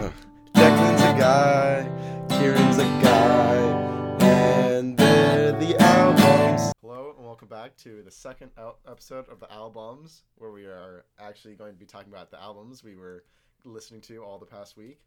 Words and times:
Uh, 0.00 0.10
Declan's 0.54 1.02
a 1.02 1.18
guy, 1.18 2.26
Kieran's 2.28 2.78
a 2.78 2.84
guy, 3.02 3.54
and 4.20 4.96
they're 4.96 5.52
the 5.52 5.76
albums. 5.80 6.72
Hello, 6.82 7.14
and 7.16 7.24
welcome 7.26 7.48
back 7.48 7.76
to 7.78 8.02
the 8.02 8.10
second 8.10 8.50
out 8.58 8.78
episode 8.88 9.28
of 9.28 9.40
the 9.40 9.50
albums, 9.52 10.22
where 10.36 10.50
we 10.50 10.64
are 10.64 11.04
actually 11.18 11.54
going 11.54 11.72
to 11.72 11.78
be 11.78 11.86
talking 11.86 12.12
about 12.12 12.30
the 12.30 12.40
albums 12.40 12.82
we 12.84 12.94
were 12.96 13.24
listening 13.64 14.00
to 14.02 14.22
all 14.22 14.38
the 14.38 14.46
past 14.46 14.76
week. 14.76 15.00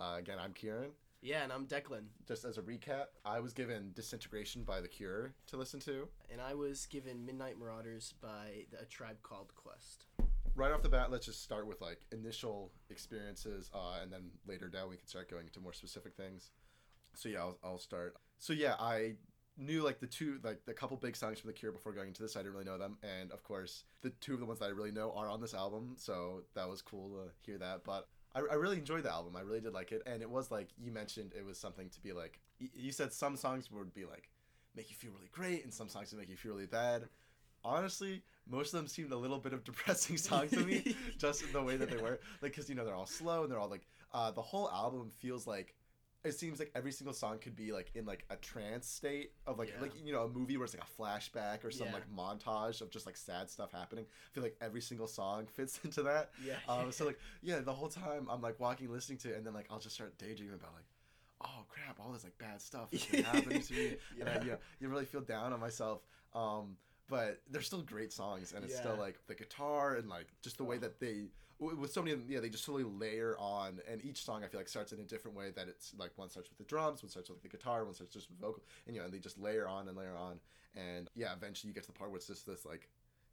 Uh, 0.00 0.14
again, 0.18 0.36
I'm 0.42 0.52
Kieran. 0.52 0.90
Yeah, 1.22 1.42
and 1.42 1.52
I'm 1.52 1.66
Declan, 1.66 2.04
Just 2.28 2.44
as 2.44 2.58
a 2.58 2.62
recap, 2.62 3.06
I 3.24 3.40
was 3.40 3.52
given 3.52 3.90
Disintegration 3.94 4.62
by 4.62 4.80
The 4.80 4.88
Cure 4.88 5.32
to 5.48 5.56
listen 5.56 5.80
to. 5.80 6.08
and 6.30 6.40
I 6.40 6.54
was 6.54 6.86
given 6.86 7.24
Midnight 7.24 7.58
Marauders 7.58 8.14
by 8.20 8.66
the, 8.70 8.82
a 8.82 8.84
tribe 8.84 9.16
called 9.22 9.52
Quest. 9.56 10.04
Right 10.56 10.72
off 10.72 10.82
the 10.82 10.88
bat, 10.88 11.10
let's 11.10 11.26
just 11.26 11.42
start 11.42 11.66
with 11.66 11.82
like 11.82 12.00
initial 12.12 12.72
experiences, 12.88 13.70
uh, 13.74 13.98
and 14.02 14.10
then 14.10 14.30
later 14.46 14.68
down 14.68 14.88
we 14.88 14.96
can 14.96 15.06
start 15.06 15.30
going 15.30 15.46
into 15.46 15.60
more 15.60 15.74
specific 15.74 16.16
things. 16.16 16.50
So 17.14 17.28
yeah, 17.28 17.40
I'll, 17.40 17.58
I'll 17.62 17.78
start. 17.78 18.16
So 18.38 18.54
yeah, 18.54 18.74
I 18.80 19.16
knew 19.58 19.82
like 19.82 20.00
the 20.00 20.06
two 20.06 20.38
like 20.42 20.64
the 20.64 20.72
couple 20.72 20.96
big 20.96 21.14
songs 21.14 21.40
from 21.40 21.48
The 21.48 21.52
Cure 21.52 21.72
before 21.72 21.92
going 21.92 22.08
into 22.08 22.22
this. 22.22 22.36
I 22.36 22.40
didn't 22.40 22.54
really 22.54 22.64
know 22.64 22.78
them, 22.78 22.96
and 23.02 23.30
of 23.32 23.42
course 23.42 23.84
the 24.00 24.08
two 24.20 24.32
of 24.32 24.40
the 24.40 24.46
ones 24.46 24.60
that 24.60 24.66
I 24.66 24.70
really 24.70 24.92
know 24.92 25.12
are 25.14 25.28
on 25.28 25.42
this 25.42 25.52
album. 25.52 25.94
So 25.98 26.44
that 26.54 26.66
was 26.66 26.80
cool 26.80 27.10
to 27.10 27.30
hear 27.42 27.58
that. 27.58 27.84
But 27.84 28.08
I, 28.34 28.54
really 28.54 28.78
enjoyed 28.78 29.02
the 29.02 29.10
album. 29.10 29.36
I 29.36 29.40
really 29.40 29.60
did 29.60 29.74
like 29.74 29.92
it, 29.92 30.02
and 30.06 30.22
it 30.22 30.30
was 30.30 30.50
like 30.50 30.68
you 30.78 30.90
mentioned, 30.90 31.32
it 31.36 31.44
was 31.44 31.58
something 31.58 31.90
to 31.90 32.00
be 32.00 32.14
like. 32.14 32.40
You 32.58 32.92
said 32.92 33.12
some 33.12 33.36
songs 33.36 33.70
would 33.70 33.92
be 33.92 34.06
like 34.06 34.30
make 34.74 34.88
you 34.88 34.96
feel 34.96 35.12
really 35.12 35.30
great, 35.32 35.64
and 35.64 35.72
some 35.72 35.90
songs 35.90 36.12
would 36.12 36.20
make 36.20 36.30
you 36.30 36.36
feel 36.36 36.54
really 36.54 36.66
bad. 36.66 37.08
Honestly, 37.62 38.22
most 38.48 38.72
of 38.74 38.78
them 38.80 38.86
seemed 38.86 39.12
a 39.12 39.16
little 39.16 39.38
bit 39.38 39.52
of 39.52 39.64
depressing 39.64 40.16
songs 40.28 40.50
to 40.50 40.60
me 40.64 40.96
just 41.18 41.42
in 41.42 41.52
the 41.52 41.62
way 41.62 41.76
that 41.76 41.90
they 41.90 41.96
were 41.96 42.18
like 42.42 42.52
because 42.52 42.68
you 42.68 42.74
know 42.74 42.84
they're 42.84 42.94
all 42.94 43.06
slow 43.06 43.42
and 43.42 43.50
they're 43.50 43.58
all 43.58 43.68
like 43.68 43.86
uh 44.12 44.30
the 44.30 44.42
whole 44.42 44.70
album 44.70 45.10
feels 45.18 45.46
like 45.46 45.74
it 46.24 46.32
seems 46.34 46.58
like 46.58 46.72
every 46.74 46.90
single 46.90 47.14
song 47.14 47.38
could 47.38 47.54
be 47.54 47.70
like 47.72 47.90
in 47.94 48.04
like 48.04 48.24
a 48.30 48.36
trance 48.36 48.88
state 48.88 49.30
of 49.46 49.58
like 49.58 49.68
Yeah. 49.74 49.82
like 49.82 49.92
you 50.04 50.12
know 50.12 50.24
a 50.24 50.28
movie 50.28 50.56
where 50.56 50.64
it's 50.64 50.74
like 50.74 50.82
a 50.84 51.02
flashback 51.02 51.64
or 51.64 51.70
some 51.70 51.86
Yeah. 51.88 51.92
like 51.94 52.04
montage 52.14 52.80
of 52.80 52.90
just 52.90 53.06
like 53.06 53.16
sad 53.16 53.48
stuff 53.50 53.70
happening 53.72 54.04
i 54.08 54.28
feel 54.34 54.42
like 54.42 54.56
every 54.60 54.80
single 54.80 55.06
song 55.06 55.46
fits 55.54 55.78
into 55.84 56.02
that 56.04 56.30
Yeah. 56.44 56.54
um 56.68 56.90
so 56.92 57.04
like 57.06 57.18
yeah 57.42 57.60
the 57.60 57.72
whole 57.72 57.88
time 57.88 58.26
i'm 58.30 58.40
like 58.42 58.58
walking 58.60 58.90
listening 58.90 59.18
to 59.18 59.30
it 59.32 59.36
and 59.36 59.46
then 59.46 59.54
like 59.54 59.66
i'll 59.70 59.78
just 59.78 59.94
start 59.94 60.18
daydreaming 60.18 60.54
about 60.56 60.72
like 60.74 60.86
oh 61.44 61.64
crap 61.68 62.00
all 62.00 62.12
this 62.12 62.24
like 62.24 62.36
bad 62.38 62.60
stuff 62.60 62.90
been 63.10 63.22
happening 63.24 63.60
to 63.62 63.74
me 63.74 63.96
and 64.20 64.28
I, 64.28 64.32
Yeah. 64.34 64.42
you 64.44 64.50
know 64.52 64.58
you 64.80 64.88
really 64.88 65.04
feel 65.04 65.20
down 65.20 65.52
on 65.52 65.60
myself 65.60 66.00
um 66.34 66.76
but 67.08 67.40
they're 67.50 67.62
still 67.62 67.82
great 67.82 68.12
songs 68.12 68.52
and 68.52 68.64
it's 68.64 68.76
still 68.76 68.96
like 68.96 69.16
the 69.26 69.34
guitar 69.34 69.94
and 69.96 70.08
like 70.08 70.26
just 70.42 70.56
the 70.58 70.64
way 70.64 70.76
Oh. 70.76 70.80
that 70.80 71.00
they 71.00 71.26
with 71.58 71.90
so 71.92 72.02
many 72.02 72.12
of 72.12 72.18
them 72.20 72.28
yeah 72.30 72.40
they 72.40 72.48
just 72.50 72.64
slowly 72.64 72.84
layer 72.84 73.34
on 73.38 73.80
and 73.90 74.04
each 74.04 74.22
song 74.22 74.44
i 74.44 74.46
feel 74.46 74.60
like 74.60 74.68
starts 74.68 74.92
in 74.92 75.00
a 75.00 75.04
different 75.04 75.34
way 75.36 75.50
that 75.56 75.68
it's 75.68 75.94
like 75.96 76.10
one 76.16 76.28
starts 76.28 76.50
with 76.50 76.58
the 76.58 76.64
drums 76.64 77.02
one 77.02 77.08
starts 77.08 77.30
with 77.30 77.40
the 77.42 77.48
guitar 77.48 77.84
one 77.84 77.94
starts 77.94 78.12
just 78.12 78.28
with 78.28 78.38
vocal 78.38 78.62
and 78.86 78.94
you 78.94 79.00
know 79.00 79.06
and 79.06 79.14
they 79.14 79.18
just 79.18 79.38
layer 79.38 79.66
on 79.66 79.88
and 79.88 79.96
layer 79.96 80.14
on 80.16 80.38
and 80.74 81.08
yeah 81.14 81.32
eventually 81.32 81.68
you 81.68 81.74
get 81.74 81.82
to 81.84 81.92
the 81.92 81.98
part 81.98 82.10
where 82.10 82.18
it's 82.18 82.26
just 82.26 82.46
this 82.46 82.66
like 82.66 82.88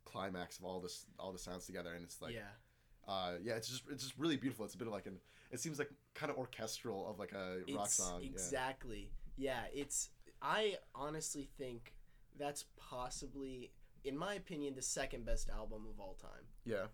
climax 0.06 0.58
of 0.58 0.64
all 0.66 0.80
this 0.80 1.06
all 1.20 1.32
the 1.34 1.40
sounds 1.40 1.66
together 1.66 1.94
and 1.94 2.04
it's 2.04 2.22
like 2.22 2.34
yeah. 2.34 3.12
uh 3.12 3.34
yeah 3.44 3.54
it's 3.56 3.68
just 3.68 3.84
it's 3.90 4.04
just 4.04 4.18
really 4.18 4.38
beautiful 4.38 4.64
it's 4.64 4.76
a 4.76 4.78
bit 4.78 4.88
of 4.88 4.94
like 4.94 5.06
an 5.08 5.18
it 5.52 5.60
seems 5.60 5.78
like 5.78 5.90
kind 6.14 6.32
of 6.32 6.38
orchestral 6.38 7.08
of 7.10 7.20
like 7.20 7.32
a 7.34 7.58
rock 7.76 7.86
It's 7.86 7.96
song 7.96 8.22
yeah. 8.24 8.30
exactly. 8.30 9.12
Yeah. 9.38 9.60
it's. 9.74 10.10
I 10.42 10.78
honestly 10.96 11.48
think 11.60 11.94
that's 12.38 12.66
possibly, 12.78 13.72
in 14.04 14.18
my 14.18 14.34
opinion, 14.36 14.76
the 14.76 14.82
second 14.82 15.26
best 15.26 15.50
album 15.50 15.84
of 15.90 16.00
all 16.00 16.16
time. 16.22 16.46
yeah 16.66 16.86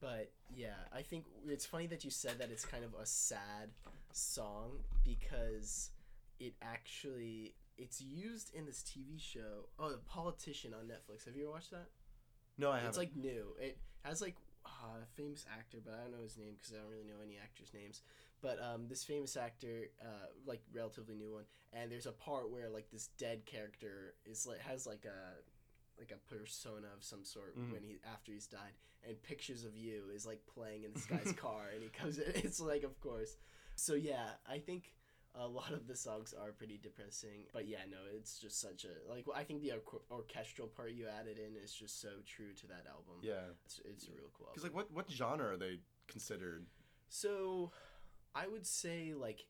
But 0.00 0.32
yeah, 0.54 0.74
I 0.92 1.02
think 1.02 1.24
it's 1.46 1.66
funny 1.66 1.86
that 1.88 2.04
you 2.04 2.10
said 2.10 2.38
that 2.38 2.50
it's 2.50 2.64
kind 2.64 2.84
of 2.84 2.94
a 3.00 3.06
sad 3.06 3.70
song 4.12 4.80
because 5.04 5.90
it 6.38 6.54
actually 6.62 7.54
it's 7.78 8.00
used 8.00 8.54
in 8.54 8.66
this 8.66 8.82
TV 8.82 9.18
show. 9.20 9.68
Oh, 9.78 9.90
The 9.90 9.98
Politician 9.98 10.74
on 10.74 10.86
Netflix. 10.86 11.24
Have 11.24 11.34
you 11.36 11.44
ever 11.44 11.52
watched 11.52 11.70
that? 11.70 11.88
no 12.58 12.70
i 12.70 12.76
haven't 12.76 12.88
It's 12.90 12.98
like 12.98 13.16
new. 13.16 13.54
It 13.58 13.78
has 14.04 14.20
like 14.20 14.36
uh, 14.66 15.00
a 15.02 15.06
famous 15.16 15.46
actor, 15.50 15.78
but 15.82 15.94
I 15.94 16.02
don't 16.02 16.12
know 16.12 16.22
his 16.22 16.36
name 16.36 16.54
because 16.58 16.74
I 16.74 16.76
don't 16.76 16.90
really 16.90 17.08
know 17.08 17.22
any 17.24 17.38
actors' 17.42 17.72
names. 17.72 18.02
But 18.42 18.58
um, 18.62 18.86
this 18.88 19.04
famous 19.04 19.36
actor, 19.36 19.90
uh, 20.02 20.28
like 20.46 20.62
relatively 20.74 21.14
new 21.14 21.32
one, 21.32 21.44
and 21.72 21.90
there's 21.92 22.06
a 22.06 22.12
part 22.12 22.50
where 22.50 22.68
like 22.70 22.90
this 22.90 23.08
dead 23.18 23.44
character 23.46 24.14
is 24.24 24.46
like 24.46 24.60
has 24.60 24.86
like 24.86 25.04
a 25.04 26.00
like 26.00 26.12
a 26.12 26.34
persona 26.34 26.86
of 26.96 27.04
some 27.04 27.22
sort 27.24 27.56
Mhm. 27.58 27.72
when 27.72 27.82
he 27.82 27.98
after 28.10 28.32
he's 28.32 28.46
died, 28.46 28.72
and 29.06 29.20
pictures 29.22 29.64
of 29.64 29.76
you 29.76 30.04
is 30.14 30.24
like 30.24 30.40
playing 30.46 30.84
in 30.84 30.92
this 30.94 31.04
guy's 31.04 31.32
car, 31.36 31.68
and 31.74 31.82
he 31.82 31.88
comes. 31.90 32.18
in. 32.18 32.32
It's 32.44 32.60
like 32.60 32.82
of 32.82 32.98
course. 33.00 33.36
So 33.76 33.94
yeah, 33.94 34.30
I 34.48 34.58
think 34.58 34.94
a 35.36 35.46
lot 35.46 35.70
of 35.72 35.86
the 35.86 35.94
songs 35.94 36.34
are 36.34 36.50
pretty 36.50 36.76
depressing 36.82 37.44
but 37.52 37.64
yeah 37.68 37.84
no 37.88 37.98
it's 38.16 38.36
just 38.40 38.60
such 38.60 38.84
a 38.84 39.08
like 39.08 39.24
i 39.32 39.44
think 39.44 39.62
the 39.62 39.70
or- 39.70 40.00
orchestral 40.10 40.66
part 40.66 40.90
you 40.90 41.06
added 41.06 41.38
in 41.38 41.54
is 41.54 41.72
just 41.72 42.00
so 42.00 42.08
true 42.26 42.52
to 42.52 42.66
that 42.66 42.84
album 42.90 43.14
yeah 43.22 43.44
it's, 43.64 43.80
it's 43.84 44.08
a 44.08 44.10
real 44.10 44.28
cool 44.36 44.48
because 44.52 44.64
like 44.64 44.74
what 44.74 44.90
what 44.92 45.08
genre 45.08 45.52
are 45.52 45.56
they 45.56 45.78
considered 46.08 46.66
so 47.08 47.70
i 48.34 48.46
would 48.46 48.66
say 48.66 49.12
like 49.14 49.46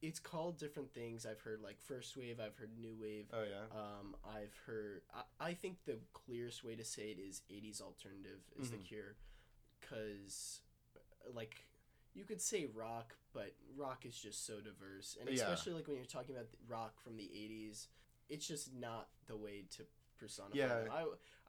it's 0.00 0.18
called 0.18 0.58
different 0.58 0.92
things 0.92 1.24
i've 1.26 1.40
heard 1.40 1.60
like 1.62 1.80
first 1.80 2.16
wave 2.16 2.40
i've 2.40 2.56
heard 2.56 2.70
new 2.80 2.94
wave 3.00 3.26
oh 3.32 3.42
yeah 3.42 3.66
um 3.70 4.16
i've 4.34 4.54
heard 4.66 5.02
i, 5.14 5.48
I 5.48 5.54
think 5.54 5.76
the 5.86 5.98
clearest 6.12 6.64
way 6.64 6.74
to 6.74 6.84
say 6.84 7.10
it 7.10 7.18
is 7.20 7.42
80s 7.50 7.80
alternative 7.80 8.40
is 8.58 8.70
the 8.70 8.76
Mhm. 8.78 8.84
cure 8.84 9.16
because 9.80 10.60
like 11.34 11.66
you 12.14 12.24
could 12.24 12.40
say 12.40 12.66
rock 12.74 13.14
but 13.32 13.54
rock 13.76 14.04
is 14.04 14.16
just 14.18 14.44
so 14.46 14.60
diverse 14.60 15.16
and 15.20 15.28
Yeah. 15.28 15.34
especially 15.34 15.72
like 15.74 15.86
when 15.86 15.96
you're 15.96 16.04
talking 16.04 16.34
about 16.34 16.48
rock 16.68 17.00
from 17.00 17.16
the 17.16 17.24
80s 17.32 17.88
it's 18.28 18.46
just 18.46 18.74
not 18.74 19.08
the 19.26 19.36
way 19.36 19.64
to 19.76 19.84
personify 20.18 20.56
Yeah. 20.56 20.74
it. 20.84 20.90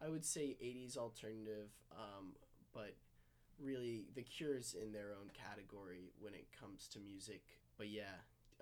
I 0.01 0.09
would 0.09 0.25
say 0.25 0.57
80s 0.61 0.97
alternative 0.97 1.69
um, 1.91 2.35
but 2.73 2.95
really 3.59 4.05
the 4.15 4.21
cure's 4.21 4.73
in 4.81 4.91
their 4.91 5.11
own 5.19 5.29
category 5.33 6.11
when 6.19 6.33
it 6.33 6.47
comes 6.59 6.87
to 6.87 6.99
music 6.99 7.43
but 7.77 7.89
yeah 7.89 8.03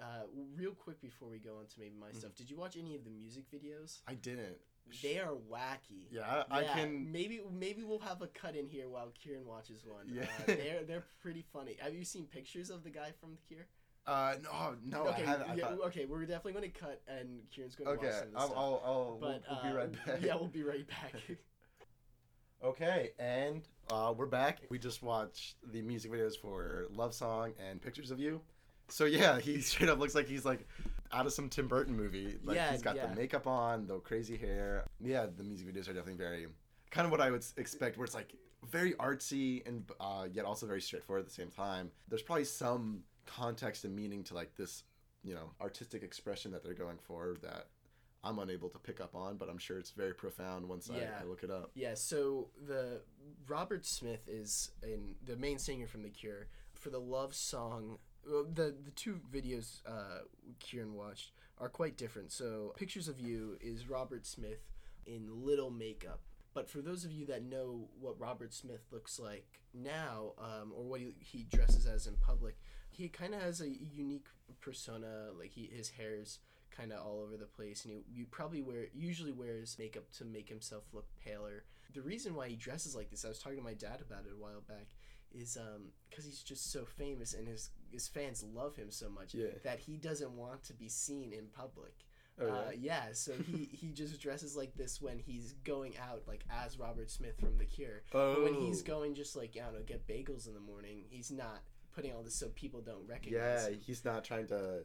uh, 0.01 0.23
real 0.55 0.71
quick 0.71 0.99
before 1.01 1.29
we 1.29 1.37
go 1.37 1.57
on 1.59 1.65
to 1.67 1.79
maybe 1.79 1.95
my 1.99 2.07
Mhm. 2.09 2.15
stuff 2.17 2.35
did 2.35 2.49
you 2.49 2.57
watch 2.57 2.75
any 2.77 2.95
of 2.95 3.03
the 3.03 3.09
music 3.11 3.45
videos 3.51 3.99
i 4.07 4.13
didn't 4.15 4.57
they 5.03 5.19
are 5.19 5.33
wacky 5.49 6.07
yeah 6.11 6.43
i, 6.49 6.59
I 6.59 6.63
can 6.63 7.11
maybe 7.11 7.41
maybe 7.51 7.83
we'll 7.83 7.99
have 7.99 8.21
a 8.21 8.27
cut 8.27 8.55
in 8.55 8.67
here 8.67 8.89
while 8.89 9.11
Kieran 9.13 9.45
watches 9.45 9.85
one. 9.85 10.07
Yeah. 10.11 10.23
Uh, 10.23 10.27
they're 10.47 10.83
they're 10.83 11.03
pretty 11.21 11.45
funny. 11.53 11.77
Have 11.79 11.93
you 11.93 12.03
seen 12.03 12.25
pictures 12.25 12.69
of 12.71 12.83
the 12.83 12.89
guy 12.89 13.11
from 13.19 13.31
the 13.31 13.37
Cure? 13.47 13.67
uh 14.07 14.33
no 14.43 14.75
no 14.83 15.07
okay, 15.09 15.21
i 15.23 15.25
haven't 15.27 15.49
I 15.51 15.53
yeah, 15.55 15.67
thought- 15.67 15.85
okay, 15.87 16.05
we're 16.05 16.21
definitely 16.25 16.53
going 16.53 16.71
to 16.71 16.79
cut, 16.79 17.01
and 17.07 17.47
Kieran's 17.51 17.75
going 17.75 17.85
to 17.87 17.93
okay 17.93 18.07
watch 18.07 18.15
some 18.15 18.27
of 18.27 18.33
this 18.33 18.41
I'll, 18.41 18.47
stuff. 18.47 18.57
I'll, 18.57 18.81
I'll 18.83 19.17
but 19.21 19.43
we'll, 19.47 19.55
we'll 19.55 19.63
be 19.63 19.69
uh, 19.69 19.73
right 19.75 20.05
back 20.05 20.21
Yeah, 20.23 20.35
we'll 20.35 20.47
be 20.47 20.63
right 20.63 20.87
back. 20.87 21.13
Okay, 22.63 23.11
and 23.17 23.67
uh, 23.89 24.13
we're 24.15 24.25
back. 24.25 24.59
We 24.69 24.79
just 24.79 25.03
watched 25.03 25.55
the 25.71 25.81
music 25.81 26.11
videos 26.11 26.39
for 26.39 26.87
Love 26.95 27.13
Song 27.13 27.53
and 27.69 27.81
Pictures 27.81 28.11
of 28.11 28.19
You. 28.19 28.41
So 28.89 29.05
yeah, 29.05 29.39
he 29.41 29.61
straight 29.61 29.89
up 29.89 29.99
looks 29.99 30.15
like 30.15 30.27
he's 30.27 30.45
like 30.45 30.67
out 31.11 31.25
of 31.25 31.33
some 31.33 31.49
Tim 31.49 31.67
Burton 31.67 31.95
movie. 31.95 32.37
Like 32.43 32.55
Yeah, 32.55 32.71
he's 32.71 32.81
got 32.81 32.95
yeah. 32.95 33.07
the 33.07 33.15
makeup 33.15 33.47
on, 33.47 33.87
the 33.87 33.99
crazy 33.99 34.37
hair. 34.37 34.85
Yeah, 34.99 35.25
the 35.35 35.43
music 35.43 35.67
videos 35.67 35.89
are 35.89 35.93
definitely 35.93 36.15
very 36.15 36.47
kind 36.89 37.05
of 37.05 37.11
what 37.11 37.21
I 37.21 37.31
would 37.31 37.45
expect, 37.57 37.97
where 37.97 38.05
it's 38.05 38.15
like 38.15 38.33
very 38.69 38.93
artsy 38.93 39.65
and 39.67 39.83
uh, 39.99 40.27
yet 40.31 40.45
also 40.45 40.65
very 40.67 40.81
straightforward 40.81 41.21
at 41.21 41.27
the 41.27 41.33
same 41.33 41.49
time. 41.49 41.91
There's 42.07 42.21
probably 42.21 42.45
some 42.45 43.03
context 43.25 43.85
and 43.85 43.95
meaning 43.95 44.23
to 44.25 44.33
like 44.33 44.55
this, 44.55 44.83
you 45.23 45.33
know, 45.33 45.51
artistic 45.59 46.03
expression 46.03 46.51
that 46.51 46.63
they're 46.63 46.73
going 46.73 46.97
for 46.97 47.37
that 47.41 47.67
I'm 48.23 48.37
unable 48.39 48.69
to 48.69 48.77
pick 48.79 49.01
up 49.01 49.15
on, 49.15 49.37
but 49.37 49.49
I'm 49.49 49.57
sure 49.57 49.79
it's 49.79 49.91
very 49.91 50.13
profound 50.13 50.67
once 50.69 50.89
I, 50.89 50.97
Yeah. 50.97 51.19
I 51.21 51.23
look 51.25 51.43
it 51.43 51.49
up. 51.49 51.71
yeah, 51.73 51.95
so 51.95 52.49
the 52.67 53.01
Robert 53.47 53.85
Smith 53.85 54.27
is 54.27 54.71
in 54.83 55.15
the 55.25 55.35
main 55.35 55.57
singer 55.57 55.87
from 55.87 56.03
the 56.03 56.09
Cure 56.09 56.47
for 56.73 56.89
the 56.91 56.99
love 56.99 57.33
song. 57.33 57.97
The 58.23 58.75
the 58.83 58.91
two 58.95 59.19
videos 59.33 59.81
uh, 59.87 60.19
Kieran 60.59 60.93
watched 60.93 61.31
are 61.57 61.69
quite 61.69 61.97
different. 61.97 62.31
So 62.31 62.73
pictures 62.77 63.07
of 63.07 63.19
you 63.19 63.57
is 63.61 63.89
Robert 63.89 64.25
Smith 64.27 64.69
in 65.05 65.43
little 65.45 65.71
makeup. 65.71 66.21
But 66.53 66.69
for 66.69 66.81
those 66.81 67.05
of 67.05 67.11
you 67.13 67.25
that 67.27 67.43
know 67.43 67.87
what 67.99 68.19
Robert 68.19 68.53
Smith 68.53 68.81
looks 68.91 69.17
like 69.19 69.61
now, 69.73 70.33
um, 70.37 70.73
or 70.75 70.83
what 70.83 70.99
he, 70.99 71.13
he 71.19 71.43
dresses 71.45 71.85
as 71.87 72.07
in 72.07 72.15
public, 72.17 72.57
he 72.89 73.07
kind 73.07 73.33
of 73.33 73.41
has 73.41 73.61
a 73.61 73.69
unique 73.69 74.27
persona. 74.59 75.29
Like 75.37 75.51
he 75.51 75.69
his 75.73 75.89
hair's 75.89 76.39
kind 76.75 76.91
of 76.91 77.05
all 77.05 77.21
over 77.21 77.37
the 77.37 77.45
place, 77.45 77.85
and 77.85 77.93
he 77.93 78.03
you 78.11 78.25
probably 78.29 78.61
wear 78.61 78.85
usually 78.93 79.31
wears 79.31 79.77
makeup 79.79 80.09
to 80.17 80.25
make 80.25 80.49
himself 80.49 80.83
look 80.93 81.07
paler. 81.23 81.63
The 81.93 82.01
reason 82.01 82.35
why 82.35 82.47
he 82.47 82.55
dresses 82.55 82.95
like 82.95 83.09
this, 83.09 83.25
I 83.25 83.27
was 83.27 83.39
talking 83.39 83.57
to 83.57 83.63
my 83.63 83.73
dad 83.73 84.01
about 84.01 84.25
it 84.25 84.33
a 84.33 84.41
while 84.41 84.61
back, 84.67 84.87
is 85.33 85.57
um 85.57 85.91
because 86.09 86.25
he's 86.25 86.41
just 86.43 86.71
so 86.71 86.85
famous 86.85 87.33
and 87.33 87.47
his 87.47 87.69
his 87.91 88.07
fans 88.07 88.43
love 88.53 88.75
him 88.75 88.89
so 88.91 89.09
much 89.09 89.33
Yeah. 89.33 89.47
that 89.63 89.79
he 89.79 89.97
doesn't 89.97 90.31
want 90.31 90.63
to 90.63 90.73
be 90.73 90.87
seen 90.89 91.33
in 91.33 91.47
public. 91.47 91.93
Oh, 92.39 92.47
uh, 92.47 92.69
yeah? 92.71 93.07
yeah, 93.07 93.13
so 93.13 93.33
he, 93.33 93.69
he 93.73 93.91
just 93.91 94.19
dresses 94.21 94.55
like 94.55 94.73
this 94.75 95.01
when 95.01 95.19
he's 95.19 95.51
going 95.65 95.93
out, 95.97 96.23
like 96.27 96.45
as 96.49 96.79
Robert 96.79 97.11
Smith 97.11 97.37
from 97.37 97.57
The 97.57 97.65
Cure. 97.65 98.01
But 98.11 98.41
when 98.41 98.53
he's 98.55 98.81
Oh. 98.81 98.85
going 98.85 99.13
just 99.15 99.35
like 99.35 99.57
I 99.57 99.65
don't 99.65 99.73
know, 99.73 99.81
get 99.85 100.07
bagels 100.07 100.47
in 100.47 100.53
the 100.53 100.61
morning, 100.61 101.03
he's 101.09 101.29
not 101.29 101.61
putting 101.93 102.13
all 102.13 102.23
this 102.23 102.35
so 102.35 102.47
people 102.55 102.79
don't 102.79 103.05
recognize 103.05 103.63
Yeah, 103.63 103.67
him. 103.71 103.79
he's 103.85 104.05
not 104.05 104.23
trying 104.23 104.47
to. 104.47 104.83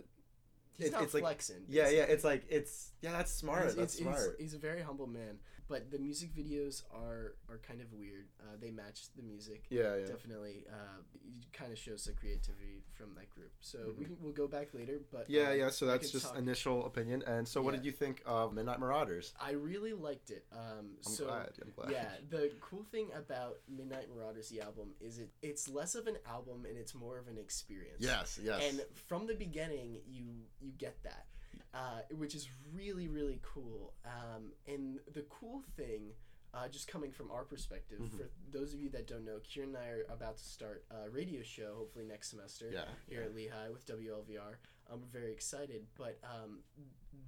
He's 0.79 0.89
it- 0.89 0.93
not 0.93 1.03
it's 1.05 1.15
like- 1.15 1.23
flexing. 1.23 1.65
Yeah, 1.69 1.83
yeah. 1.85 2.07
basically. 2.07 2.15
It's 2.15 2.25
like 2.25 2.45
it's 2.49 2.93
yeah. 3.03 3.13
That's 3.13 3.33
smart. 3.33 3.63
He's- 3.65 3.75
that's 3.75 3.95
it's- 4.01 4.19
smart. 4.23 4.37
He's, 4.41 4.55
a 4.55 4.59
very 4.59 4.83
humble 4.83 5.07
man, 5.07 5.39
but 5.69 5.91
the 5.91 5.99
music 5.99 6.35
videos 6.35 6.83
are 6.93 7.35
are 7.49 7.59
kind 7.59 7.81
of 7.81 7.93
weird. 7.93 8.27
Uh, 8.41 8.57
they 8.61 8.71
match 8.71 9.09
the 9.17 9.23
music. 9.23 9.65
yeah, 9.71 9.97
yeah. 9.97 10.07
Definitely, 10.07 10.65
uh, 10.71 11.01
it 11.25 11.53
kind 11.53 11.73
of 11.73 11.79
shows 11.79 12.05
the 12.05 12.13
creativity 12.13 12.85
from 12.95 13.15
that 13.17 13.29
group. 13.31 13.53
So 13.61 13.95
we 13.99 14.05
Mhm. 14.05 14.09
can, 14.09 14.17
we'll 14.21 14.33
go 14.33 14.47
back 14.49 14.73
later, 14.75 15.01
but 15.11 15.29
Yeah, 15.29 15.51
um, 15.51 15.59
yeah. 15.59 15.71
So 15.71 15.87
that's 15.87 16.11
just 16.11 16.27
talk- 16.27 16.39
initial 16.39 16.87
opinion. 16.87 17.23
And 17.27 17.47
so, 17.49 17.61
what 17.63 17.73
Yeah. 17.75 17.79
did 17.81 17.87
you 17.87 17.93
think 17.93 18.23
of 18.27 18.53
Midnight 18.55 18.81
Marauders? 18.81 19.35
I 19.41 19.53
really 19.53 19.93
liked 19.93 20.31
it. 20.31 20.47
Um, 20.53 20.97
I'm 21.07 21.13
so 21.13 21.25
glad. 21.27 21.53
I'm 21.63 21.71
glad. 21.75 21.91
yeah, 21.91 22.17
the 22.29 22.53
cool 22.61 22.85
thing 22.85 23.11
about 23.15 23.59
Midnight 23.69 24.09
Marauders, 24.15 24.49
the 24.49 24.61
album, 24.61 24.95
is 25.01 25.19
it 25.19 25.31
it's 25.43 25.69
less 25.69 25.95
of 25.95 26.07
an 26.07 26.19
album 26.27 26.65
and 26.67 26.77
it's 26.79 26.95
more 26.95 27.19
of 27.19 27.29
an 27.29 27.39
experience. 27.39 27.99
Yes. 28.01 28.39
Yes. 28.43 28.63
And 28.63 28.85
from 29.09 29.27
the 29.27 29.35
beginning, 29.35 30.01
you 30.07 30.45
you 30.67 30.73
get 30.73 31.03
that, 31.05 31.27
uh, 31.73 32.01
which 32.17 32.35
is 32.35 32.49
really 32.75 33.09
really 33.09 33.41
cool. 33.43 33.95
Um, 34.05 34.53
and 34.67 34.99
the 35.15 35.23
cool 35.23 35.63
thing, 35.77 36.13
uh, 36.53 36.69
just 36.69 36.89
coming 36.89 37.13
from 37.13 37.31
our 37.31 37.45
perspective, 37.45 38.01
Mhm. 38.01 38.17
for 38.19 38.31
those 38.51 38.75
of 38.75 38.81
you 38.81 38.91
that 38.91 39.07
don't 39.07 39.25
know, 39.25 39.41
Kieran 39.41 39.75
and 39.77 39.79
I 39.85 39.89
are 39.89 40.03
about 40.09 40.37
to 40.39 40.45
start 40.45 40.85
a 40.91 41.09
radio 41.11 41.43
show, 41.43 41.75
hopefully 41.77 42.05
next 42.05 42.29
semester 42.31 42.71
yeah. 42.73 42.89
here 43.09 43.23
at 43.23 43.35
Lehigh 43.35 43.71
with 43.71 43.85
WLVR. 43.87 44.59
I'm 44.89 45.03
very 45.07 45.33
excited, 45.33 45.87
but 45.97 46.19
um, 46.23 46.63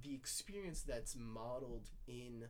the 0.03 0.13
experience 0.13 0.81
that's 0.81 1.15
modeled 1.15 1.89
in 2.07 2.49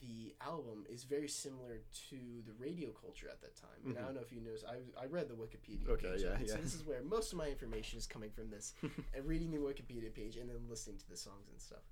the 0.00 0.34
album 0.40 0.84
is 0.88 1.04
very 1.04 1.28
similar 1.28 1.80
to 2.10 2.16
the 2.46 2.52
radio 2.58 2.90
culture 2.90 3.28
at 3.28 3.40
that 3.40 3.56
time. 3.56 3.70
And 3.84 3.98
I 3.98 4.02
don't 4.02 4.14
know 4.14 4.20
if 4.20 4.32
you 4.32 4.40
noticed, 4.40 4.64
I, 4.66 4.76
I 5.02 5.06
read 5.06 5.28
the 5.28 5.34
Wikipedia 5.34 5.88
Okay, 5.90 6.12
page. 6.12 6.22
yeah, 6.22 6.38
it, 6.38 6.48
So 6.48 6.54
yeah. 6.56 6.60
this 6.62 6.74
is 6.74 6.84
where 6.86 7.02
most 7.02 7.32
of 7.32 7.38
my 7.38 7.48
information 7.48 7.98
is 7.98 8.06
coming 8.06 8.30
from 8.30 8.50
this, 8.50 8.74
and 9.14 9.26
reading 9.26 9.50
the 9.50 9.58
Wikipedia 9.58 10.12
page 10.14 10.36
and 10.36 10.48
then 10.48 10.56
listening 10.68 10.98
to 10.98 11.08
the 11.10 11.16
songs 11.16 11.48
and 11.50 11.60
stuff. 11.60 11.82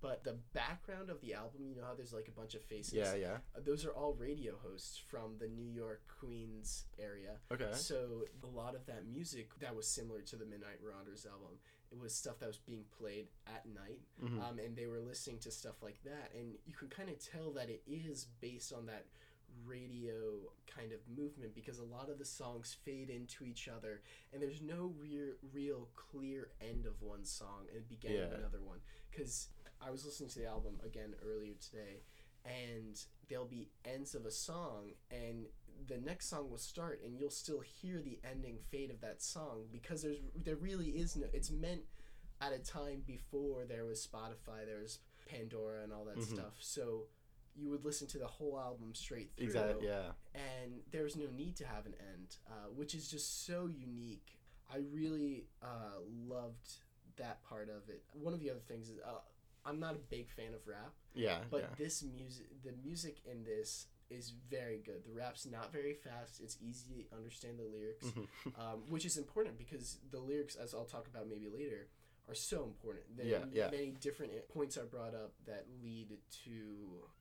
But 0.00 0.24
the 0.24 0.36
background 0.52 1.10
of 1.10 1.20
the 1.20 1.34
album, 1.34 1.60
you 1.68 1.76
know 1.76 1.84
how 1.86 1.94
there's 1.94 2.12
like 2.12 2.26
a 2.26 2.32
bunch 2.32 2.54
of 2.56 2.62
faces? 2.62 2.94
Yeah. 2.94 3.14
Yeah. 3.14 3.36
Uh, 3.56 3.60
those 3.64 3.84
are 3.84 3.90
all 3.90 4.14
radio 4.14 4.54
hosts 4.60 4.98
from 4.98 5.36
the 5.38 5.46
New 5.46 5.70
York, 5.70 6.02
Queens 6.18 6.86
area. 6.98 7.36
Okay. 7.52 7.68
So 7.72 8.24
a 8.42 8.46
lot 8.46 8.74
of 8.74 8.84
that 8.86 9.06
music 9.06 9.50
that 9.60 9.76
was 9.76 9.86
similar 9.86 10.20
to 10.22 10.34
the 10.36 10.44
Midnight 10.44 10.80
Marauders 10.82 11.24
album, 11.24 11.58
it 11.92 11.98
was 12.00 12.14
stuff 12.14 12.38
that 12.40 12.46
was 12.46 12.58
being 12.58 12.84
played 12.98 13.28
at 13.46 13.66
night, 13.66 14.00
Mhm. 14.22 14.40
um, 14.42 14.58
and 14.58 14.74
they 14.76 14.86
were 14.86 15.00
listening 15.00 15.38
to 15.40 15.50
stuff 15.50 15.82
like 15.82 16.02
that, 16.04 16.32
and 16.34 16.58
you 16.64 16.74
can 16.74 16.88
kind 16.88 17.10
of 17.10 17.18
tell 17.18 17.52
that 17.52 17.68
it 17.68 17.82
is 17.86 18.24
based 18.40 18.72
on 18.72 18.86
that 18.86 19.06
radio 19.66 20.50
kind 20.66 20.92
of 20.92 21.06
movement 21.08 21.54
because 21.54 21.78
a 21.78 21.84
lot 21.84 22.08
of 22.08 22.18
the 22.18 22.24
songs 22.24 22.72
fade 22.72 23.10
into 23.10 23.44
each 23.44 23.68
other, 23.68 24.02
and 24.32 24.40
there's 24.42 24.62
no 24.62 24.86
real, 24.98 25.34
real 25.52 25.90
clear 25.94 26.50
end 26.60 26.86
of 26.86 27.02
one 27.02 27.24
song 27.24 27.68
and 27.74 27.86
beginning 27.88 28.22
of 28.22 28.32
another 28.38 28.62
one. 28.62 28.80
Because 29.10 29.50
I 29.80 29.90
was 29.90 30.04
listening 30.06 30.30
to 30.30 30.38
the 30.38 30.46
album 30.46 30.80
again 30.82 31.14
earlier 31.22 31.54
today, 31.56 32.02
and 32.44 33.04
there'll 33.28 33.44
be 33.44 33.70
ends 33.84 34.14
of 34.14 34.24
a 34.24 34.30
song 34.30 34.94
and 35.10 35.46
the 35.88 35.98
next 35.98 36.28
song 36.28 36.50
will 36.50 36.58
start 36.58 37.00
and 37.04 37.18
you'll 37.18 37.30
still 37.30 37.60
hear 37.60 38.00
the 38.00 38.18
ending 38.30 38.58
fade 38.70 38.90
of 38.90 39.00
that 39.00 39.22
song 39.22 39.64
because 39.72 40.02
there's 40.02 40.18
there 40.44 40.56
really 40.56 40.90
is 40.90 41.16
no 41.16 41.26
it's 41.32 41.50
meant 41.50 41.82
at 42.40 42.52
a 42.52 42.58
time 42.58 43.02
before 43.06 43.64
there 43.68 43.84
was 43.84 44.06
Spotify 44.06 44.64
there 44.66 44.80
was 44.80 44.98
Pandora 45.28 45.82
and 45.82 45.92
all 45.92 46.04
that 46.04 46.16
Mhm. 46.16 46.34
stuff 46.34 46.54
so 46.60 47.06
you 47.54 47.68
would 47.70 47.84
listen 47.84 48.06
to 48.08 48.18
the 48.18 48.26
whole 48.26 48.58
album 48.58 48.94
straight 48.94 49.30
through 49.36 49.46
Exactly. 49.46 49.86
Yeah. 49.86 50.12
and 50.34 50.82
there's 50.90 51.16
no 51.16 51.26
need 51.30 51.54
to 51.56 51.66
have 51.66 51.84
an 51.86 51.94
end, 52.14 52.36
uh, 52.46 52.70
which 52.74 52.94
is 52.94 53.10
just 53.10 53.44
so 53.44 53.66
unique. 53.66 54.38
I 54.72 54.78
really 54.78 55.48
uh, 55.60 56.00
loved 56.26 56.78
that 57.16 57.42
part 57.42 57.68
of 57.68 57.90
it. 57.90 58.04
One 58.14 58.32
of 58.32 58.40
the 58.40 58.48
other 58.50 58.60
things 58.60 58.88
is 58.88 58.98
uh, 59.04 59.18
I'm 59.66 59.78
not 59.78 59.94
a 59.94 59.98
big 59.98 60.30
fan 60.30 60.54
of 60.54 60.66
rap, 60.66 60.94
Yeah. 61.14 61.44
but 61.50 61.60
yeah. 61.60 61.74
this 61.76 62.02
music, 62.02 62.46
the 62.64 62.72
music 62.82 63.18
in 63.26 63.44
this 63.44 63.86
is 64.12 64.32
very 64.50 64.78
good. 64.84 65.04
The 65.04 65.12
rap's 65.12 65.46
not 65.46 65.72
very 65.72 65.94
fast. 65.94 66.40
It's 66.40 66.56
easy 66.60 67.06
to 67.10 67.16
understand 67.16 67.58
the 67.58 67.64
lyrics, 67.64 68.06
Mhm. 68.06 68.26
um, 68.58 68.78
which 68.88 69.04
is 69.04 69.16
important 69.16 69.58
because 69.58 69.98
the 70.10 70.20
lyrics, 70.20 70.54
as 70.56 70.74
I'll 70.74 70.84
talk 70.84 71.06
about 71.08 71.28
maybe 71.28 71.48
later, 71.48 71.88
are 72.28 72.34
so 72.34 72.62
important. 72.64 73.16
There 73.16 73.26
Yeah, 73.26 73.44
yeah. 73.52 73.70
Many 73.70 73.90
different 74.00 74.32
points 74.48 74.76
are 74.78 74.84
brought 74.86 75.14
up 75.14 75.32
that 75.46 75.66
lead 75.82 76.18
to 76.44 76.54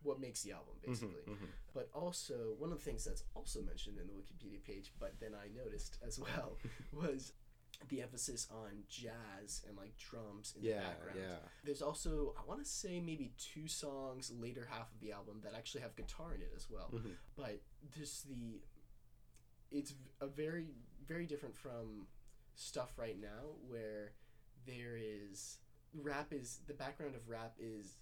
what 0.04 0.20
makes 0.20 0.44
the 0.44 0.52
album, 0.52 0.76
basically. 0.86 1.24
Mhm, 1.26 1.38
mhm. 1.38 1.48
But 1.74 1.90
also, 1.94 2.54
one 2.60 2.72
of 2.72 2.78
the 2.78 2.84
things 2.86 3.04
that's 3.06 3.24
also 3.34 3.62
mentioned 3.64 3.98
in 3.98 4.06
the 4.08 4.14
Wikipedia 4.14 4.62
page, 4.64 4.94
but 5.00 5.20
then 5.20 5.34
I 5.34 5.48
noticed 5.48 5.98
as 6.06 6.20
well, 6.20 6.58
was 6.94 7.34
the 7.90 8.02
emphasis 8.02 8.48
on 8.52 8.84
jazz 8.88 9.64
and 9.68 9.78
like 9.78 9.98
drums 9.98 10.54
in 10.56 10.64
the 10.64 10.70
background. 10.82 11.20
Yeah. 11.20 11.36
There's 11.64 11.82
also, 11.82 12.34
I 12.40 12.48
want 12.48 12.64
to 12.64 12.70
say, 12.70 13.00
maybe 13.00 13.32
two 13.38 13.68
songs 13.68 14.32
later 14.40 14.68
half 14.72 14.92
of 14.94 15.00
the 15.02 15.12
album 15.12 15.42
that 15.44 15.54
actually 15.56 15.82
have 15.82 15.96
guitar 15.96 16.34
in 16.36 16.42
it 16.42 16.52
as 16.56 16.68
well. 16.70 16.90
Mhm. 16.94 17.16
But 17.36 17.62
just 17.98 18.28
the, 18.30 18.62
it's 19.72 19.94
a 20.20 20.28
very, 20.28 20.68
very 21.08 21.26
different 21.26 21.56
from 21.56 22.08
stuff 22.56 22.98
right 22.98 23.20
now 23.20 23.56
where 23.68 24.12
there 24.66 24.98
is 24.98 25.58
rap 25.94 26.32
is 26.32 26.60
the 26.68 26.74
background 26.74 27.16
of 27.16 27.28
rap 27.28 27.56
is 27.60 27.98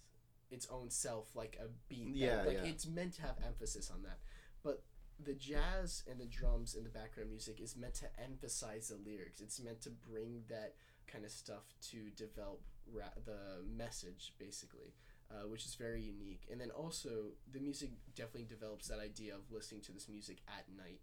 its 0.50 0.66
own 0.70 0.90
self 0.90 1.34
like 1.34 1.56
a 1.60 1.68
beat 1.88 2.12
that- 2.12 2.18
Yeah, 2.18 2.42
like 2.42 2.56
yeah. 2.58 2.64
it's 2.70 2.86
meant 2.86 3.14
to 3.14 3.22
have 3.22 3.36
emphasis 3.44 3.90
on 3.90 4.02
that 4.02 4.18
but 4.62 4.82
the 5.24 5.34
jazz 5.34 6.02
and 6.10 6.18
the 6.20 6.26
drums 6.26 6.74
and 6.74 6.84
the 6.84 6.90
background 6.90 7.30
music 7.30 7.60
is 7.60 7.76
meant 7.76 7.94
to 7.94 8.06
emphasize 8.22 8.88
the 8.88 8.96
lyrics. 9.10 9.40
It's 9.40 9.60
meant 9.60 9.80
to 9.82 9.90
bring 9.90 10.42
that 10.48 10.74
kind 11.06 11.24
of 11.24 11.30
stuff 11.30 11.64
to 11.90 12.10
develop 12.16 12.60
ra- 12.92 13.18
the 13.24 13.62
message 13.76 14.32
basically 14.38 14.94
uh, 15.30 15.46
which 15.48 15.64
is 15.64 15.74
very 15.76 16.00
unique. 16.00 16.42
And 16.50 16.60
then 16.60 16.70
also 16.70 17.32
the 17.52 17.60
music 17.60 17.90
definitely 18.16 18.46
develops 18.48 18.88
that 18.88 18.98
idea 18.98 19.34
of 19.34 19.42
listening 19.50 19.80
to 19.82 19.92
this 19.92 20.08
music 20.08 20.38
at 20.48 20.64
night 20.76 21.00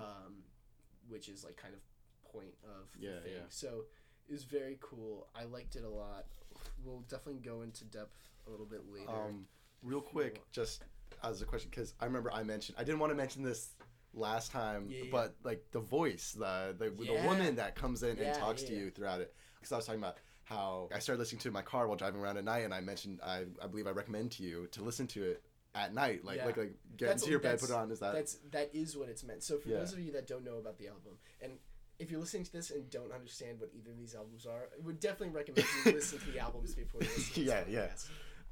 um, 0.00 0.42
which 1.08 1.28
is 1.28 1.44
like 1.44 1.56
kind 1.56 1.74
of 1.74 1.80
point 2.32 2.54
of 2.64 2.88
Yeah, 2.98 3.14
the 3.16 3.20
thing. 3.20 3.32
yeah. 3.36 3.42
so 3.48 3.84
it 4.28 4.32
was 4.32 4.44
very 4.44 4.78
cool. 4.80 5.28
I 5.34 5.44
liked 5.44 5.76
it 5.76 5.84
a 5.84 5.88
lot. 5.88 6.24
We'll 6.84 7.00
definitely 7.08 7.40
go 7.40 7.62
into 7.62 7.84
depth 7.84 8.16
a 8.46 8.50
little 8.50 8.66
bit 8.66 8.82
later. 8.92 9.10
Um, 9.10 9.46
real 9.82 10.00
quick, 10.00 10.40
just 10.50 10.82
as 11.30 11.42
a 11.42 11.44
question, 11.44 11.70
because 11.70 11.94
I 12.00 12.04
remember 12.06 12.32
I 12.32 12.42
mentioned 12.42 12.76
I 12.78 12.84
didn't 12.84 12.98
want 13.00 13.10
to 13.10 13.16
mention 13.16 13.42
this 13.42 13.70
last 14.12 14.50
time, 14.52 14.86
Yeah, 14.88 14.98
yeah. 15.04 15.08
but 15.10 15.34
like 15.44 15.64
the 15.72 15.80
voice, 15.80 16.32
the 16.38 16.74
the, 16.78 16.90
the 16.90 17.12
woman 17.26 17.56
that 17.56 17.74
comes 17.74 18.02
in 18.02 18.16
Yeah, 18.16 18.24
and 18.32 18.38
talks 18.38 18.62
yeah, 18.62 18.68
to 18.68 18.74
you 18.74 18.90
throughout 18.90 19.20
it. 19.20 19.34
Because 19.58 19.72
I 19.72 19.76
was 19.76 19.86
talking 19.86 20.00
about 20.00 20.16
how 20.44 20.88
I 20.94 20.98
started 20.98 21.20
listening 21.20 21.40
to 21.40 21.50
my 21.50 21.62
car 21.62 21.86
while 21.88 21.96
driving 21.96 22.20
around 22.20 22.36
at 22.36 22.44
night, 22.44 22.64
and 22.64 22.74
I 22.74 22.80
mentioned 22.80 23.20
I, 23.24 23.44
I 23.62 23.66
believe 23.66 23.86
I 23.86 23.90
recommend 23.90 24.30
to 24.32 24.42
you 24.42 24.68
to 24.72 24.82
listen 24.82 25.06
to 25.08 25.22
it 25.22 25.42
at 25.74 25.92
night, 25.94 26.24
like 26.24 26.36
Yeah. 26.36 26.46
like 26.46 26.56
like 26.56 26.74
get 26.96 27.06
That's- 27.06 27.22
into 27.22 27.30
your 27.32 27.40
bed, 27.40 27.58
put 27.58 27.70
it 27.70 27.74
on. 27.74 27.90
Is 27.90 28.00
that 28.00 28.12
that's 28.14 28.34
that 28.52 28.70
is 28.74 28.96
what 28.96 29.08
it's 29.08 29.24
meant 29.24 29.42
so 29.42 29.58
for 29.58 29.68
Yeah. 29.70 29.78
those 29.78 29.92
of 29.92 29.98
you 30.00 30.12
that 30.12 30.26
don't 30.26 30.44
know 30.44 30.56
about 30.58 30.78
the 30.78 30.88
album 30.88 31.18
and 31.40 31.52
if 32.00 32.10
you're 32.10 32.18
listening 32.18 32.42
to 32.42 32.52
this 32.52 32.72
and 32.72 32.90
don't 32.90 33.12
understand 33.12 33.60
what 33.60 33.70
either 33.72 33.92
of 33.92 33.96
these 33.96 34.16
albums 34.16 34.46
are, 34.46 34.68
I 34.76 34.84
would 34.84 34.98
definitely 34.98 35.28
recommend 35.28 35.68
you 35.86 35.92
listen 35.92 36.18
to 36.18 36.30
the 36.32 36.40
albums 36.40 36.74
before 36.74 37.00
you 37.00 37.06
listen 37.06 37.22
to 37.34 37.40
this 37.40 37.46
Yeah, 37.48 37.62
yeah. 37.68 37.86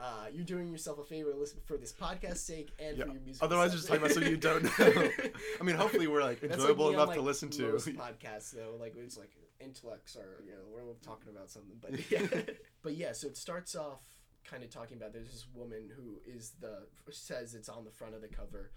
Uh, 0.01 0.27
you're 0.33 0.45
doing 0.45 0.69
yourself 0.73 0.99
a 0.99 1.05
favor 1.05 1.33
listen 1.37 1.61
for 1.65 1.77
this 1.77 1.93
podcast 1.93 2.39
sake 2.39 2.73
and 2.79 2.97
Yeah. 2.97 3.05
for 3.05 3.13
your 3.13 3.21
music. 3.21 3.43
Otherwise, 3.43 3.71
we're 3.71 3.77
just 3.77 3.87
talking 3.89 4.03
about 4.03 4.13
something 4.15 4.31
you 4.33 4.37
don't 4.37 4.65
know. 4.79 5.11
I 5.61 5.63
mean, 5.63 5.77
hopefully, 5.77 6.07
we're 6.09 6.23
like 6.23 6.43
enjoyable 6.43 6.87
on, 6.87 6.95
enough 6.95 7.09
like, 7.09 7.17
to 7.19 7.23
listen 7.23 7.51
to. 7.51 7.63
Podcasts 7.75 8.51
though, 8.51 8.75
like 8.81 8.95
it's 8.97 9.17
like 9.17 9.31
intellects 9.61 10.17
are 10.17 10.43
you 10.45 10.53
know 10.53 10.59
we're 10.75 10.83
talking 11.05 11.31
about 11.31 11.51
something, 11.51 11.77
but 11.81 12.11
yeah, 12.11 12.27
but 12.83 12.95
yeah. 12.97 13.13
So 13.13 13.29
it 13.29 13.37
starts 13.37 13.77
off 13.77 14.01
kind 14.45 14.65
of 14.65 14.71
talking 14.71 14.97
about 14.97 15.13
there's 15.13 15.31
this 15.31 15.47
woman 15.55 15.89
who 15.97 16.21
is 16.27 16.53
the 16.61 16.87
says 17.11 17.55
it's 17.55 17.69
on 17.69 17.85
the 17.85 17.91
front 17.93 18.15
of 18.15 18.21
the 18.23 18.29
cover. 18.29 18.73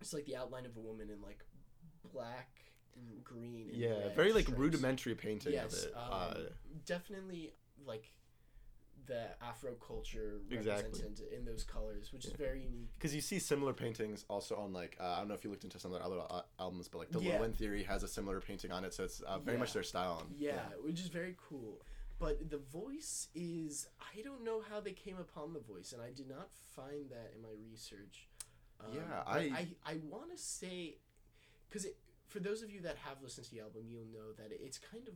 It's 0.00 0.12
like 0.12 0.24
the 0.24 0.34
outline 0.36 0.66
of 0.66 0.76
a 0.76 0.80
woman 0.80 1.08
in 1.10 1.22
like 1.22 1.44
black, 2.12 2.48
and 2.96 3.22
green, 3.22 3.68
and 3.68 3.76
yeah, 3.78 4.08
very 4.16 4.32
like 4.32 4.44
stripes. 4.44 4.58
rudimentary 4.60 5.14
painting 5.14 5.52
Yes, 5.52 5.84
of 5.84 5.88
it. 5.90 5.94
um, 5.96 6.02
uh, 6.10 6.34
definitely 6.84 7.52
like 7.86 8.12
the 9.06 9.26
Afro 9.42 9.72
culture 9.74 10.40
Exactly. 10.50 10.84
represented 10.84 11.32
in 11.32 11.44
those 11.44 11.64
colors, 11.64 12.12
which 12.12 12.24
is 12.24 12.32
very 12.32 12.62
unique. 12.62 12.90
Because 12.98 13.14
you 13.14 13.20
see 13.20 13.38
similar 13.38 13.72
paintings 13.72 14.24
also 14.28 14.56
on 14.56 14.72
like 14.72 14.96
uh, 15.00 15.04
I 15.04 15.18
don't 15.18 15.28
know 15.28 15.34
if 15.34 15.44
you 15.44 15.50
looked 15.50 15.64
into 15.64 15.78
some 15.78 15.92
of 15.92 15.98
their 15.98 16.06
other 16.06 16.22
uh, 16.30 16.42
albums, 16.60 16.88
but 16.88 16.98
like 16.98 17.10
the 17.10 17.20
Yeah. 17.20 17.38
Low 17.38 17.44
End 17.44 17.56
Theory 17.56 17.82
has 17.84 18.02
a 18.02 18.08
similar 18.08 18.40
painting 18.40 18.70
on 18.72 18.84
it, 18.84 18.94
so 18.94 19.04
it's 19.04 19.20
uh, 19.22 19.38
very 19.38 19.58
much 19.58 19.72
their 19.72 19.82
style. 19.82 20.24
and- 20.26 20.36
Yeah, 20.38 20.60
which 20.82 21.00
is 21.00 21.08
very 21.08 21.36
cool. 21.48 21.82
But 22.18 22.50
the 22.50 22.58
voice 22.58 23.28
is 23.34 23.88
I 24.16 24.22
don't 24.22 24.44
know 24.44 24.60
how 24.60 24.78
they 24.80 24.92
came 24.92 25.18
upon 25.18 25.52
the 25.52 25.60
voice, 25.60 25.92
and 25.92 26.00
I 26.00 26.12
did 26.12 26.28
not 26.28 26.48
find 26.76 27.10
that 27.10 27.32
in 27.34 27.42
my 27.42 27.54
research. 27.70 28.28
Um, 28.80 28.94
Yeah, 28.94 29.22
I- 29.26 29.38
I 29.84 29.92
I 29.94 30.00
want 30.08 30.30
to 30.30 30.38
say 30.38 30.98
because 31.68 31.86
for 32.28 32.38
those 32.40 32.62
of 32.62 32.70
you 32.70 32.80
that 32.82 32.96
have 32.98 33.20
listened 33.22 33.46
to 33.46 33.50
the 33.50 33.60
album, 33.60 33.82
you'll 33.88 34.06
know 34.06 34.32
that 34.38 34.52
it's 34.52 34.78
kind 34.78 35.06
of 35.08 35.14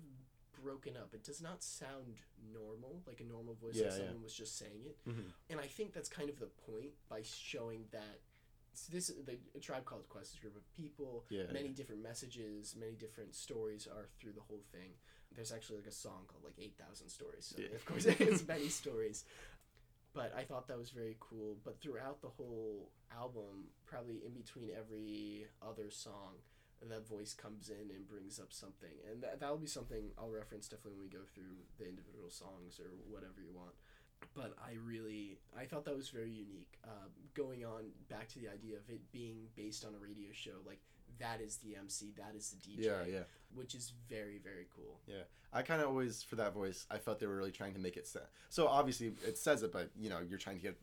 broken 0.62 0.96
up. 0.96 1.14
It 1.14 1.24
does 1.24 1.40
not 1.42 1.62
sound 1.62 2.16
normal, 2.52 3.02
like 3.06 3.20
a 3.20 3.24
normal 3.24 3.54
voice, 3.54 3.74
Yeah, 3.76 3.84
like 3.84 3.92
yeah. 3.92 3.98
someone 4.06 4.22
was 4.22 4.34
just 4.34 4.56
saying 4.58 4.82
it. 4.84 4.98
Mhm. 5.08 5.32
And 5.50 5.60
I 5.60 5.66
think 5.66 5.92
that's 5.92 6.08
kind 6.08 6.28
of 6.30 6.38
the 6.38 6.46
point 6.46 6.92
by 7.08 7.22
showing 7.22 7.86
that 7.92 8.20
So 8.74 8.92
this 8.92 9.06
the 9.08 9.38
a 9.54 9.58
tribe 9.60 9.86
called 9.86 10.06
Quest 10.10 10.32
is 10.34 10.38
a 10.38 10.42
group 10.42 10.56
of 10.56 10.70
people. 10.76 11.24
Yeah, 11.30 11.50
many 11.50 11.68
yeah. 11.68 11.74
different 11.74 12.02
messages, 12.02 12.76
many 12.76 12.94
different 12.94 13.34
stories 13.34 13.86
are 13.86 14.06
through 14.20 14.32
the 14.32 14.42
whole 14.42 14.64
thing. 14.70 14.92
There's 15.34 15.50
actually 15.50 15.78
like 15.78 15.86
a 15.86 15.92
song 15.92 16.26
called 16.28 16.44
like 16.44 16.58
Eight 16.58 16.76
Thousand 16.76 17.08
Stories. 17.08 17.46
So 17.46 17.56
Yeah. 17.62 17.68
of 17.74 17.84
course 17.86 18.04
it's 18.20 18.46
many 18.46 18.68
stories. 18.68 19.24
But 20.12 20.34
I 20.34 20.44
thought 20.44 20.66
that 20.68 20.78
was 20.78 20.90
very 20.90 21.16
cool. 21.20 21.56
But 21.64 21.80
throughout 21.80 22.20
the 22.20 22.28
whole 22.28 22.90
album, 23.10 23.70
probably 23.86 24.24
in 24.26 24.32
between 24.34 24.70
every 24.70 25.46
other 25.62 25.90
song, 25.90 26.34
that 26.90 27.08
voice 27.08 27.34
comes 27.34 27.68
in 27.70 27.90
and 27.94 28.06
brings 28.08 28.38
up 28.38 28.52
something, 28.52 28.92
and 29.10 29.22
that 29.22 29.40
that'll 29.40 29.56
be 29.56 29.66
something 29.66 30.10
I'll 30.18 30.30
reference 30.30 30.68
definitely 30.68 30.98
when 31.00 31.08
we 31.10 31.16
go 31.18 31.24
through 31.34 31.56
the 31.78 31.88
individual 31.88 32.30
songs 32.30 32.78
or 32.78 32.86
whatever 33.10 33.40
you 33.40 33.52
want. 33.54 33.74
But 34.34 34.54
I 34.62 34.74
really, 34.84 35.38
I 35.58 35.64
thought 35.64 35.84
that 35.84 35.96
was 35.96 36.08
very 36.08 36.30
unique. 36.30 36.78
Uh, 36.84 37.08
going 37.34 37.64
on 37.64 37.90
back 38.08 38.28
to 38.28 38.38
the 38.38 38.48
idea 38.48 38.76
of 38.76 38.88
it 38.88 39.00
being 39.12 39.48
based 39.56 39.84
on 39.84 39.94
a 39.94 39.98
radio 39.98 40.28
show, 40.32 40.56
like 40.66 40.80
that 41.18 41.40
is 41.40 41.56
the 41.58 41.76
MC, 41.76 42.12
that 42.16 42.34
is 42.36 42.50
the 42.50 42.56
DJ, 42.56 42.84
Yeah, 42.86 43.04
yeah. 43.10 43.18
which 43.54 43.74
is 43.74 43.92
very 44.08 44.38
very 44.38 44.66
cool. 44.74 45.00
Yeah, 45.06 45.24
I 45.52 45.62
kind 45.62 45.80
of 45.80 45.88
always 45.88 46.22
for 46.22 46.36
that 46.36 46.52
voice. 46.54 46.86
I 46.90 46.98
felt 46.98 47.18
they 47.20 47.26
were 47.26 47.36
really 47.36 47.52
trying 47.52 47.74
to 47.74 47.80
make 47.80 47.96
it. 47.96 48.06
Sa- 48.06 48.20
so 48.50 48.68
obviously 48.68 49.12
it 49.26 49.38
says 49.38 49.62
it, 49.62 49.72
but 49.72 49.90
you 49.98 50.10
know 50.10 50.18
you're 50.28 50.38
trying 50.38 50.56
to 50.56 50.62
get 50.62 50.76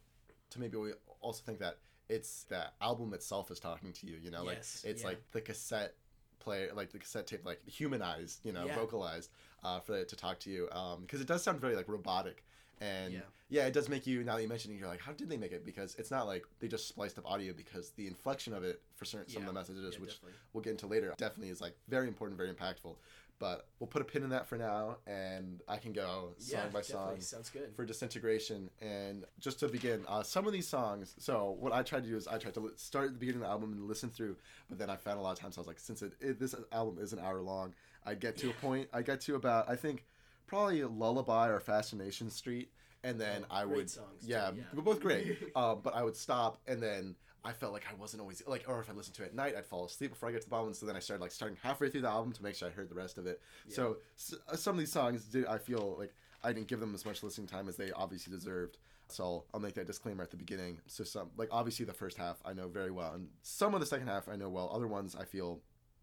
to 0.51 0.59
maybe 0.59 0.77
we 0.77 0.91
also 1.21 1.41
think 1.45 1.59
that 1.59 1.77
it's 2.10 2.43
that 2.45 2.74
album 2.81 3.13
itself 3.13 3.50
is 3.51 3.60
talking 3.60 3.91
to 3.93 4.07
you. 4.07 4.17
You 4.22 4.31
know, 4.31 4.43
Yes, 4.45 4.81
like 4.83 4.91
it's 4.91 5.01
yeah. 5.01 5.07
like 5.10 5.31
the 5.31 5.41
cassette 5.41 5.95
player, 6.39 6.69
like 6.75 6.91
the 6.91 7.00
cassette 7.00 7.27
tape, 7.27 7.45
like 7.45 7.65
humanized. 7.67 8.39
You 8.43 8.51
know, 8.53 8.65
Yeah. 8.65 8.75
vocalized 8.75 9.29
uh, 9.63 9.79
for 9.79 9.95
it 9.98 10.10
to 10.10 10.15
talk 10.15 10.39
to 10.41 10.50
you. 10.50 10.67
Because 11.01 11.22
it 11.22 11.27
does 11.27 11.43
sound 11.43 11.60
very 11.62 11.75
like 11.75 11.88
robotic. 11.88 12.43
And 12.81 13.13
Yeah. 13.13 13.22
yeah. 13.50 13.65
it 13.67 13.74
does 13.74 13.88
make 13.88 14.05
you. 14.05 14.24
Now 14.24 14.36
that 14.36 14.41
you 14.41 14.50
mention 14.50 14.72
it, 14.74 14.75
you're 14.75 14.89
like, 14.89 15.00
how 15.00 15.13
did 15.13 15.29
they 15.29 15.38
make 15.38 15.53
it? 15.53 15.63
Because 15.63 15.95
it's 15.95 16.12
not 16.12 16.27
like 16.27 16.43
they 16.60 16.67
just 16.67 16.88
spliced 16.88 17.17
up 17.17 17.25
audio. 17.25 17.53
Because 17.53 17.91
the 17.91 18.07
inflection 18.07 18.53
of 18.53 18.63
it 18.63 18.81
for 18.95 19.05
certain 19.05 19.29
some 19.29 19.43
of 19.43 19.48
the 19.48 19.53
messages, 19.53 19.93
yeah, 19.95 20.01
which 20.01 20.15
definitely. 20.15 20.39
we'll 20.51 20.63
get 20.63 20.72
into 20.72 20.88
later, 20.88 21.13
definitely 21.17 21.50
is 21.50 21.62
like 21.62 21.77
very 21.88 22.07
important, 22.10 22.38
very 22.38 22.53
impactful. 22.53 22.95
But 23.43 23.67
we'll 23.77 23.88
put 23.89 24.01
a 24.01 24.05
pin 24.05 24.23
in 24.23 24.29
that 24.29 24.47
for 24.47 24.57
now, 24.57 25.00
and 25.05 25.62
I 25.67 25.75
can 25.75 25.91
go 25.91 26.29
song 26.38 26.59
yeah, 26.63 26.69
by 26.71 26.79
song 26.81 27.19
sounds 27.19 27.50
good. 27.50 27.75
for 27.75 27.83
disintegration. 27.83 28.69
And 28.81 29.25
just 29.38 29.59
to 29.59 29.67
begin, 29.67 30.05
uh, 30.07 30.23
some 30.23 30.47
of 30.47 30.53
these 30.53 30.65
songs. 30.65 31.13
So 31.19 31.57
what 31.59 31.73
I 31.73 31.83
tried 31.83 32.05
to 32.05 32.09
do 32.09 32.15
is 32.15 32.25
I 32.25 32.38
tried 32.38 32.53
to 32.53 32.71
start 32.77 33.07
at 33.07 33.13
the 33.15 33.19
beginning 33.19 33.41
of 33.41 33.47
the 33.47 33.51
album 33.51 33.73
and 33.73 33.85
listen 33.85 34.09
through. 34.09 34.38
But 34.69 34.77
then 34.79 34.89
I 34.89 34.95
found 34.95 35.19
a 35.19 35.21
lot 35.21 35.33
of 35.33 35.39
times 35.39 35.57
I 35.57 35.59
was 35.59 35.67
like, 35.67 35.81
since 35.81 36.01
it, 36.01 36.13
it 36.21 36.39
this 36.39 36.55
album 36.71 37.03
is 37.03 37.12
an 37.12 37.19
hour 37.19 37.41
long, 37.41 37.73
I 38.05 38.13
get 38.13 38.38
to 38.38 38.50
a 38.50 38.53
point. 38.53 38.88
I 38.93 39.01
get 39.01 39.19
to 39.21 39.35
about 39.35 39.69
I 39.69 39.75
think 39.75 40.05
probably 40.47 40.81
Lullaby 40.85 41.50
or 41.50 41.59
Fascination 41.59 42.29
Street, 42.29 42.71
and 43.03 43.19
then 43.19 43.43
Oh, 43.51 43.55
I 43.55 43.63
great 43.65 43.75
would 43.75 43.89
songs, 43.89 44.21
too, 44.21 44.31
yeah, 44.31 44.51
yeah. 44.55 44.63
we're 44.73 44.83
both 44.83 45.01
great. 45.01 45.38
um, 45.57 45.81
but 45.83 45.93
I 45.95 46.03
would 46.03 46.15
stop 46.15 46.59
and 46.65 46.81
then. 46.81 47.15
I 47.45 47.51
felt 47.51 47.73
like 47.73 47.83
I 47.89 47.93
wasn't 47.95 48.21
always 48.21 48.41
like, 48.47 48.63
or 48.67 48.79
if 48.79 48.89
I 48.89 48.93
listened 48.93 49.15
to 49.17 49.23
it 49.23 49.27
at 49.27 49.35
night, 49.35 49.55
I'd 49.57 49.65
fall 49.65 49.85
asleep 49.85 50.12
before 50.12 50.29
I 50.29 50.31
get 50.31 50.41
to 50.41 50.47
the 50.47 50.51
bottom. 50.51 50.67
And 50.67 50.75
so 50.75 50.85
then 50.85 50.95
I 50.95 51.00
started 51.00 51.21
like 51.21 51.31
starting 51.31 51.57
halfway 51.62 51.89
through 51.89 52.01
the 52.01 52.07
album 52.09 52.31
to 52.33 52.43
make 52.43 52.55
sure 52.55 52.67
I 52.69 52.71
heard 52.71 52.89
the 52.89 52.95
rest 52.95 53.17
of 53.17 53.25
it. 53.27 53.41
Yeah. 53.67 53.75
So 53.75 53.97
s- 54.17 54.35
uh, 54.47 54.55
some 54.55 54.75
of 54.75 54.79
these 54.79 54.91
songs 54.91 55.25
did 55.25 55.45
I 55.45 55.57
feel 55.57 55.95
like 56.00 56.13
I 56.43 56.53
didn't 56.53 56.67
give 56.67 56.79
them 56.79 56.93
as 56.95 57.05
much 57.05 57.21
listening 57.23 57.47
time 57.47 57.67
as 57.67 57.75
they 57.75 57.91
obviously 57.91 58.31
deserved. 58.33 58.77
So 59.09 59.23
I'll, 59.23 59.45
I'll 59.53 59.59
make 59.59 59.73
that 59.73 59.88
disclaimer 59.88 60.23
at 60.23 60.31
the 60.31 60.38
beginning. 60.38 60.79
So 60.88 61.03
some 61.03 61.31
like 61.35 61.50
obviously 61.51 61.85
the 61.85 61.93
first 61.93 62.17
half 62.17 62.38
I 62.45 62.53
know 62.53 62.67
very 62.69 62.91
well, 62.91 63.13
and 63.13 63.27
some 63.41 63.73
of 63.73 63.81
the 63.81 63.85
second 63.85 64.07
half 64.07 64.29
I 64.29 64.35
know 64.38 64.47
well. 64.50 64.71
Other 64.73 64.88
ones 64.88 65.15
I 65.15 65.25
feel 65.25 65.59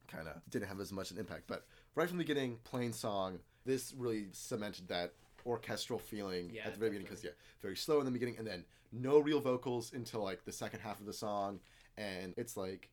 kind 0.08 0.28
of 0.28 0.34
didn't 0.50 0.68
have 0.68 0.80
as 0.80 0.92
much 0.92 1.10
an 1.10 1.18
impact. 1.18 1.44
But 1.46 1.64
right 1.94 2.06
from 2.08 2.18
the 2.18 2.24
beginning, 2.24 2.58
plain 2.64 2.92
song. 2.92 3.38
This 3.64 3.94
really 3.96 4.26
cemented 4.32 4.88
that 4.88 5.12
orchestral 5.46 5.98
feeling 5.98 6.50
Yeah, 6.52 6.66
at 6.66 6.74
the 6.74 6.78
very 6.78 6.90
beginning 6.90 7.06
because 7.08 7.24
yeah, 7.24 7.30
very 7.62 7.76
slow 7.76 7.98
in 8.00 8.04
the 8.04 8.10
beginning, 8.10 8.36
and 8.38 8.46
then 8.46 8.64
no 8.92 9.18
real 9.18 9.40
vocals 9.40 9.92
until 9.92 10.22
like 10.22 10.44
the 10.44 10.52
second 10.52 10.80
half 10.80 11.00
of 11.00 11.06
the 11.06 11.12
song, 11.12 11.60
and 11.96 12.34
it's 12.36 12.56
like 12.56 12.90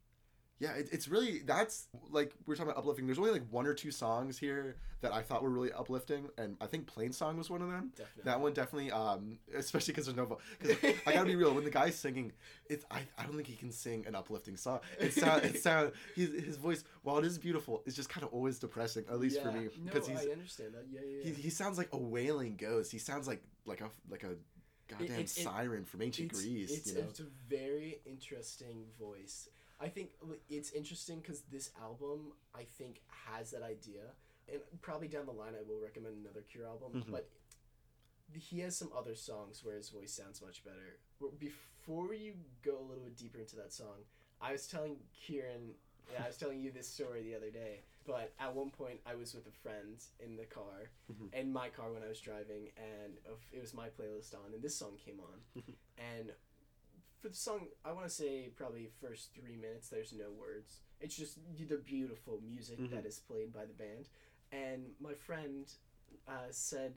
yeah, 0.59 0.71
it, 0.73 0.89
it's 0.91 1.07
really 1.07 1.39
that's 1.45 1.87
like 2.09 2.33
we 2.47 2.53
are 2.53 2.55
talking 2.55 2.71
about 2.71 2.79
uplifting. 2.79 3.05
There's 3.05 3.19
only 3.19 3.29
like 3.29 3.45
one 3.51 3.67
or 3.67 3.75
two 3.75 3.91
songs 3.91 4.39
here 4.39 4.77
that 5.01 5.13
I 5.13 5.21
thought 5.21 5.43
were 5.43 5.51
really 5.51 5.71
uplifting, 5.71 6.29
and 6.39 6.57
I 6.59 6.65
think 6.65 6.87
"Plain 6.87 7.11
Song" 7.11 7.37
was 7.37 7.47
one 7.47 7.61
of 7.61 7.69
them. 7.69 7.91
Definitely. 7.95 8.23
That 8.23 8.39
one 8.41 8.53
definitely, 8.53 8.91
um, 8.91 9.37
especially 9.55 9.91
because 9.93 10.07
there's 10.07 10.17
no. 10.17 10.39
Because 10.59 10.95
I 11.05 11.13
gotta 11.13 11.27
be 11.27 11.35
real, 11.35 11.53
when 11.53 11.63
the 11.63 11.69
guy's 11.69 11.93
singing, 11.93 12.31
it's 12.71 12.85
I, 12.89 13.01
I 13.19 13.23
don't 13.23 13.35
think 13.35 13.45
he 13.45 13.55
can 13.55 13.71
sing 13.71 14.05
an 14.07 14.15
uplifting 14.15 14.57
song. 14.57 14.79
It 14.99 15.13
sound 15.21 15.43
it 15.43 15.61
sound 15.61 15.91
his 16.15 16.31
his 16.31 16.57
voice 16.57 16.83
while 17.03 17.19
it 17.19 17.25
is 17.25 17.37
beautiful, 17.37 17.83
it's 17.85 17.95
just 17.95 18.09
kind 18.09 18.23
of 18.25 18.33
always 18.33 18.57
depressing, 18.57 19.05
at 19.11 19.19
least 19.19 19.39
for 19.43 19.49
Yeah. 19.49 19.57
me, 19.59 19.63
No, 19.65 19.91
because 19.93 20.07
he's 20.07 20.17
I 20.27 20.31
understand 20.31 20.73
that. 20.73 20.85
Yeah, 20.91 21.01
yeah. 21.07 21.23
he, 21.23 21.29
yeah. 21.29 21.35
he 21.35 21.49
sounds 21.51 21.77
like 21.77 21.89
a 21.93 21.97
wailing 21.99 22.55
ghost. 22.55 22.91
He 22.91 22.97
sounds 22.97 23.27
like 23.27 23.43
like 23.67 23.81
a 23.81 23.91
like 24.09 24.23
a 24.23 24.33
goddamn 24.87 25.19
it- 25.19 25.19
it- 25.21 25.29
siren 25.29 25.85
from 25.85 26.01
ancient 26.01 26.31
it's, 26.31 26.41
Greece. 26.41 26.71
It's, 26.71 26.87
you 26.91 27.01
know? 27.01 27.07
it's 27.09 27.19
a 27.19 27.25
very 27.49 28.01
interesting 28.05 28.85
voice. 28.99 29.49
I 29.79 29.89
think 29.89 30.09
it's 30.49 30.71
interesting 30.71 31.19
because 31.19 31.41
this 31.51 31.69
album, 31.79 32.31
I 32.55 32.63
think, 32.63 33.01
has 33.27 33.51
that 33.51 33.61
idea. 33.61 34.01
And 34.51 34.61
probably 34.81 35.07
down 35.07 35.25
the 35.25 35.33
line, 35.33 35.53
I 35.53 35.61
will 35.67 35.79
recommend 35.79 36.17
another 36.17 36.41
Cure 36.41 36.65
album. 36.65 37.03
Mhm. 37.03 37.11
But 37.11 37.29
he 38.33 38.59
has 38.59 38.75
some 38.75 38.91
other 38.95 39.15
songs 39.15 39.63
where 39.63 39.75
his 39.75 39.89
voice 39.89 40.13
sounds 40.13 40.41
much 40.41 40.63
better. 40.63 40.99
Before 41.37 42.13
you 42.13 42.33
go 42.61 42.77
a 42.79 42.81
little 42.81 43.03
bit 43.03 43.15
deeper 43.15 43.39
into 43.39 43.55
that 43.57 43.71
song, 43.71 44.05
I 44.41 44.51
was 44.51 44.67
telling 44.67 44.97
Kieran, 45.13 45.75
yeah, 46.11 46.23
I 46.25 46.27
was 46.27 46.37
telling 46.37 46.59
you 46.59 46.71
this 46.71 46.87
story 46.87 47.21
the 47.23 47.35
other 47.35 47.51
day. 47.51 47.83
But 48.07 48.33
at 48.39 48.55
one 48.55 48.69
point, 48.71 49.01
I 49.05 49.15
was 49.15 49.35
with 49.35 49.45
a 49.47 49.51
friend 49.51 50.01
in 50.21 50.37
the 50.37 50.45
car, 50.45 50.89
Mhm. 51.11 51.33
in 51.33 51.51
my 51.51 51.69
car 51.69 51.91
when 51.91 52.01
I 52.03 52.07
was 52.07 52.21
driving, 52.21 52.71
and 52.77 53.19
it 53.51 53.59
was 53.59 53.73
my 53.73 53.89
playlist 53.89 54.33
on, 54.33 54.53
and 54.53 54.63
this 54.63 54.77
song 54.77 54.97
came 54.97 55.19
on. 55.19 55.43
and 55.97 56.33
for 57.19 57.27
the 57.27 57.35
song, 57.35 57.67
I 57.83 57.91
want 57.91 58.07
to 58.07 58.13
say 58.13 58.47
probably 58.55 58.87
first 59.01 59.33
three 59.33 59.57
minutes, 59.57 59.89
there's 59.89 60.13
no 60.13 60.31
words. 60.31 60.79
It's 61.01 61.17
just 61.17 61.37
the 61.67 61.77
beautiful 61.77 62.39
music 62.41 62.79
Mhm. 62.79 62.91
that 62.91 63.05
is 63.05 63.19
played 63.19 63.51
by 63.51 63.65
the 63.65 63.73
band. 63.73 64.07
And 64.51 64.95
my 64.99 65.13
friend 65.13 65.69
uh, 66.27 66.49
said, 66.51 66.95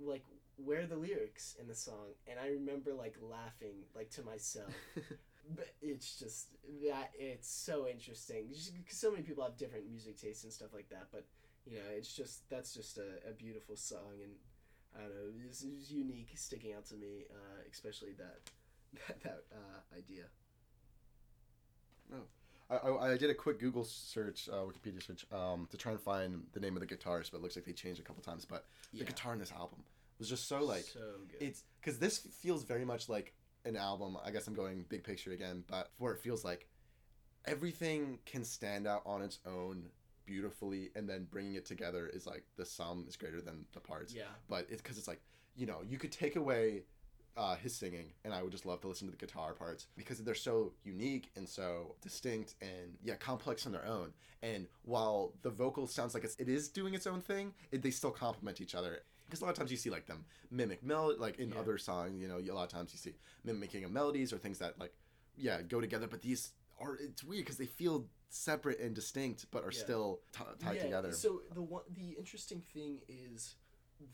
like, 0.00 0.24
where 0.56 0.80
are 0.80 0.86
the 0.86 0.96
lyrics 0.96 1.54
in 1.54 1.68
the 1.68 1.74
song? 1.74 2.14
And 2.26 2.40
I 2.40 2.48
remember, 2.48 2.92
like, 2.94 3.16
laughing, 3.22 3.86
like, 3.94 4.10
to 4.10 4.22
myself. 4.24 4.74
but 5.54 5.68
it's 5.80 6.18
just 6.18 6.48
that 6.84 7.10
it's 7.18 7.48
so 7.48 7.86
interesting. 7.86 8.48
Because 8.48 8.98
so 8.98 9.10
many 9.10 9.22
people 9.22 9.44
have 9.44 9.56
different 9.56 9.88
music 9.88 10.20
tastes 10.20 10.44
and 10.44 10.52
stuff 10.52 10.74
like 10.74 10.88
that 10.90 11.08
but 11.12 11.24
you 11.66 11.76
know 11.76 11.84
it's 11.96 12.14
just 12.14 12.48
that's 12.48 12.74
just 12.74 12.98
a, 12.98 13.28
a 13.28 13.32
beautiful 13.32 13.76
song 13.76 14.14
and 14.22 14.32
i 14.96 15.00
don't 15.02 15.10
know 15.10 15.44
it's, 15.48 15.62
it's 15.62 15.90
unique 15.90 16.30
sticking 16.36 16.72
out 16.74 16.86
to 16.86 16.94
me 16.94 17.24
uh, 17.30 17.60
especially 17.70 18.12
that 18.12 18.38
that, 19.08 19.20
that 19.22 19.42
uh, 19.52 19.96
idea. 19.96 20.24
I, 22.70 22.74
I, 22.74 23.12
I 23.12 23.16
did 23.16 23.30
a 23.30 23.34
quick 23.34 23.60
Google 23.60 23.84
search, 23.84 24.48
uh, 24.48 24.64
Wikipedia 24.64 25.02
search, 25.04 25.26
um, 25.32 25.68
to 25.70 25.76
try 25.76 25.92
and 25.92 26.00
find 26.00 26.42
the 26.52 26.60
name 26.60 26.76
of 26.76 26.80
the 26.80 26.86
guitarist, 26.86 27.30
but 27.30 27.38
it 27.38 27.42
looks 27.42 27.56
like 27.56 27.64
they 27.64 27.72
changed 27.72 28.00
a 28.00 28.04
couple 28.04 28.22
times. 28.22 28.44
But 28.44 28.64
yeah. 28.92 29.00
the 29.00 29.04
guitar 29.04 29.32
in 29.32 29.38
this 29.38 29.52
album 29.52 29.80
was 30.18 30.28
just 30.28 30.48
so 30.48 30.64
like 30.64 30.84
so 30.84 31.00
it's 31.40 31.64
because 31.80 31.98
this 31.98 32.18
feels 32.18 32.64
very 32.64 32.84
much 32.84 33.08
like 33.08 33.34
an 33.66 33.76
album. 33.76 34.16
I 34.24 34.30
guess 34.30 34.46
I'm 34.46 34.54
going 34.54 34.84
big 34.88 35.04
picture 35.04 35.32
again, 35.32 35.64
but 35.66 35.90
where 35.98 36.12
it 36.12 36.20
feels 36.20 36.44
like 36.44 36.68
everything 37.44 38.18
can 38.24 38.44
stand 38.44 38.86
out 38.86 39.02
on 39.04 39.22
its 39.22 39.38
own 39.46 39.90
beautifully, 40.24 40.90
and 40.96 41.08
then 41.08 41.26
bringing 41.30 41.54
it 41.54 41.64
together 41.66 42.08
is 42.12 42.26
like 42.26 42.44
the 42.56 42.64
sum 42.64 43.04
is 43.08 43.16
greater 43.16 43.40
than 43.40 43.64
the 43.72 43.80
parts. 43.80 44.14
yeah 44.14 44.24
But 44.48 44.66
it's 44.70 44.82
because 44.82 44.98
it's 44.98 45.08
like 45.08 45.20
you 45.54 45.66
know 45.66 45.82
you 45.88 45.98
could 45.98 46.12
take 46.12 46.36
away 46.36 46.82
uh, 47.36 47.54
his 47.56 47.74
singing, 47.74 48.12
and 48.24 48.32
I 48.32 48.42
would 48.42 48.50
just 48.50 48.64
love 48.66 48.80
to 48.80 48.88
listen 48.88 49.06
to 49.08 49.10
the 49.12 49.18
guitar 49.18 49.52
parts 49.52 49.88
because 49.96 50.18
they're 50.18 50.34
so 50.34 50.72
unique 50.84 51.30
and 51.36 51.48
so 51.48 51.94
distinct 52.02 52.54
and 52.62 52.96
yeah 53.02 53.14
complex 53.16 53.66
on 53.66 53.72
their 53.72 53.86
own. 53.86 54.12
And 54.42 54.66
while 54.82 55.32
the 55.42 55.50
vocal 55.50 55.86
sounds 55.86 56.14
like 56.14 56.24
it's, 56.24 56.36
it 56.36 56.48
is 56.48 56.68
doing 56.68 56.94
its 56.94 57.06
own 57.06 57.20
thing, 57.20 57.52
it, 57.72 57.82
they 57.82 57.90
still 57.90 58.10
complement 58.10 58.60
each 58.60 58.74
other. 58.74 59.00
Because 59.26 59.40
a 59.40 59.44
lot 59.44 59.50
of 59.50 59.56
times 59.58 59.70
you 59.70 59.76
see 59.76 59.90
like 59.90 60.06
them 60.06 60.24
mimic 60.50 60.82
mel 60.82 61.14
like 61.18 61.38
in 61.38 61.50
Yeah. 61.50 61.58
other 61.60 61.78
songs, 61.78 62.20
you 62.20 62.28
know, 62.28 62.38
a 62.38 62.54
lot 62.54 62.64
of 62.64 62.70
times 62.70 62.92
you 62.92 62.98
see 62.98 63.14
mimicking 63.44 63.84
of 63.84 63.90
melodies 63.90 64.32
or 64.32 64.38
things 64.38 64.58
that 64.58 64.78
like 64.78 64.92
yeah 65.36 65.62
go 65.62 65.80
together. 65.80 66.06
But 66.06 66.22
these 66.22 66.52
are 66.80 66.96
it's 66.96 67.24
weird 67.24 67.44
because 67.44 67.56
they 67.58 67.66
feel 67.66 68.06
separate 68.28 68.78
and 68.80 68.94
distinct, 68.94 69.46
but 69.50 69.64
are 69.64 69.72
Yeah. 69.72 69.78
still 69.80 70.20
t- 70.32 70.44
tied 70.58 70.76
yeah, 70.76 70.82
together. 70.82 71.12
so 71.12 71.42
the 71.52 71.62
one 71.62 71.82
the 71.90 72.10
interesting 72.12 72.60
thing 72.60 73.00
is 73.08 73.56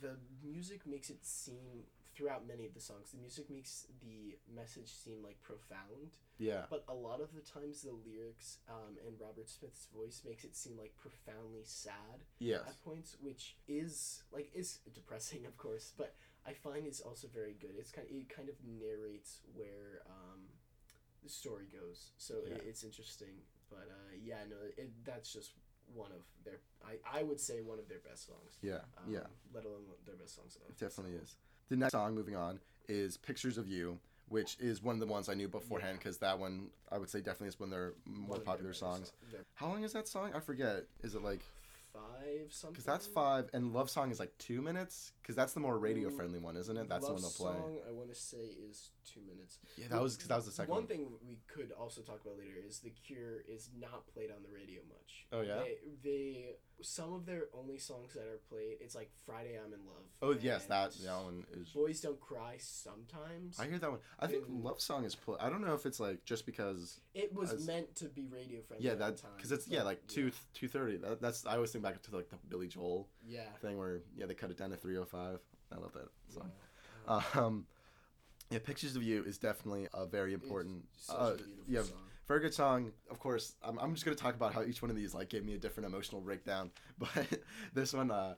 the 0.00 0.16
music 0.42 0.86
makes 0.86 1.10
it 1.10 1.24
seem 1.24 1.84
throughout 2.14 2.46
many 2.46 2.66
of 2.66 2.74
the 2.74 2.80
songs 2.80 3.10
the 3.10 3.18
music 3.18 3.48
makes 3.50 3.86
the 4.02 4.36
message 4.54 4.88
seem 4.88 5.22
like 5.22 5.40
profound 5.42 6.16
yeah, 6.38 6.62
But 6.70 6.84
a 6.88 6.94
lot 6.94 7.20
of 7.20 7.28
the 7.34 7.40
times, 7.40 7.82
the 7.82 7.92
lyrics 7.92 8.58
um, 8.68 8.96
and 9.06 9.14
Robert 9.20 9.48
Smith's 9.48 9.86
voice 9.94 10.22
makes 10.26 10.42
it 10.42 10.56
seem 10.56 10.76
like 10.76 10.92
profoundly 10.96 11.62
sad 11.62 12.24
yes, 12.40 12.62
at 12.66 12.82
points, 12.82 13.16
which 13.20 13.54
is 13.68 14.24
like 14.32 14.50
is 14.52 14.80
depressing, 14.92 15.46
of 15.46 15.56
course. 15.56 15.92
But 15.96 16.14
I 16.44 16.52
find 16.52 16.84
is 16.86 17.00
also 17.00 17.28
very 17.32 17.54
good. 17.60 17.74
It's 17.78 17.92
kind 17.92 18.08
of, 18.10 18.16
it 18.16 18.28
kind 18.28 18.48
of 18.48 18.56
narrates 18.66 19.38
where 19.54 20.02
um, 20.10 20.40
the 21.22 21.28
story 21.28 21.68
goes, 21.70 22.10
so 22.18 22.34
Yeah. 22.44 22.56
it, 22.56 22.64
it's 22.66 22.82
interesting. 22.82 23.34
But 23.70 23.86
uh, 23.92 24.12
yeah, 24.20 24.42
no, 24.50 24.56
it, 24.76 24.90
that's 25.04 25.32
just 25.32 25.52
one 25.94 26.10
of 26.10 26.24
their. 26.44 26.58
I, 26.84 27.20
I 27.20 27.22
would 27.22 27.38
say 27.38 27.60
one 27.60 27.78
of 27.78 27.88
their 27.88 28.00
best 28.00 28.26
songs. 28.26 28.58
yeah, 28.62 28.82
Um, 28.98 29.12
yeah. 29.12 29.26
Let 29.54 29.64
alone 29.64 29.84
their 30.06 30.16
best 30.16 30.34
songs. 30.34 30.56
It 30.68 30.76
definitely 30.78 31.18
is. 31.22 31.36
The 31.68 31.76
next 31.76 31.92
song, 31.92 32.14
moving 32.14 32.36
on, 32.36 32.60
is 32.88 33.16
"Pictures 33.16 33.58
of 33.58 33.68
You," 33.68 33.98
which 34.28 34.56
is 34.60 34.82
one 34.82 34.94
of 34.94 35.00
the 35.00 35.06
ones 35.06 35.28
I 35.28 35.34
knew 35.34 35.48
beforehand 35.48 35.98
because 35.98 36.18
that 36.18 36.38
one 36.38 36.68
I 36.90 36.98
would 36.98 37.10
say 37.10 37.18
definitely 37.18 37.48
is 37.48 37.60
one 37.60 37.68
of 37.68 37.70
their 37.70 37.94
more 38.04 38.36
of 38.36 38.44
popular 38.44 38.72
songs. 38.72 39.12
their 39.30 39.42
How 39.54 39.68
long 39.68 39.84
is 39.84 39.92
that 39.92 40.08
song? 40.08 40.32
I 40.34 40.40
forget. 40.40 40.84
Is 41.02 41.14
it 41.14 41.22
like 41.22 41.40
Five 41.92 42.50
something. 42.50 42.72
because 42.72 42.86
that's 42.86 43.06
five 43.06 43.50
and 43.52 43.74
Love 43.74 43.90
Song 43.90 44.10
is 44.10 44.18
like 44.18 44.32
two 44.38 44.62
minutes 44.62 45.12
because 45.20 45.36
that's 45.36 45.52
the 45.52 45.60
more 45.60 45.78
radio 45.78 46.08
friendly 46.08 46.38
mm, 46.38 46.44
one, 46.44 46.56
isn't 46.56 46.74
it? 46.74 46.88
That's 46.88 47.02
Love 47.02 47.08
the 47.08 47.12
one 47.14 47.22
they'll 47.22 47.30
play. 47.30 47.60
Song, 47.60 47.78
I 47.86 47.92
want 47.92 48.08
to 48.08 48.14
say 48.14 48.38
is 48.38 48.92
two 49.04 49.20
minutes. 49.20 49.58
Yeah, 49.76 49.88
that 49.90 50.00
was 50.00 50.16
because 50.16 50.28
that 50.28 50.36
was 50.36 50.46
the 50.46 50.52
second 50.52 50.70
one 50.70 50.80
one. 50.84 50.86
thing 50.86 51.06
we 51.28 51.40
could 51.48 51.70
also 51.72 52.00
talk 52.00 52.20
about 52.24 52.38
later 52.38 52.56
is 52.66 52.78
the 52.78 52.90
Cure 52.90 53.42
is 53.46 53.68
not 53.78 54.06
played 54.06 54.30
on 54.30 54.42
the 54.42 54.48
radio 54.48 54.80
much. 54.88 55.26
Oh, 55.32 55.42
yeah? 55.42 55.60
They, 55.60 55.76
they 56.02 56.46
some 56.82 57.12
of 57.12 57.26
their 57.26 57.44
only 57.54 57.78
songs 57.78 58.14
that 58.14 58.24
are 58.24 58.40
played. 58.48 58.76
It's 58.80 58.94
like 58.94 59.10
Friday 59.26 59.56
I'm 59.58 59.72
in 59.72 59.80
Love. 59.86 60.04
Oh 60.20 60.36
yes, 60.40 60.64
that 60.66 60.92
that 61.04 61.22
one 61.24 61.44
is. 61.52 61.68
Boys 61.70 62.00
Don't 62.00 62.20
Cry 62.20 62.56
sometimes. 62.58 63.58
I 63.58 63.66
hear 63.66 63.78
that 63.78 63.90
one. 63.90 64.00
I 64.18 64.26
think 64.26 64.46
And- 64.46 64.62
Love 64.62 64.80
Song 64.80 65.04
is. 65.04 65.14
Pl- 65.14 65.36
I 65.40 65.48
don't 65.50 65.60
know 65.64 65.74
if 65.74 65.86
it's 65.86 66.00
like 66.00 66.24
just 66.24 66.46
because. 66.46 67.00
it 67.14 67.32
was 67.34 67.52
as- 67.52 67.66
meant 67.66 67.94
to 67.96 68.06
be 68.06 68.26
radio 68.26 68.60
friendly. 68.62 68.86
Yeah, 68.86 68.92
at 68.92 68.98
that 69.00 69.22
because 69.36 69.52
it's 69.52 69.68
yeah 69.68 69.82
like 69.82 70.06
two 70.06 70.30
two 70.54 70.68
thirty. 70.68 70.96
That, 70.98 71.20
that's 71.20 71.46
I 71.46 71.54
always 71.54 71.70
think 71.72 71.84
back 71.84 72.00
to 72.02 72.16
like 72.16 72.28
the 72.30 72.36
Billy 72.48 72.68
Joel 72.68 73.08
Yeah. 73.26 73.50
thing 73.60 73.78
where 73.78 74.02
yeah 74.16 74.26
they 74.26 74.34
cut 74.34 74.50
it 74.50 74.58
down 74.58 74.70
to 74.70 74.76
three 74.76 74.96
oh 74.98 75.04
five. 75.04 75.40
I 75.72 75.76
love 75.78 75.92
that 75.94 76.08
song. 76.28 76.50
yeah. 77.08 77.22
Um, 77.34 77.66
yeah, 78.50 78.58
Pictures 78.58 78.96
of 78.96 79.02
You 79.02 79.24
is 79.24 79.38
definitely 79.38 79.88
a 79.94 80.04
very 80.06 80.34
important. 80.34 80.84
It's 80.94 81.06
such 81.06 81.16
Uh, 81.16 81.22
a 81.24 81.36
beautiful 81.36 81.64
yeah, 81.66 81.82
song. 81.82 81.98
Very 82.28 82.40
good 82.40 82.54
song. 82.54 82.92
Of 83.10 83.18
course, 83.18 83.54
I'm, 83.62 83.78
I'm 83.78 83.92
just 83.94 84.04
gonna 84.04 84.16
talk 84.16 84.34
about 84.34 84.52
how 84.54 84.62
each 84.62 84.82
one 84.82 84.90
of 84.90 84.96
these 84.96 85.14
like 85.14 85.28
gave 85.28 85.44
me 85.44 85.54
a 85.54 85.58
different 85.58 85.86
emotional 85.86 86.20
breakdown. 86.20 86.70
But 86.98 87.26
this 87.74 87.92
one 87.92 88.10
uh, 88.10 88.34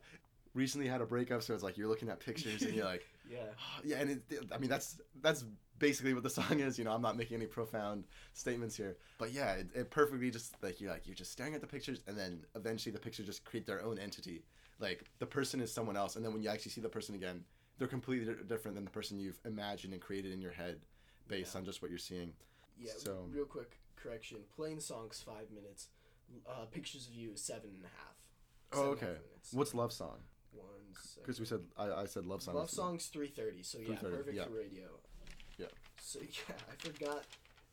recently 0.53 0.87
had 0.87 1.01
a 1.01 1.05
breakup, 1.05 1.43
so 1.43 1.53
it's 1.53 1.63
like 1.63 1.77
you're 1.77 1.87
looking 1.87 2.09
at 2.09 2.19
pictures 2.19 2.61
and 2.63 2.73
you're 2.73 2.85
like, 2.85 3.05
Yeah. 3.31 3.39
yeah, 3.83 3.97
and 4.01 4.09
it, 4.11 4.23
I 4.51 4.57
mean 4.57 4.69
that's 4.69 4.99
that's 5.21 5.45
basically 5.79 6.13
what 6.13 6.23
the 6.23 6.29
song 6.29 6.59
is. 6.59 6.77
You 6.77 6.85
know, 6.85 6.91
I'm 6.91 7.01
not 7.01 7.17
making 7.17 7.37
any 7.37 7.45
profound 7.47 8.05
statements 8.33 8.75
here, 8.75 8.97
but 9.17 9.31
yeah, 9.31 9.53
it, 9.53 9.67
it 9.75 9.91
perfectly 9.91 10.29
just 10.31 10.55
like 10.63 10.79
you're 10.81 10.91
like 10.91 11.05
you're 11.07 11.15
just 11.15 11.31
staring 11.31 11.53
at 11.55 11.61
the 11.61 11.67
pictures, 11.67 12.01
and 12.07 12.17
then 12.17 12.43
eventually 12.55 12.91
the 12.93 12.99
pictures 12.99 13.25
just 13.25 13.45
create 13.45 13.65
their 13.65 13.83
own 13.83 13.97
entity. 13.99 14.43
Like 14.79 15.05
the 15.19 15.25
person 15.25 15.61
is 15.61 15.71
someone 15.73 15.95
else, 15.95 16.15
and 16.17 16.25
then 16.25 16.33
when 16.33 16.41
you 16.41 16.49
actually 16.49 16.71
see 16.71 16.81
the 16.81 16.89
person 16.89 17.15
again, 17.15 17.43
they're 17.77 17.87
completely 17.87 18.25
di- 18.33 18.43
different 18.47 18.75
than 18.75 18.83
the 18.85 18.91
person 18.91 19.19
you've 19.19 19.39
imagined 19.45 19.93
and 19.93 20.01
created 20.01 20.33
in 20.33 20.41
your 20.41 20.51
head, 20.51 20.79
based 21.27 21.53
Yeah. 21.55 21.59
on 21.59 21.65
just 21.65 21.81
what 21.81 21.89
you're 21.89 21.97
seeing. 21.97 22.33
Yeah. 22.77 22.91
So- 22.97 23.27
real 23.29 23.45
quick 23.45 23.79
correction: 23.95 24.39
plain 24.55 24.79
songs 24.79 25.21
five 25.25 25.51
minutes. 25.51 25.87
Uh, 26.47 26.65
Pictures 26.65 27.07
of 27.07 27.13
You 27.13 27.33
is 27.33 27.41
seven 27.41 27.69
and 27.75 27.85
a 27.85 27.87
half. 27.87 28.15
Oh, 28.73 28.75
Seven 28.75 28.89
and 28.89 28.97
a 28.97 29.05
half 29.05 29.09
okay. 29.13 29.21
minutes. 29.29 29.53
What's 29.53 29.73
love 29.75 29.93
song? 29.93 30.17
One 30.51 30.67
Because 31.17 31.39
we 31.39 31.45
said 31.45 31.59
I, 31.77 31.91
I 32.01 32.05
said 32.05 32.25
love 32.25 32.41
song. 32.41 32.55
Love 32.55 32.69
Song's 32.69 33.07
330, 33.07 33.63
so 33.63 33.77
yeah, 33.79 33.95
3:30, 33.95 33.99
perfect 34.17 34.37
yeah. 34.37 34.43
for 34.45 34.51
radio. 34.51 34.87
Yeah. 35.57 35.65
So 36.01 36.19
yeah, 36.21 36.55
I 36.71 36.75
forgot 36.87 37.23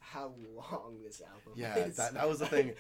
how 0.02 0.34
long 0.60 0.98
this 1.04 1.20
album 1.20 1.52
Yeah, 1.54 1.76
is. 1.76 1.96
that, 1.96 2.14
that 2.14 2.28
was 2.28 2.40
the 2.40 2.46
thing. 2.46 2.72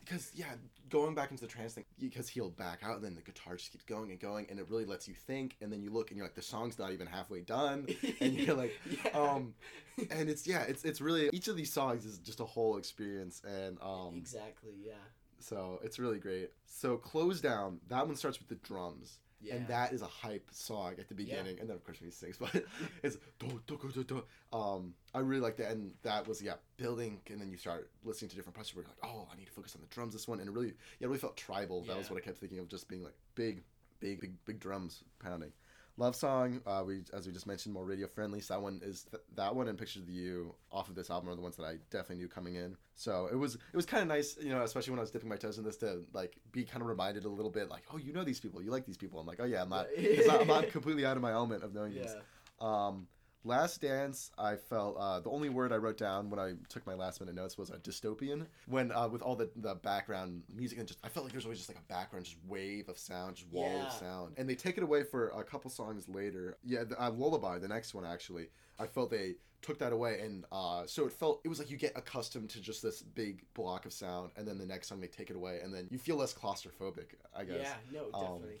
Because 0.00 0.30
yeah, 0.34 0.54
going 0.90 1.14
back 1.14 1.30
into 1.30 1.42
the 1.42 1.48
trance 1.48 1.74
thing, 1.74 1.84
because 1.98 2.28
he'll 2.28 2.50
back 2.50 2.80
out, 2.82 2.96
and 2.96 3.04
then 3.04 3.14
the 3.14 3.22
guitar 3.22 3.56
just 3.56 3.72
keeps 3.72 3.84
going 3.84 4.10
and 4.10 4.20
going, 4.20 4.46
and 4.50 4.58
it 4.58 4.66
really 4.68 4.84
lets 4.84 5.08
you 5.08 5.14
think. 5.14 5.56
And 5.60 5.72
then 5.72 5.82
you 5.82 5.90
look, 5.90 6.10
and 6.10 6.16
you're 6.18 6.26
like, 6.26 6.34
the 6.34 6.42
song's 6.42 6.78
not 6.78 6.92
even 6.92 7.06
halfway 7.06 7.40
done, 7.40 7.86
and 8.20 8.32
you're 8.34 8.54
like, 8.56 8.72
yeah. 9.04 9.10
um, 9.18 9.54
and 10.10 10.28
it's 10.28 10.46
yeah, 10.46 10.62
it's 10.62 10.84
it's 10.84 11.00
really 11.00 11.30
each 11.32 11.48
of 11.48 11.56
these 11.56 11.72
songs 11.72 12.04
is 12.04 12.18
just 12.18 12.40
a 12.40 12.44
whole 12.44 12.76
experience, 12.76 13.42
and 13.46 13.78
um, 13.80 14.14
exactly, 14.16 14.72
yeah. 14.84 14.92
so 15.38 15.80
it's 15.82 15.98
really 15.98 16.18
great. 16.18 16.50
So 16.66 16.96
close 16.96 17.40
down. 17.40 17.78
That 17.88 18.06
one 18.06 18.16
starts 18.16 18.38
with 18.38 18.48
the 18.48 18.56
drums. 18.66 19.18
Yeah. 19.44 19.56
And 19.56 19.68
that 19.68 19.92
is 19.92 20.02
a 20.02 20.06
hype 20.06 20.48
song 20.52 20.94
at 20.98 21.08
the 21.08 21.14
beginning, 21.14 21.58
and 21.60 21.68
then 21.68 21.76
of 21.76 21.84
course 21.84 22.00
when 22.00 22.08
he 22.08 22.12
sings, 22.12 22.36
but 22.40 22.64
it's 23.02 23.18
do, 23.38 23.60
do, 23.66 23.78
do, 23.92 24.04
do, 24.04 24.24
um 24.52 24.94
I 25.14 25.18
really 25.20 25.42
like 25.42 25.56
that, 25.58 25.70
and 25.70 25.92
that 26.02 26.26
was 26.26 26.42
yeah 26.42 26.54
building, 26.76 27.20
and 27.30 27.40
then 27.40 27.50
you 27.50 27.56
start 27.58 27.90
listening 28.04 28.30
to 28.30 28.36
different 28.36 28.56
parts 28.56 28.74
where 28.74 28.84
you're 28.84 28.90
like, 28.90 29.12
oh, 29.12 29.28
I 29.32 29.36
need 29.36 29.46
to 29.46 29.52
focus 29.52 29.74
on 29.74 29.82
the 29.82 29.94
drums 29.94 30.14
this 30.14 30.26
one, 30.26 30.40
and 30.40 30.48
it 30.48 30.52
really 30.52 30.68
yeah 30.98 31.04
it 31.04 31.06
really 31.08 31.18
felt 31.18 31.36
tribal. 31.36 31.82
That 31.82 31.98
was 31.98 32.10
what 32.10 32.16
I 32.16 32.24
kept 32.24 32.38
thinking 32.38 32.58
of, 32.58 32.68
just 32.68 32.88
being 32.88 33.02
like 33.02 33.14
big, 33.34 33.62
big, 34.00 34.20
big, 34.20 34.32
big 34.44 34.60
drums 34.60 35.04
pounding. 35.18 35.52
Love 35.96 36.16
song, 36.16 36.60
uh, 36.66 36.82
we 36.84 37.02
as 37.12 37.24
we 37.24 37.32
just 37.32 37.46
mentioned, 37.46 37.72
more 37.72 37.84
radio 37.84 38.08
friendly. 38.08 38.40
So 38.40 38.54
that 38.54 38.60
one 38.60 38.80
is 38.82 39.04
th- 39.04 39.22
that 39.36 39.54
one 39.54 39.68
and 39.68 39.78
Pictures 39.78 40.02
of 40.02 40.10
You 40.10 40.52
off 40.72 40.88
of 40.88 40.96
this 40.96 41.08
album 41.08 41.30
are 41.30 41.36
the 41.36 41.40
ones 41.40 41.54
that 41.56 41.62
I 41.62 41.76
definitely 41.90 42.16
knew 42.16 42.28
coming 42.28 42.56
in. 42.56 42.76
So 42.96 43.28
it 43.30 43.36
was 43.36 43.54
it 43.54 43.76
was 43.76 43.86
kind 43.86 44.02
of 44.02 44.08
nice, 44.08 44.36
you 44.40 44.48
know, 44.48 44.62
especially 44.62 44.90
when 44.90 44.98
I 44.98 45.02
was 45.02 45.12
dipping 45.12 45.28
my 45.28 45.36
toes 45.36 45.56
in 45.56 45.64
this 45.64 45.76
to 45.78 46.02
like 46.12 46.36
be 46.50 46.64
kind 46.64 46.82
of 46.82 46.88
reminded 46.88 47.26
a 47.26 47.28
little 47.28 47.50
bit, 47.50 47.68
like, 47.68 47.84
oh, 47.92 47.96
you 47.96 48.12
know 48.12 48.24
these 48.24 48.40
people, 48.40 48.60
you 48.60 48.72
like 48.72 48.86
these 48.86 48.96
people. 48.96 49.20
I'm 49.20 49.26
like, 49.26 49.38
oh 49.40 49.44
yeah, 49.44 49.62
I'm 49.62 49.68
not, 49.68 49.86
not 50.26 50.40
I'm 50.40 50.48
not 50.48 50.68
completely 50.72 51.06
out 51.06 51.16
of 51.16 51.22
my 51.22 51.30
element 51.30 51.62
of 51.62 51.72
knowing 51.72 51.94
these. 51.94 52.16
Um, 52.60 53.06
Last 53.46 53.82
Dance, 53.82 54.30
I 54.38 54.56
felt 54.56 54.96
uh, 54.98 55.20
the 55.20 55.28
only 55.28 55.50
word 55.50 55.70
I 55.70 55.76
wrote 55.76 55.98
down 55.98 56.30
when 56.30 56.40
I 56.40 56.54
took 56.70 56.86
my 56.86 56.94
last 56.94 57.20
minute 57.20 57.34
notes 57.34 57.58
was 57.58 57.68
a 57.68 57.74
dystopian. 57.76 58.46
When 58.68 58.90
uh, 58.90 59.06
with 59.08 59.20
all 59.20 59.36
the, 59.36 59.50
the 59.56 59.74
background 59.74 60.42
music 60.54 60.78
and 60.78 60.88
just 60.88 60.98
I 61.04 61.10
felt 61.10 61.24
like 61.26 61.32
there's 61.32 61.44
always 61.44 61.58
just 61.58 61.68
like 61.68 61.78
a 61.78 61.92
background 61.92 62.24
just 62.24 62.38
wave 62.48 62.88
of 62.88 62.96
sound, 62.98 63.36
just 63.36 63.48
wall 63.52 63.68
Yeah. 63.80 63.86
of 63.86 63.92
sound, 63.92 64.34
and 64.38 64.48
they 64.48 64.54
take 64.54 64.78
it 64.78 64.82
away 64.82 65.02
for 65.02 65.28
a 65.28 65.44
couple 65.44 65.70
songs 65.70 66.08
later. 66.08 66.56
Yeah, 66.64 66.84
the, 66.84 67.02
uh, 67.02 67.10
Lullaby, 67.10 67.58
the 67.58 67.68
next 67.68 67.92
one 67.92 68.06
actually, 68.06 68.48
I 68.78 68.86
felt 68.86 69.10
they 69.10 69.34
took 69.60 69.78
that 69.78 69.92
away, 69.92 70.20
and 70.20 70.46
uh, 70.50 70.86
so 70.86 71.04
it 71.04 71.12
felt 71.12 71.42
it 71.44 71.48
was 71.48 71.58
like 71.58 71.70
you 71.70 71.76
get 71.76 71.92
accustomed 71.96 72.48
to 72.50 72.62
just 72.62 72.82
this 72.82 73.02
big 73.02 73.44
block 73.52 73.84
of 73.84 73.92
sound, 73.92 74.30
and 74.36 74.48
then 74.48 74.56
the 74.56 74.66
next 74.66 74.88
song 74.88 75.00
they 75.02 75.06
take 75.06 75.28
it 75.28 75.36
away, 75.36 75.60
and 75.62 75.72
then 75.74 75.86
you 75.90 75.98
feel 75.98 76.16
less 76.16 76.32
claustrophobic. 76.32 77.08
I 77.36 77.44
guess. 77.44 77.56
Yeah, 77.60 77.74
no, 77.92 78.04
Um, 78.18 78.22
definitely. 78.38 78.60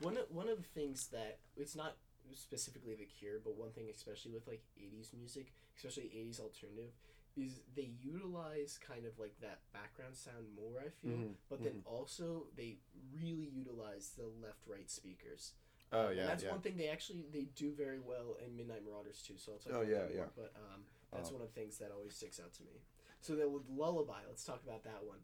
one 0.00 0.16
of, 0.16 0.24
one 0.30 0.48
of 0.48 0.56
the 0.56 0.68
things 0.80 1.08
that 1.08 1.38
it's 1.56 1.74
not 1.74 1.96
specifically 2.36 2.94
the 2.94 3.04
Cure, 3.06 3.40
but 3.42 3.56
one 3.56 3.70
thing 3.70 3.88
especially 3.90 4.32
with 4.32 4.46
like 4.46 4.62
'80s 4.76 5.12
music, 5.16 5.52
especially 5.76 6.10
'80s 6.14 6.40
alternative, 6.40 6.92
is 7.36 7.60
they 7.74 7.90
utilize 8.00 8.78
kind 8.78 9.06
of 9.06 9.18
like 9.18 9.34
that 9.40 9.60
background 9.72 10.16
sound 10.16 10.46
more. 10.54 10.80
I 10.84 10.90
feel, 10.90 11.16
Mhm, 11.16 11.34
but 11.48 11.62
then 11.62 11.82
also 11.84 12.46
they 12.56 12.78
really 13.14 13.48
utilize 13.54 14.10
the 14.16 14.26
left-right 14.42 14.90
speakers. 14.90 15.52
Oh 15.92 16.10
yeah, 16.10 16.20
and 16.20 16.28
that's 16.28 16.44
yeah. 16.44 16.50
one 16.52 16.60
thing 16.60 16.76
they 16.76 16.88
actually 16.88 17.24
they 17.32 17.48
do 17.56 17.72
very 17.72 17.98
well 17.98 18.36
in 18.44 18.56
Midnight 18.56 18.84
Marauders 18.84 19.22
too. 19.22 19.34
So 19.36 19.52
I'll 19.52 19.58
talk 19.58 19.72
Oh, 19.72 19.80
about 19.82 19.90
yeah, 19.90 20.02
that 20.06 20.10
yeah. 20.14 20.20
more, 20.20 20.32
But 20.36 20.52
um, 20.56 20.82
that's 21.12 21.30
Oh. 21.30 21.34
one 21.34 21.42
of 21.42 21.52
the 21.52 21.60
things 21.60 21.78
that 21.78 21.90
always 21.90 22.14
sticks 22.14 22.38
out 22.38 22.52
to 22.54 22.62
me. 22.62 22.82
So 23.20 23.34
then 23.34 23.52
with 23.52 23.68
Lullaby, 23.68 24.20
let's 24.28 24.44
talk 24.44 24.62
about 24.62 24.84
that 24.84 25.04
one. 25.04 25.18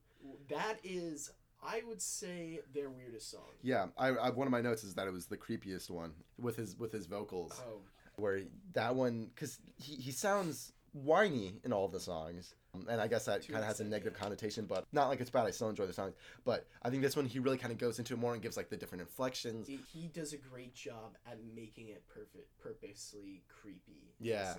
That 0.48 0.78
is, 0.84 1.30
I 1.66 1.82
would 1.88 2.00
say, 2.00 2.60
their 2.72 2.90
weirdest 2.90 3.30
song. 3.30 3.50
Yeah, 3.62 3.86
I, 3.98 4.08
I 4.08 4.30
one 4.30 4.46
of 4.46 4.52
my 4.52 4.60
notes 4.60 4.84
is 4.84 4.94
that 4.94 5.06
it 5.08 5.12
was 5.12 5.26
the 5.26 5.36
creepiest 5.36 5.90
one 5.90 6.12
with 6.38 6.56
his 6.56 6.78
with 6.78 6.92
his 6.92 7.06
vocals. 7.06 7.60
Oh, 7.68 7.80
where 8.16 8.40
that 8.72 8.94
one 8.94 9.30
because 9.34 9.58
he, 9.76 9.96
he 9.96 10.10
sounds 10.10 10.72
whiny 10.92 11.60
in 11.64 11.72
all 11.72 11.84
of 11.84 11.92
the 11.92 12.00
songs 12.00 12.54
Um, 12.74 12.86
and 12.88 12.98
i 12.98 13.06
guess 13.06 13.26
that 13.26 13.46
kind 13.46 13.58
of 13.60 13.66
has 13.66 13.80
a 13.80 13.84
negative 13.84 14.14
connotation 14.14 14.64
but 14.64 14.86
not 14.92 15.08
like 15.08 15.20
it's 15.20 15.28
bad 15.28 15.44
i 15.44 15.50
still 15.50 15.68
enjoy 15.68 15.84
the 15.84 15.92
songs 15.92 16.14
but 16.46 16.66
i 16.82 16.88
think 16.88 17.02
this 17.02 17.14
one 17.14 17.26
he 17.26 17.38
really 17.38 17.58
kind 17.58 17.70
of 17.70 17.76
goes 17.76 17.98
into 17.98 18.14
it 18.14 18.16
more 18.18 18.32
and 18.32 18.40
gives 18.40 18.56
like 18.56 18.70
the 18.70 18.76
different 18.78 19.02
inflections 19.02 19.68
he, 19.68 19.78
he 19.92 20.06
does 20.06 20.32
a 20.32 20.38
great 20.38 20.74
job 20.74 21.18
at 21.26 21.36
making 21.54 21.88
it 21.88 22.02
perfect, 22.08 22.48
purposely 22.58 23.42
creepy. 23.48 24.14
Yeah. 24.18 24.54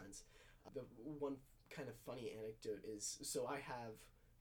The 0.76 0.82
one 1.18 1.38
kind 1.72 1.90
of 1.90 1.96
funny 2.06 2.34
anecdote 2.38 2.84
is 2.88 3.18
so 3.24 3.48
I 3.48 3.56
have 3.56 3.94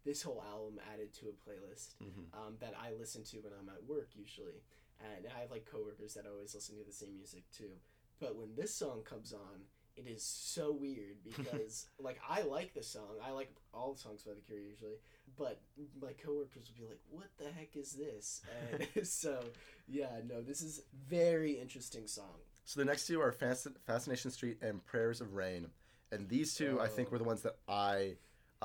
this 0.07 0.23
whole 0.23 0.43
album 0.51 0.81
added 0.95 1.13
to 1.15 1.27
a 1.29 1.33
playlist 1.51 1.97
Mhm. 2.01 2.33
um, 2.33 2.57
that 2.61 2.75
I 2.79 2.93
listen 2.93 3.23
to 3.25 3.41
when 3.41 3.53
I'm 3.53 3.69
at 3.69 3.85
work 3.85 4.09
usually, 4.17 4.63
and 5.01 5.27
I 5.27 5.41
have 5.41 5.51
like 5.51 5.67
coworkers 5.67 6.15
that 6.15 6.27
always 6.27 6.55
listen 6.55 6.79
to 6.79 6.85
the 6.85 6.93
same 6.93 7.15
music 7.17 7.45
too. 7.51 7.73
But 8.19 8.37
when 8.37 8.55
this 8.55 8.73
song 8.75 9.03
comes 9.03 9.35
on, 9.35 9.67
it 9.97 10.07
is 10.07 10.23
so 10.23 10.73
weird 10.73 11.23
because 11.25 11.87
like 11.99 12.19
I 12.27 12.43
like 12.43 12.73
the 12.73 12.83
song, 12.83 13.19
I 13.23 13.33
like 13.33 13.55
all 13.75 13.93
the 13.93 13.99
songs 14.01 14.23
by 14.23 14.33
The 14.33 14.41
Cure 14.41 14.61
usually, 14.61 14.97
but 15.37 15.61
my 16.01 16.13
coworkers 16.15 16.69
would 16.69 16.77
be 16.79 16.87
like, 16.87 17.01
"What 17.11 17.29
the 17.37 17.51
heck 17.51 17.77
is 17.77 17.93
this?" 17.93 18.41
And 18.73 18.89
so 19.07 19.43
yeah, 19.89 20.21
no, 20.25 20.41
this 20.43 20.63
is 20.63 20.83
very 21.09 21.53
interesting 21.61 22.07
song. 22.07 22.41
so 22.65 22.81
the 22.81 22.85
next 22.87 23.07
two 23.07 23.21
are 23.21 23.33
Fasc- 23.33 23.79
fascination 23.81 24.31
street 24.31 24.59
and 24.63 24.85
prayers 24.87 25.19
for 25.19 25.25
rain 25.27 25.71
and 26.13 26.29
these 26.29 26.55
two 26.55 26.81
i 26.81 26.87
think 26.89 27.09
Oh. 27.09 27.13
were 27.13 27.19
the 27.19 27.25
ones 27.33 27.43
that 27.43 27.57
i 27.69 28.17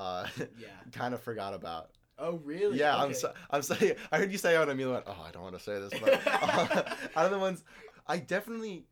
uh, 0.02 0.26
Yeah. 0.58 0.68
kind 0.92 1.14
of 1.14 1.22
forgot 1.22 1.54
about 1.54 1.90
Oh 2.18 2.40
really? 2.44 2.78
Yeah, 2.78 2.96
I'm 2.96 3.10
Okay. 3.10 3.14
so, 3.14 3.32
I'm 3.50 3.62
saying. 3.62 3.96
I 4.12 4.18
heard 4.18 4.30
you 4.30 4.38
say 4.38 4.54
and 4.54 4.70
I 4.70 4.74
went, 4.74 5.04
"Oh, 5.06 5.24
I 5.26 5.30
don't 5.32 5.42
want 5.42 5.56
to 5.56 5.62
say 5.62 5.80
this." 5.80 5.92
But 5.98 6.20
uh, 6.42 6.82
out 7.16 7.24
of 7.24 7.30
the 7.30 7.38
ones, 7.38 7.64
I 8.06 8.18
definitely 8.18 8.84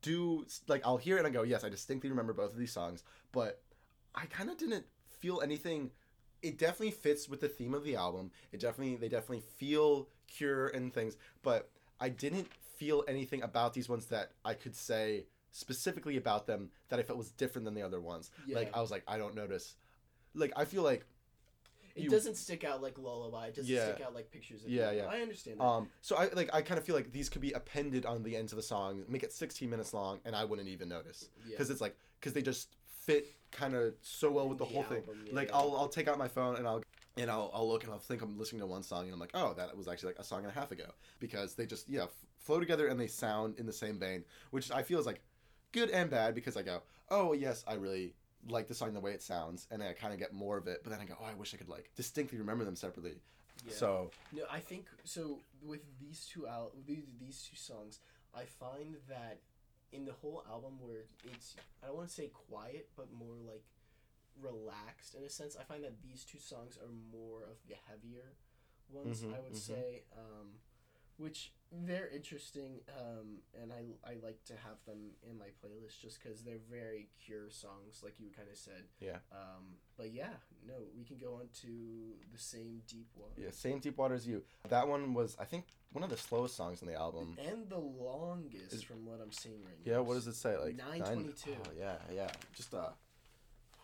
do 0.00 0.46
like. 0.68 0.82
I'll 0.84 0.96
hear 0.96 1.16
it 1.16 1.20
and 1.20 1.26
I 1.26 1.30
go, 1.30 1.42
"Yes, 1.42 1.64
I 1.64 1.68
distinctly 1.68 2.08
remember 2.08 2.32
both 2.32 2.52
of 2.52 2.58
these 2.58 2.72
songs," 2.72 3.02
but 3.32 3.62
I 4.14 4.26
kind 4.26 4.48
of 4.48 4.56
didn't 4.56 4.86
feel 5.20 5.40
anything. 5.42 5.90
It 6.40 6.58
definitely 6.58 6.92
fits 6.92 7.28
with 7.28 7.40
the 7.40 7.48
theme 7.48 7.74
of 7.74 7.84
the 7.84 7.96
album. 7.96 8.30
It 8.52 8.60
definitely 8.60 8.96
they 8.96 9.08
definitely 9.08 9.42
feel 9.58 10.08
Cure 10.26 10.68
and 10.68 10.94
things, 10.94 11.16
but 11.42 11.68
I 12.00 12.08
didn't 12.08 12.48
feel 12.76 13.04
anything 13.06 13.42
about 13.42 13.74
these 13.74 13.88
ones 13.88 14.06
that 14.06 14.30
I 14.44 14.54
could 14.54 14.74
say 14.74 15.26
specifically 15.50 16.16
about 16.16 16.46
them 16.46 16.70
that 16.88 16.98
I 16.98 17.02
felt 17.02 17.18
was 17.18 17.30
different 17.30 17.64
than 17.66 17.74
the 17.74 17.82
other 17.82 18.00
ones. 18.00 18.30
Like 18.54 18.70
I 18.74 18.80
was 18.80 18.90
like, 18.90 19.04
I 19.06 19.18
don't 19.18 19.34
notice. 19.34 19.76
Like 20.34 20.52
I 20.56 20.64
feel 20.64 20.82
like 20.82 21.04
It 21.94 22.04
you- 22.04 22.10
doesn't 22.10 22.36
stick 22.36 22.64
out 22.64 22.82
like 22.82 22.98
Lullaby. 22.98 23.48
It 23.48 23.54
doesn't 23.56 23.70
Yeah. 23.70 23.92
stick 23.94 24.04
out 24.06 24.14
like 24.14 24.30
Pictures 24.30 24.64
of 24.64 24.70
Yeah, 24.70 24.90
You. 24.90 24.98
yeah. 24.98 25.06
I 25.06 25.20
understand 25.20 25.60
that. 25.60 25.64
Um, 25.64 25.90
so 26.00 26.16
I 26.16 26.28
like 26.32 26.50
I 26.54 26.62
kind 26.62 26.78
of 26.78 26.84
feel 26.84 26.94
like 26.94 27.12
these 27.12 27.28
could 27.28 27.42
be 27.42 27.52
appended 27.52 28.06
on 28.06 28.22
the 28.22 28.36
ends 28.36 28.52
of 28.52 28.56
the 28.56 28.62
song, 28.62 29.04
make 29.08 29.22
it 29.22 29.32
16 29.32 29.68
minutes 29.68 29.92
long, 29.92 30.20
and 30.24 30.34
I 30.34 30.44
wouldn't 30.44 30.68
even 30.68 30.88
notice 30.88 31.28
yeah. 31.44 31.50
because 31.50 31.70
it's 31.70 31.80
like 31.80 31.96
because 32.20 32.32
they 32.32 32.42
just 32.42 32.74
fit 32.86 33.26
kind 33.50 33.74
of 33.74 33.94
so 34.00 34.30
well 34.30 34.48
with 34.48 34.58
the, 34.58 34.64
The 34.64 34.72
whole 34.72 34.82
thing. 34.84 35.02
yeah, 35.26 35.34
like 35.34 35.48
yeah. 35.48 35.56
I'll 35.56 35.76
I'll 35.76 35.88
take 35.88 36.08
out 36.08 36.16
my 36.18 36.28
phone 36.28 36.56
and 36.56 36.66
I'll 36.66 36.82
and 37.18 37.30
I'll, 37.30 37.50
I'll 37.52 37.68
look 37.68 37.84
and 37.84 37.92
I'll 37.92 37.98
think 37.98 38.22
I'm 38.22 38.38
listening 38.38 38.60
to 38.60 38.66
one 38.66 38.82
song 38.82 39.04
and 39.04 39.12
I'm 39.12 39.20
like, 39.20 39.32
oh, 39.34 39.52
that 39.54 39.76
was 39.76 39.86
actually 39.86 40.14
like 40.14 40.18
a 40.20 40.24
song 40.24 40.38
and 40.44 40.48
a 40.48 40.54
half 40.54 40.70
ago 40.72 40.86
because 41.20 41.54
they 41.54 41.66
just 41.66 41.86
yeah 41.90 42.04
f- 42.04 42.24
flow 42.38 42.58
together 42.58 42.86
and 42.88 42.98
they 42.98 43.06
sound 43.06 43.58
in 43.58 43.66
the 43.66 43.72
same 43.72 43.98
vein, 43.98 44.24
which 44.50 44.70
I 44.70 44.82
feel 44.82 44.98
is 44.98 45.04
like 45.04 45.20
good 45.72 45.90
and 45.90 46.08
bad 46.08 46.34
because 46.34 46.56
I 46.56 46.62
go, 46.62 46.80
oh 47.10 47.34
yes, 47.34 47.64
I 47.68 47.74
really 47.74 48.14
like 48.48 48.68
the 48.68 48.74
song 48.74 48.92
the 48.94 49.00
way 49.00 49.12
it 49.12 49.22
sounds, 49.22 49.66
and 49.70 49.82
I 49.82 49.92
kind 49.92 50.12
of 50.12 50.18
get 50.18 50.32
more 50.32 50.56
of 50.58 50.66
it, 50.66 50.80
but 50.82 50.90
then 50.90 51.00
I 51.00 51.04
go, 51.04 51.14
oh, 51.20 51.24
I 51.24 51.34
wish 51.34 51.54
I 51.54 51.56
could 51.56 51.68
like 51.68 51.90
distinctly 51.96 52.38
remember 52.38 52.64
them 52.64 52.76
separately. 52.76 53.14
Yeah. 53.66 53.72
So 53.74 54.10
No, 54.32 54.44
I 54.50 54.58
think 54.60 54.86
so. 55.04 55.38
With 55.62 55.82
these 56.00 56.26
two 56.32 56.48
al- 56.48 56.72
these 56.86 57.04
these 57.20 57.48
two 57.48 57.56
songs, 57.56 58.00
I 58.34 58.44
find 58.44 58.96
that 59.08 59.38
in 59.92 60.04
the 60.04 60.12
whole 60.12 60.42
album, 60.50 60.78
where 60.80 61.04
it's 61.24 61.54
I 61.82 61.86
don't 61.86 61.96
want 61.96 62.08
to 62.08 62.14
say 62.14 62.30
quiet, 62.50 62.88
but 62.96 63.12
more 63.12 63.36
like 63.46 63.62
relaxed 64.40 65.14
in 65.14 65.22
a 65.24 65.28
sense. 65.28 65.56
I 65.58 65.64
find 65.64 65.84
that 65.84 66.02
these 66.02 66.24
two 66.24 66.38
songs 66.38 66.78
are 66.78 66.90
more 67.12 67.42
of 67.42 67.56
the 67.68 67.74
heavier 67.88 68.32
ones. 68.90 69.22
Mhm, 69.22 69.34
I 69.34 69.40
would 69.40 69.52
mhm. 69.52 69.56
say, 69.56 70.02
um, 70.16 70.48
which 71.22 71.52
they're 71.86 72.08
interesting, 72.08 72.80
um, 73.00 73.38
and 73.60 73.72
I 73.72 73.82
I 74.10 74.14
like 74.22 74.42
to 74.46 74.54
have 74.54 74.78
them 74.86 75.12
in 75.30 75.38
my 75.38 75.50
playlist 75.62 76.00
just 76.00 76.22
because 76.22 76.42
they're 76.42 76.64
very 76.70 77.08
Cure 77.24 77.48
songs, 77.50 78.02
like 78.02 78.14
you 78.18 78.30
kind 78.36 78.48
of 78.50 78.56
said. 78.58 78.82
Yeah. 79.00 79.18
Um, 79.30 79.76
but 79.96 80.12
yeah, 80.12 80.34
no, 80.66 80.74
we 80.98 81.04
can 81.04 81.16
go 81.16 81.34
on 81.34 81.46
to 81.62 81.68
the 82.32 82.38
same 82.38 82.82
deep 82.88 83.06
water. 83.16 83.32
yeah, 83.38 83.50
same 83.52 83.78
deep 83.78 83.96
water 83.96 84.14
as 84.14 84.26
you. 84.26 84.42
That 84.68 84.86
one 84.88 85.14
was 85.14 85.36
I 85.40 85.44
think 85.44 85.64
one 85.92 86.02
of 86.04 86.10
the 86.10 86.16
slowest 86.18 86.56
songs 86.56 86.82
on 86.82 86.88
the 86.88 86.94
album. 86.94 87.36
and 87.48 87.68
the 87.68 87.78
longest 87.78 88.72
Is- 88.74 88.82
from 88.82 89.06
what 89.06 89.20
I'm 89.22 89.32
seeing 89.32 89.62
right 89.64 89.78
now. 89.86 89.92
Yeah, 89.92 89.98
what 90.00 90.14
does 90.14 90.26
it 90.26 90.34
say? 90.34 90.58
Like 90.58 90.76
nine- 90.76 91.00
9:22. 91.02 91.56
Oh, 91.56 91.70
yeah, 91.78 91.96
yeah. 92.12 92.30
Just 92.54 92.74
uh, 92.74 92.90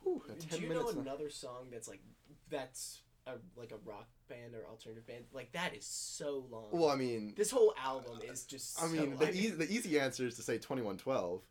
whew, 0.02 0.22
a 0.28 0.32
Do 0.34 0.60
you 0.60 0.68
minutes. 0.68 0.94
know 0.94 1.00
another 1.00 1.30
song 1.30 1.68
that's 1.70 1.88
like 1.88 2.02
that's 2.50 3.00
a, 3.26 3.34
like 3.56 3.72
a 3.72 3.78
rock 3.84 4.08
band 4.28 4.54
or 4.54 4.66
alternative 4.68 5.06
band? 5.06 5.24
Like 5.32 5.52
that 5.52 5.74
is 5.74 5.84
so 5.84 6.44
long. 6.50 6.66
well, 6.70 6.90
I 6.90 6.96
mean, 6.96 7.34
this 7.36 7.50
whole 7.50 7.74
album 7.82 8.18
is 8.30 8.44
just. 8.44 8.82
I 8.82 8.88
mean, 8.88 9.16
so, 9.18 9.24
the 9.24 9.32
easy 9.32 9.50
the 9.50 9.70
easy 9.70 10.00
answer 10.00 10.26
is 10.26 10.36
to 10.36 10.42
say 10.42 10.58
twenty 10.58 10.82
one 10.82 10.96
twelve. 10.96 11.42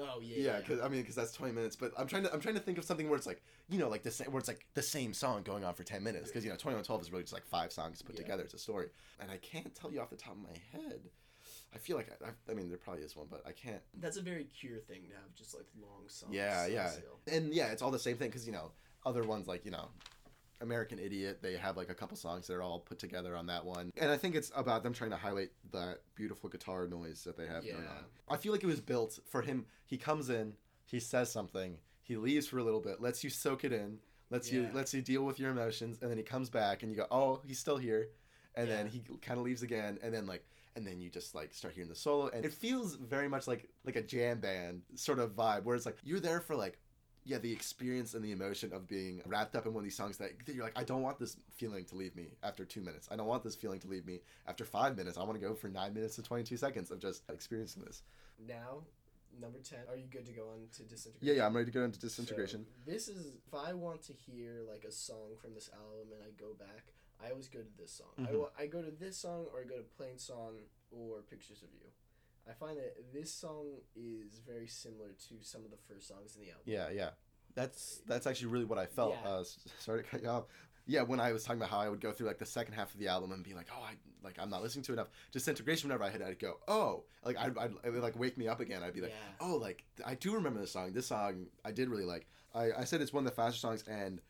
Oh 0.00 0.20
yeah. 0.20 0.36
Yeah, 0.52 0.58
because 0.58 0.80
I 0.80 0.88
mean, 0.88 1.00
because 1.00 1.14
that's 1.16 1.32
twenty 1.32 1.52
minutes. 1.52 1.76
But 1.76 1.92
I'm 1.98 2.06
trying 2.06 2.22
to 2.24 2.32
I'm 2.32 2.40
trying 2.40 2.54
to 2.54 2.60
think 2.60 2.78
of 2.78 2.84
something 2.84 3.08
where 3.08 3.16
it's 3.16 3.26
like 3.26 3.42
you 3.68 3.78
know 3.78 3.88
like 3.88 4.02
the 4.02 4.10
same 4.10 4.30
where 4.30 4.38
it's 4.38 4.48
like 4.48 4.66
the 4.74 4.82
same 4.82 5.12
song 5.12 5.42
going 5.42 5.64
on 5.64 5.74
for 5.74 5.84
ten 5.84 6.02
minutes. 6.02 6.28
Because 6.30 6.44
you 6.44 6.50
know 6.50 6.56
twenty 6.56 6.76
one 6.76 6.84
twelve 6.84 7.02
is 7.02 7.10
really 7.10 7.24
just 7.24 7.34
like 7.34 7.46
five 7.46 7.72
songs 7.72 8.02
put 8.02 8.14
Yeah. 8.14 8.22
together. 8.22 8.42
It's 8.44 8.54
a 8.54 8.58
story, 8.58 8.88
and 9.20 9.30
I 9.30 9.36
can't 9.38 9.74
tell 9.74 9.92
you 9.92 10.00
off 10.00 10.10
the 10.10 10.16
top 10.16 10.34
of 10.34 10.42
my 10.42 10.56
head. 10.72 11.00
I 11.74 11.78
feel 11.78 11.96
like 11.96 12.08
I, 12.24 12.50
I, 12.50 12.54
mean 12.54 12.68
there 12.68 12.78
probably 12.78 13.02
is 13.02 13.14
one, 13.14 13.26
but 13.30 13.42
I 13.46 13.52
can't. 13.52 13.82
That's 14.00 14.16
a 14.16 14.22
very 14.22 14.44
Cure 14.44 14.78
thing 14.78 15.02
to 15.08 15.14
have 15.14 15.34
just 15.34 15.54
like 15.54 15.66
long 15.80 16.08
songs. 16.08 16.34
Yeah, 16.34 16.66
yeah. 16.66 16.88
still. 16.88 17.18
And 17.30 17.52
yeah, 17.52 17.66
it's 17.66 17.82
all 17.82 17.90
the 17.90 17.98
same 17.98 18.16
thing 18.16 18.28
because 18.28 18.46
you 18.46 18.52
know 18.52 18.70
other 19.04 19.22
ones 19.22 19.46
like 19.46 19.64
you 19.64 19.70
know 19.70 19.88
American 20.60 20.98
Idiot, 20.98 21.38
they 21.42 21.56
have 21.56 21.76
like 21.76 21.88
a 21.88 21.94
couple 21.94 22.16
songs 22.16 22.46
that 22.46 22.54
are 22.54 22.62
all 22.62 22.80
put 22.80 22.98
together 22.98 23.36
on 23.36 23.46
that 23.46 23.64
one, 23.64 23.92
and 23.96 24.10
I 24.10 24.16
think 24.16 24.34
it's 24.34 24.50
about 24.54 24.82
them 24.82 24.92
trying 24.92 25.10
to 25.10 25.16
highlight 25.16 25.50
that 25.72 26.00
beautiful 26.14 26.48
guitar 26.50 26.86
noise 26.86 27.22
that 27.24 27.36
they 27.36 27.46
have 27.46 27.64
going 27.64 27.86
on. 27.86 28.04
I 28.28 28.36
feel 28.36 28.52
like 28.52 28.62
it 28.62 28.66
was 28.68 28.80
built 28.80 29.18
for 29.28 29.42
him. 29.42 29.66
He 29.86 29.96
comes 29.96 30.30
in, 30.30 30.54
he 30.84 31.00
says 31.00 31.30
something, 31.30 31.78
he 32.02 32.16
leaves 32.16 32.46
for 32.46 32.58
a 32.58 32.64
little 32.64 32.80
bit, 32.80 33.00
lets 33.00 33.22
you 33.22 33.30
soak 33.30 33.64
it 33.64 33.72
in, 33.72 33.98
lets 34.30 34.50
you 34.52 34.68
lets 34.72 34.92
you 34.92 35.02
deal 35.02 35.24
with 35.24 35.38
your 35.38 35.50
emotions, 35.50 35.98
and 36.02 36.10
then 36.10 36.18
he 36.18 36.24
comes 36.24 36.50
back 36.50 36.82
and 36.82 36.90
you 36.90 36.96
go, 36.96 37.06
oh, 37.10 37.40
he's 37.46 37.58
still 37.58 37.78
here, 37.78 38.08
and 38.54 38.68
then 38.68 38.86
he 38.86 39.02
kind 39.22 39.38
of 39.38 39.44
leaves 39.44 39.62
again, 39.62 39.98
and 40.02 40.12
then 40.14 40.26
like. 40.26 40.44
And 40.76 40.86
then 40.86 41.00
you 41.00 41.10
just 41.10 41.34
like 41.34 41.52
start 41.52 41.74
hearing 41.74 41.88
the 41.88 41.96
solo, 41.96 42.28
and 42.28 42.44
it 42.44 42.52
feels 42.52 42.94
very 42.94 43.26
much 43.26 43.48
like 43.48 43.68
like 43.82 43.96
a 43.96 44.02
jam 44.02 44.38
band 44.38 44.82
sort 44.94 45.18
of 45.18 45.34
vibe, 45.34 45.64
where 45.64 45.74
it's 45.74 45.86
like 45.86 45.96
you're 46.04 46.20
there 46.20 46.40
for 46.40 46.54
like 46.54 46.78
yeah, 47.24 47.38
the 47.38 47.52
experience 47.52 48.14
and 48.14 48.24
the 48.24 48.32
emotion 48.32 48.72
of 48.72 48.86
being 48.88 49.20
wrapped 49.26 49.54
up 49.56 49.66
in 49.66 49.74
one 49.74 49.82
of 49.82 49.84
these 49.84 49.96
songs 49.96 50.16
that, 50.18 50.30
that 50.46 50.54
you're 50.54 50.64
like, 50.64 50.78
I 50.78 50.84
don't 50.84 51.02
want 51.02 51.18
this 51.18 51.36
feeling 51.56 51.84
to 51.86 51.94
leave 51.94 52.14
me 52.16 52.28
after 52.42 52.64
two 52.64 52.80
minutes. 52.80 53.08
I 53.10 53.16
don't 53.16 53.26
want 53.26 53.42
this 53.44 53.54
feeling 53.54 53.80
to 53.80 53.88
leave 53.88 54.06
me 54.06 54.20
after 54.46 54.64
five 54.64 54.96
minutes. 54.96 55.18
I 55.18 55.22
want 55.24 55.40
to 55.40 55.46
go 55.46 55.54
for 55.54 55.68
nine 55.68 55.92
minutes 55.94 56.16
and 56.18 56.26
22 56.26 56.56
seconds 56.56 56.90
of 56.90 56.98
just 57.00 57.22
experiencing 57.30 57.82
this. 57.84 58.02
Now, 58.46 58.82
number 59.38 59.58
ten. 59.58 59.80
Are 59.90 59.96
you 59.96 60.06
good 60.10 60.26
to 60.26 60.32
go 60.32 60.42
on 60.50 60.68
to 60.76 60.82
disintegration? 60.84 61.18
Yeah, 61.28 61.34
yeah, 61.42 61.46
I'm 61.46 61.54
ready 61.54 61.66
to 61.66 61.72
go 61.78 61.84
into 61.84 61.98
disintegration. 62.00 62.64
So, 62.64 62.90
this 62.90 63.08
is 63.08 63.26
if 63.46 63.54
I 63.54 63.72
want 63.74 64.02
to 64.04 64.12
hear 64.12 64.60
like 64.70 64.84
a 64.84 64.92
song 64.92 65.36
from 65.40 65.54
this 65.54 65.68
album 65.74 66.12
and 66.12 66.22
I 66.22 66.30
go 66.40 66.54
back, 66.58 66.92
I 67.22 67.30
always 67.30 67.48
go 67.48 67.58
to 67.60 67.76
this 67.78 67.92
song. 67.92 68.08
I 68.18 68.30
Mhm. 68.32 68.38
wa- 68.38 68.50
I, 68.58 68.66
go 68.66 68.80
to 68.80 68.90
this 68.92 69.16
song 69.18 69.46
or 69.52 69.60
I 69.60 69.64
go 69.64 69.76
to 69.76 69.82
Plain 69.96 70.18
Song 70.18 70.54
or 70.92 71.20
Pictures 71.22 71.62
of 71.62 71.68
You. 71.74 71.90
I 72.48 72.52
find 72.54 72.78
that 72.78 73.12
this 73.12 73.32
song 73.32 73.66
is 73.94 74.40
very 74.46 74.66
similar 74.66 75.08
to 75.28 75.34
some 75.42 75.64
of 75.64 75.70
the 75.70 75.76
first 75.88 76.08
songs 76.08 76.36
in 76.36 76.42
the 76.42 76.50
album. 76.50 76.64
yeah, 76.66 76.88
yeah. 76.90 77.10
That's 77.54 78.02
that's 78.06 78.26
actually 78.26 78.48
really 78.48 78.64
what 78.66 78.78
I 78.78 78.86
felt. 78.86 79.16
Yeah. 79.24 79.30
Uh, 79.30 79.44
sorry 79.78 80.02
to 80.02 80.08
cut 80.08 80.22
you 80.22 80.28
off. 80.28 80.44
Yeah, 80.86 81.02
when 81.02 81.20
I 81.20 81.32
was 81.32 81.44
talking 81.44 81.60
about 81.60 81.70
how 81.70 81.80
I 81.80 81.88
would 81.88 82.00
go 82.00 82.12
through 82.12 82.28
like 82.28 82.38
the 82.38 82.46
second 82.46 82.74
half 82.74 82.94
of 82.94 83.00
the 83.00 83.08
album 83.08 83.32
and 83.32 83.42
be 83.42 83.52
like, 83.52 83.66
oh, 83.76 83.82
I 83.82 83.94
like 84.22 84.36
I'm 84.38 84.48
not 84.48 84.62
listening 84.62 84.84
to 84.84 84.92
enough. 84.92 85.08
Disintegration. 85.32 85.88
Whenever 85.88 86.04
I 86.04 86.10
hit, 86.10 86.20
it, 86.20 86.26
I'd 86.26 86.38
go, 86.38 86.58
oh, 86.68 87.04
like 87.24 87.36
I'd, 87.36 87.58
I'd 87.58 87.72
it 87.84 87.90
would 87.90 88.02
like 88.02 88.18
wake 88.18 88.38
me 88.38 88.48
up 88.48 88.60
again. 88.60 88.82
I'd 88.82 88.94
be 88.94 89.00
like, 89.00 89.10
yeah. 89.10 89.46
oh, 89.46 89.56
like 89.56 89.84
I 90.06 90.14
do 90.14 90.34
remember 90.34 90.60
this 90.60 90.70
song. 90.70 90.92
This 90.92 91.06
song 91.06 91.46
I 91.64 91.72
did 91.72 91.88
really 91.88 92.04
like. 92.04 92.26
I, 92.54 92.70
I 92.78 92.84
said 92.84 93.00
it's 93.00 93.12
one 93.12 93.24
of 93.26 93.30
the 93.30 93.36
faster 93.36 93.58
songs 93.58 93.84
and 93.88 94.20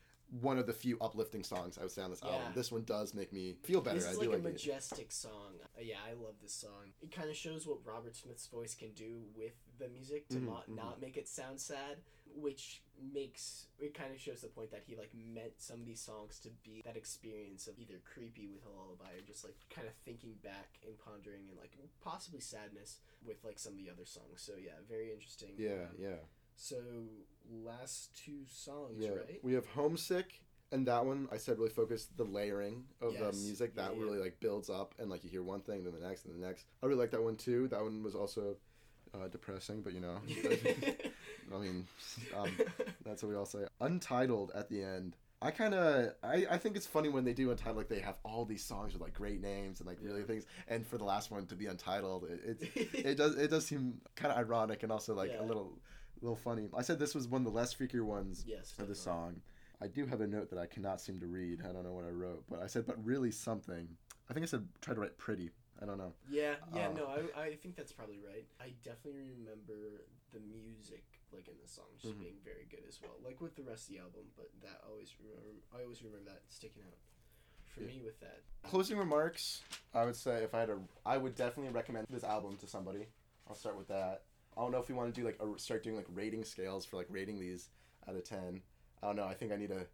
one 0.40 0.58
of 0.58 0.66
the 0.66 0.72
few 0.74 0.98
uplifting 1.00 1.42
songs 1.42 1.78
I 1.78 1.82
would 1.82 1.90
say 1.90 2.02
on 2.02 2.10
this 2.10 2.22
album. 2.22 2.52
This 2.54 2.70
one 2.70 2.84
does 2.84 3.14
make 3.14 3.32
me 3.32 3.54
feel 3.62 3.80
better. 3.80 3.96
This 3.96 4.06
I 4.08 4.10
is 4.10 4.18
do 4.18 4.24
like 4.24 4.28
a 4.28 4.32
like 4.32 4.40
it. 4.40 4.52
majestic 4.52 5.10
song. 5.10 5.54
Uh, 5.76 5.80
yeah, 5.82 5.96
I 6.06 6.12
love 6.12 6.34
this 6.42 6.52
song. 6.52 6.92
It 7.00 7.10
kind 7.10 7.30
of 7.30 7.36
shows 7.36 7.66
what 7.66 7.78
Robert 7.84 8.14
Smith's 8.14 8.46
voice 8.46 8.74
can 8.74 8.90
do 8.92 9.22
with 9.34 9.52
the 9.78 9.88
music 9.88 10.28
to 10.28 10.36
Mhm, 10.36 10.46
not, 10.46 10.68
mhm. 10.68 10.76
not 10.76 11.00
make 11.00 11.16
it 11.16 11.28
sound 11.28 11.60
sad, 11.60 11.98
which 12.34 12.82
makes 13.00 13.66
it 13.78 13.94
kind 13.94 14.12
of 14.12 14.20
shows 14.20 14.40
the 14.42 14.48
point 14.48 14.70
that 14.72 14.82
he 14.86 14.96
like 14.96 15.14
meant 15.14 15.52
some 15.58 15.80
of 15.80 15.86
these 15.86 16.00
songs 16.00 16.38
to 16.40 16.50
be 16.64 16.82
that 16.84 16.96
experience 16.96 17.66
of 17.68 17.78
either 17.78 18.00
creepy 18.04 18.48
with 18.48 18.66
a 18.66 18.68
lullaby 18.68 19.12
or 19.16 19.20
just 19.26 19.44
like 19.44 19.54
kind 19.70 19.86
of 19.86 19.94
thinking 20.04 20.34
back 20.42 20.78
and 20.86 20.98
pondering 20.98 21.48
and 21.48 21.56
like 21.56 21.70
possibly 22.02 22.40
sadness 22.40 22.98
with 23.24 23.42
like 23.44 23.58
some 23.58 23.72
of 23.74 23.78
the 23.78 23.88
other 23.88 24.04
songs. 24.04 24.42
So 24.42 24.54
yeah, 24.62 24.72
very 24.88 25.12
interesting. 25.12 25.54
Yeah, 25.56 25.84
Um, 25.88 25.96
yeah, 25.98 26.16
So 26.60 26.76
last 27.64 28.10
two 28.24 28.40
songs, 28.48 28.96
yeah. 28.98 29.10
right? 29.10 29.38
We 29.42 29.54
have 29.54 29.66
homesick. 29.66 30.42
And 30.70 30.86
that 30.86 31.06
one, 31.06 31.28
I 31.32 31.38
said, 31.38 31.56
really 31.56 31.70
focused 31.70 32.14
the 32.18 32.24
layering 32.24 32.84
of 33.00 33.14
Yes. 33.14 33.20
the 33.22 33.42
music. 33.42 33.74
That 33.76 33.92
Yeah, 33.92 33.96
yeah. 33.98 34.04
really 34.04 34.18
like 34.18 34.38
builds 34.38 34.68
up, 34.68 34.94
and 34.98 35.08
like 35.08 35.24
you 35.24 35.30
hear 35.30 35.42
one 35.42 35.62
thing, 35.62 35.82
then 35.84 35.94
the 35.98 36.06
next, 36.06 36.26
and 36.26 36.34
the 36.34 36.46
next. 36.46 36.66
I 36.82 36.86
really 36.86 36.98
like 36.98 37.10
that 37.12 37.22
one 37.22 37.36
too. 37.36 37.68
That 37.68 37.80
one 37.80 38.02
was 38.02 38.14
also 38.14 38.56
uh, 39.14 39.28
depressing, 39.28 39.80
but 39.80 39.94
you 39.94 40.00
know, 40.00 40.20
I 41.54 41.58
mean, 41.58 41.86
um, 42.36 42.50
That's 43.02 43.22
what 43.22 43.30
we 43.30 43.36
all 43.36 43.46
say. 43.46 43.60
Untitled 43.80 44.52
at 44.54 44.68
the 44.68 44.82
end. 44.82 45.16
I 45.40 45.52
kind 45.52 45.72
of 45.72 46.12
I, 46.22 46.44
I 46.50 46.58
think 46.58 46.76
it's 46.76 46.86
funny 46.86 47.08
when 47.08 47.24
they 47.24 47.32
do 47.32 47.50
untitled 47.52 47.76
like 47.78 47.88
they 47.88 48.00
have 48.00 48.18
all 48.24 48.44
these 48.44 48.64
songs 48.64 48.92
with 48.92 49.00
like 49.00 49.14
great 49.14 49.40
names 49.40 49.78
and 49.78 49.86
like 49.88 49.98
really 50.02 50.24
things 50.24 50.44
and 50.66 50.84
for 50.84 50.98
the 50.98 51.04
last 51.04 51.30
one 51.30 51.46
to 51.46 51.54
be 51.54 51.66
untitled 51.66 52.24
it 52.24 52.40
it, 52.74 52.88
it 53.06 53.16
does 53.16 53.36
it 53.36 53.48
does 53.48 53.64
seem 53.64 54.00
kind 54.16 54.32
of 54.32 54.38
ironic 54.38 54.82
and 54.82 54.90
also 54.90 55.14
like 55.14 55.30
Yeah. 55.30 55.40
a 55.42 55.46
little 55.46 55.78
little 56.20 56.36
funny. 56.36 56.68
I 56.76 56.82
said 56.82 56.98
this 56.98 57.14
was 57.14 57.28
one 57.28 57.42
of 57.42 57.44
the 57.44 57.50
less 57.56 57.74
freakier 57.74 58.04
ones 58.04 58.44
yes. 58.46 58.74
of 58.78 58.88
the 58.88 58.94
song. 58.94 59.40
I 59.80 59.86
do 59.86 60.06
have 60.06 60.20
a 60.20 60.26
note 60.26 60.50
that 60.50 60.58
I 60.58 60.66
cannot 60.66 61.00
seem 61.00 61.20
to 61.20 61.26
read. 61.26 61.60
I 61.68 61.72
don't 61.72 61.84
know 61.84 61.92
what 61.92 62.04
I 62.04 62.10
wrote, 62.10 62.44
but 62.50 62.60
I 62.62 62.66
said 62.66 62.86
but 62.86 63.02
really 63.04 63.30
something. 63.30 63.88
I 64.28 64.34
think 64.34 64.44
I 64.44 64.46
said 64.48 64.66
try 64.80 64.94
to 64.94 65.00
write 65.00 65.16
pretty. 65.18 65.50
I 65.80 65.86
don't 65.86 65.98
know. 65.98 66.12
Yeah, 66.28 66.54
yeah, 66.74 66.88
Uh, 66.88 66.92
no, 66.92 67.06
I, 67.06 67.40
I 67.40 67.54
think 67.54 67.76
that's 67.76 67.92
probably 67.92 68.18
right. 68.18 68.44
I 68.60 68.72
definitely 68.82 69.22
remember 69.38 70.02
the 70.32 70.40
music, 70.40 71.04
like 71.32 71.46
in 71.46 71.54
the 71.62 71.68
song, 71.68 71.84
just 72.00 72.14
Mhm. 72.14 72.20
being 72.20 72.38
very 72.44 72.66
good 72.68 72.82
as 72.88 73.00
well. 73.00 73.14
Like 73.24 73.40
with 73.40 73.54
the 73.54 73.62
rest 73.62 73.84
of 73.88 73.94
the 73.94 74.00
album, 74.00 74.24
but 74.36 74.50
that 74.62 74.82
always 74.88 75.14
remember. 75.20 75.62
I 75.72 75.82
always 75.84 76.02
remember 76.02 76.28
that 76.30 76.42
sticking 76.48 76.82
out 76.82 76.98
for 77.68 77.82
Yeah. 77.82 77.86
me 77.86 78.02
with 78.02 78.18
that. 78.18 78.42
Closing 78.64 78.98
remarks. 78.98 79.62
I 79.94 80.04
would 80.04 80.16
say 80.16 80.42
if 80.42 80.52
I 80.52 80.60
had 80.60 80.70
a, 80.70 80.80
I 81.06 81.16
would 81.16 81.36
definitely 81.36 81.72
recommend 81.72 82.08
this 82.10 82.24
album 82.24 82.56
to 82.56 82.66
somebody. 82.66 83.06
I'll 83.46 83.54
start 83.54 83.78
with 83.78 83.86
that. 83.88 84.24
I 84.58 84.62
don't 84.62 84.72
know 84.72 84.78
if 84.78 84.88
we 84.88 84.94
want 84.94 85.14
to 85.14 85.20
do 85.20 85.24
like 85.24 85.38
a, 85.40 85.58
start 85.58 85.84
doing 85.84 85.96
like 85.96 86.06
rating 86.12 86.44
scales 86.44 86.84
for 86.84 86.96
like 86.96 87.06
rating 87.08 87.38
these 87.38 87.68
out 88.08 88.16
of 88.16 88.24
ten. 88.24 88.60
I 89.02 89.06
don't 89.06 89.16
know. 89.16 89.24
I 89.24 89.34
think 89.34 89.52
I 89.52 89.56
need 89.56 89.68
to. 89.68 89.86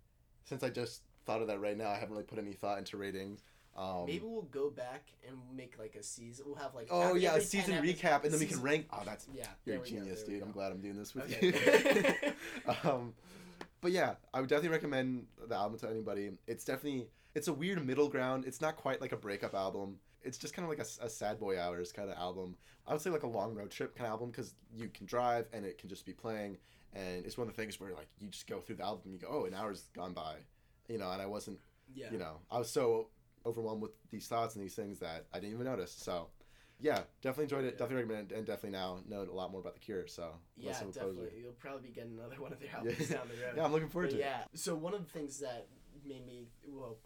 Since 0.45 0.63
I 0.63 0.71
just 0.71 1.03
thought 1.27 1.43
of 1.43 1.49
that 1.49 1.61
right 1.61 1.77
now, 1.77 1.91
I 1.91 1.97
haven't 1.97 2.13
really 2.13 2.25
put 2.25 2.39
any 2.39 2.55
thought 2.55 2.79
into 2.79 2.97
ratings. 2.97 3.43
Um, 3.77 4.05
Maybe 4.07 4.25
we'll 4.25 4.43
go 4.43 4.71
back 4.71 5.11
and 5.27 5.37
make 5.55 5.79
like 5.79 5.97
a 5.97 6.03
season. 6.03 6.47
We'll 6.47 6.57
have 6.57 6.75
like 6.75 6.89
Oh 6.91 7.15
yeah, 7.15 7.31
a 7.31 7.37
every 7.37 7.41
10 7.41 7.49
season 7.49 7.83
recap, 7.83 8.25
and 8.25 8.33
then 8.33 8.41
we 8.41 8.47
can 8.47 8.63
rank. 8.63 8.87
Oh, 8.93 9.03
that's 9.05 9.27
Yeah, 9.35 9.47
you're 9.67 9.77
a 9.77 9.81
we 9.81 9.91
go, 9.91 9.97
genius, 9.97 10.23
dude. 10.23 10.43
I'm 10.43 10.53
glad 10.53 10.73
I'm 10.73 10.81
doing 10.81 10.97
this 10.97 11.15
with 11.15 11.25
Okay. 11.25 12.33
you. 12.67 12.73
um, 12.91 13.15
but 13.81 13.93
yeah, 13.93 14.15
I 14.33 14.41
would 14.41 14.49
definitely 14.49 14.71
recommend 14.71 15.27
the 15.47 15.55
album 15.57 15.79
to 15.81 15.91
anybody. 15.91 16.31
It's 16.47 16.65
definitely 16.65 17.09
it's 17.35 17.49
a 17.49 17.53
weird 17.53 17.85
middle 17.85 18.09
ground. 18.09 18.45
It's 18.47 18.61
not 18.61 18.77
quite 18.77 19.01
like 19.01 19.13
a 19.13 19.17
breakup 19.17 19.55
album. 19.55 19.99
It's 20.25 20.39
just 20.39 20.55
kind 20.55 20.65
of 20.65 20.71
like 20.71 20.87
a, 20.87 21.05
a 21.05 21.09
sad 21.09 21.39
boy 21.39 21.59
hours 21.61 21.93
kind 21.93 22.11
of 22.11 22.17
album. 22.17 22.57
I 22.87 22.93
would 22.93 23.03
say 23.03 23.11
like 23.11 23.23
a 23.23 23.29
long 23.29 23.55
road 23.55 23.71
trip 23.71 23.95
kind 23.97 24.07
of 24.07 24.13
album 24.13 24.31
because 24.31 24.55
you 24.75 24.89
can 24.89 25.07
drive 25.07 25.47
and 25.53 25.65
it 25.65 25.79
can 25.79 25.89
just 25.89 26.05
be 26.07 26.13
playing. 26.13 26.59
And 26.93 27.25
it's 27.27 27.37
one 27.37 27.49
of 27.49 27.55
the 27.57 27.61
things 27.61 27.81
where 27.81 27.93
like 27.93 28.09
you 28.21 28.29
just 28.29 28.47
go 28.47 28.61
through 28.61 28.77
the 28.77 28.85
album 28.85 29.03
and 29.07 29.15
you 29.15 29.19
go, 29.21 29.29
oh, 29.31 29.45
an 29.47 29.55
hour's 29.55 29.89
gone 29.95 30.13
by, 30.13 30.37
you 30.89 30.99
know. 30.99 31.11
And 31.11 31.21
I 31.21 31.27
wasn't, 31.27 31.59
yeah. 31.95 32.07
you 32.13 32.19
know, 32.19 32.39
I 32.51 32.59
was 32.59 32.71
so 32.71 33.09
overwhelmed 33.47 33.83
with 33.83 33.93
these 34.11 34.27
thoughts 34.27 34.55
and 34.55 34.65
these 34.65 34.75
things 34.75 34.99
that 35.01 35.27
I 35.33 35.39
didn't 35.41 35.55
even 35.55 35.67
notice. 35.67 35.93
So, 35.93 36.29
yeah, 36.81 37.01
definitely 37.21 37.45
enjoyed 37.45 37.65
it. 37.65 37.75
Yeah. 37.75 37.79
Definitely 37.79 37.97
recommend 38.05 38.33
it, 38.33 38.37
and 38.37 38.47
definitely 38.47 38.79
now 38.79 38.99
know 39.09 39.23
a 39.23 39.33
lot 39.35 39.51
more 39.51 39.61
about 39.61 39.75
the 39.75 39.81
Cure. 39.81 40.07
So 40.07 40.31
Yeah, 40.57 40.69
less 40.69 40.83
of 40.83 40.89
a 40.89 40.93
definitely. 40.93 41.31
You'll 41.41 41.53
probably 41.53 41.89
be 41.89 41.95
getting 41.95 42.19
another 42.19 42.37
one 42.41 42.53
of 42.53 42.61
their 42.61 42.69
Yeah. 42.69 42.79
albums 42.79 43.09
down 43.09 43.29
the 43.29 43.43
road. 43.45 43.53
Yeah, 43.57 43.65
I'm 43.65 43.73
looking 43.73 43.89
forward 43.89 44.11
But 44.11 44.17
to 44.17 44.23
it. 44.23 44.27
yeah. 44.27 44.45
So 44.55 44.75
one 44.75 44.95
of 44.95 45.05
the 45.05 45.11
things 45.11 45.39
that 45.41 45.67
made 46.07 46.27
me 46.27 46.47
well 46.69 46.97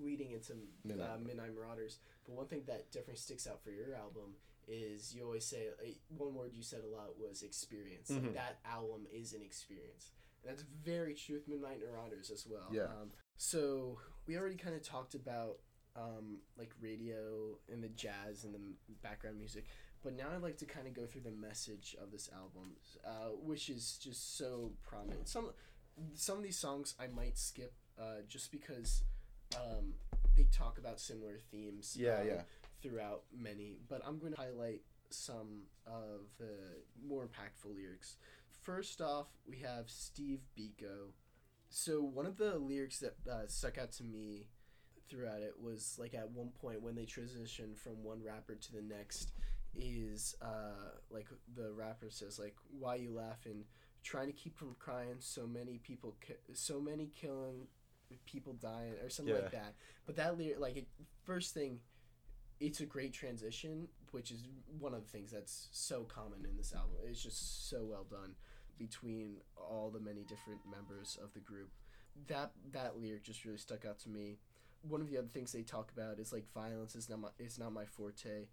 leading 0.00 0.32
into 0.32 0.54
Midnight. 0.84 1.10
uh, 1.10 1.18
Midnight 1.18 1.54
Marauders, 1.54 1.98
but 2.26 2.34
one 2.34 2.46
thing 2.46 2.62
that 2.66 2.90
definitely 2.90 3.16
sticks 3.16 3.46
out 3.46 3.62
for 3.62 3.70
your 3.70 3.94
album 3.94 4.34
is 4.66 5.14
you 5.14 5.22
always 5.24 5.44
say 5.44 5.68
uh, 5.68 5.86
one 6.16 6.34
word 6.34 6.52
you 6.54 6.62
said 6.62 6.80
a 6.84 6.88
lot 6.96 7.18
was 7.18 7.42
experience. 7.42 8.10
Mhm. 8.10 8.22
Like 8.24 8.34
that 8.34 8.58
album 8.64 9.06
is 9.12 9.34
an 9.34 9.42
experience. 9.42 10.12
And 10.42 10.50
that's 10.50 10.62
very 10.84 11.14
true 11.14 11.36
with 11.36 11.48
Midnight 11.48 11.80
Marauders 11.80 12.30
as 12.30 12.46
well. 12.46 12.68
Yeah. 12.72 12.84
Um, 12.84 13.12
so 13.36 13.98
we 14.26 14.36
already 14.38 14.56
kind 14.56 14.74
of 14.74 14.82
talked 14.82 15.14
about 15.14 15.58
um, 15.96 16.38
like 16.58 16.72
radio 16.80 17.56
and 17.70 17.82
the 17.84 17.88
jazz 17.90 18.44
and 18.44 18.52
the 18.54 18.58
m- 18.58 18.74
background 19.02 19.38
music. 19.38 19.66
But 20.02 20.16
now 20.16 20.26
I'd 20.34 20.42
like 20.42 20.56
to 20.58 20.66
kind 20.66 20.86
of 20.86 20.92
go 20.94 21.06
through 21.06 21.22
the 21.22 21.30
message 21.30 21.94
of 22.02 22.10
this 22.10 22.28
album, 22.34 22.76
uh, 23.06 23.28
which 23.42 23.70
is 23.70 23.96
just 24.02 24.36
so 24.36 24.72
prominent. 24.82 25.28
Some 25.28 25.52
some 26.14 26.38
of 26.38 26.42
these 26.42 26.58
songs 26.58 26.94
I 26.98 27.06
might 27.06 27.38
skip 27.38 27.72
uh, 27.98 28.22
just 28.26 28.50
because 28.50 29.02
um, 29.56 29.94
they 30.36 30.46
talk 30.52 30.78
about 30.78 31.00
similar 31.00 31.38
themes. 31.50 31.96
Yeah, 31.98 32.20
um, 32.20 32.26
yeah. 32.26 32.42
Throughout 32.82 33.22
many, 33.36 33.78
but 33.88 34.02
I'm 34.06 34.18
going 34.18 34.34
to 34.34 34.40
highlight 34.40 34.82
some 35.08 35.62
of 35.86 36.20
the 36.38 36.82
more 37.06 37.22
impactful 37.26 37.74
lyrics. 37.74 38.16
First 38.62 39.00
off, 39.00 39.28
we 39.48 39.58
have 39.58 39.88
Steve 39.88 40.40
Biko. 40.58 41.12
So 41.70 42.02
one 42.02 42.26
of 42.26 42.36
the 42.36 42.56
lyrics 42.56 43.00
that 43.00 43.14
uh, 43.30 43.46
stuck 43.46 43.78
out 43.78 43.92
to 43.92 44.04
me 44.04 44.48
throughout 45.08 45.40
it 45.40 45.54
was 45.62 45.96
like 45.98 46.14
at 46.14 46.30
one 46.30 46.48
point 46.60 46.82
when 46.82 46.94
they 46.94 47.04
transition 47.04 47.74
from 47.74 48.02
one 48.02 48.22
rapper 48.22 48.54
to 48.54 48.72
the 48.72 48.82
next 48.82 49.32
is 49.76 50.36
uh 50.40 50.92
like 51.10 51.26
the 51.56 51.72
rapper 51.72 52.08
says 52.08 52.38
like 52.38 52.54
why 52.78 52.94
you 52.94 53.12
laughing 53.12 53.64
trying 54.02 54.26
to 54.26 54.32
keep 54.32 54.56
from 54.56 54.74
crying 54.78 55.16
so 55.18 55.46
many 55.46 55.78
people 55.78 56.14
ki- 56.26 56.34
so 56.52 56.80
many 56.80 57.10
killing 57.20 57.66
people 58.26 58.52
dying 58.54 58.92
or 59.02 59.08
something 59.08 59.34
Yeah. 59.34 59.40
like 59.42 59.52
that 59.52 59.74
but 60.06 60.16
that 60.16 60.38
lyric 60.38 60.60
like 60.60 60.76
it, 60.76 60.86
first 61.24 61.54
thing 61.54 61.80
it's 62.60 62.80
a 62.80 62.86
great 62.86 63.12
transition 63.12 63.88
which 64.12 64.30
is 64.30 64.44
one 64.78 64.94
of 64.94 65.02
the 65.04 65.08
things 65.10 65.32
that's 65.32 65.68
so 65.72 66.02
common 66.04 66.44
in 66.48 66.56
this 66.56 66.72
album 66.72 66.96
it's 67.08 67.22
just 67.22 67.68
so 67.68 67.84
well 67.84 68.04
done 68.08 68.34
between 68.78 69.36
all 69.56 69.90
the 69.90 70.00
many 70.00 70.22
different 70.24 70.60
members 70.70 71.18
of 71.22 71.32
the 71.34 71.40
group 71.40 71.70
that 72.28 72.52
that 72.72 73.00
lyric 73.00 73.24
just 73.24 73.44
really 73.44 73.58
stuck 73.58 73.84
out 73.84 73.98
to 73.98 74.08
me 74.08 74.38
one 74.82 75.00
of 75.00 75.08
the 75.08 75.16
other 75.18 75.28
things 75.28 75.50
they 75.52 75.62
talk 75.62 75.90
about 75.96 76.18
is 76.18 76.32
like 76.32 76.44
violence 76.52 76.94
is 76.94 77.08
not 77.08 77.18
my 77.20 77.28
is 77.38 77.58
not 77.58 77.72
my 77.72 77.84
forte 77.84 78.46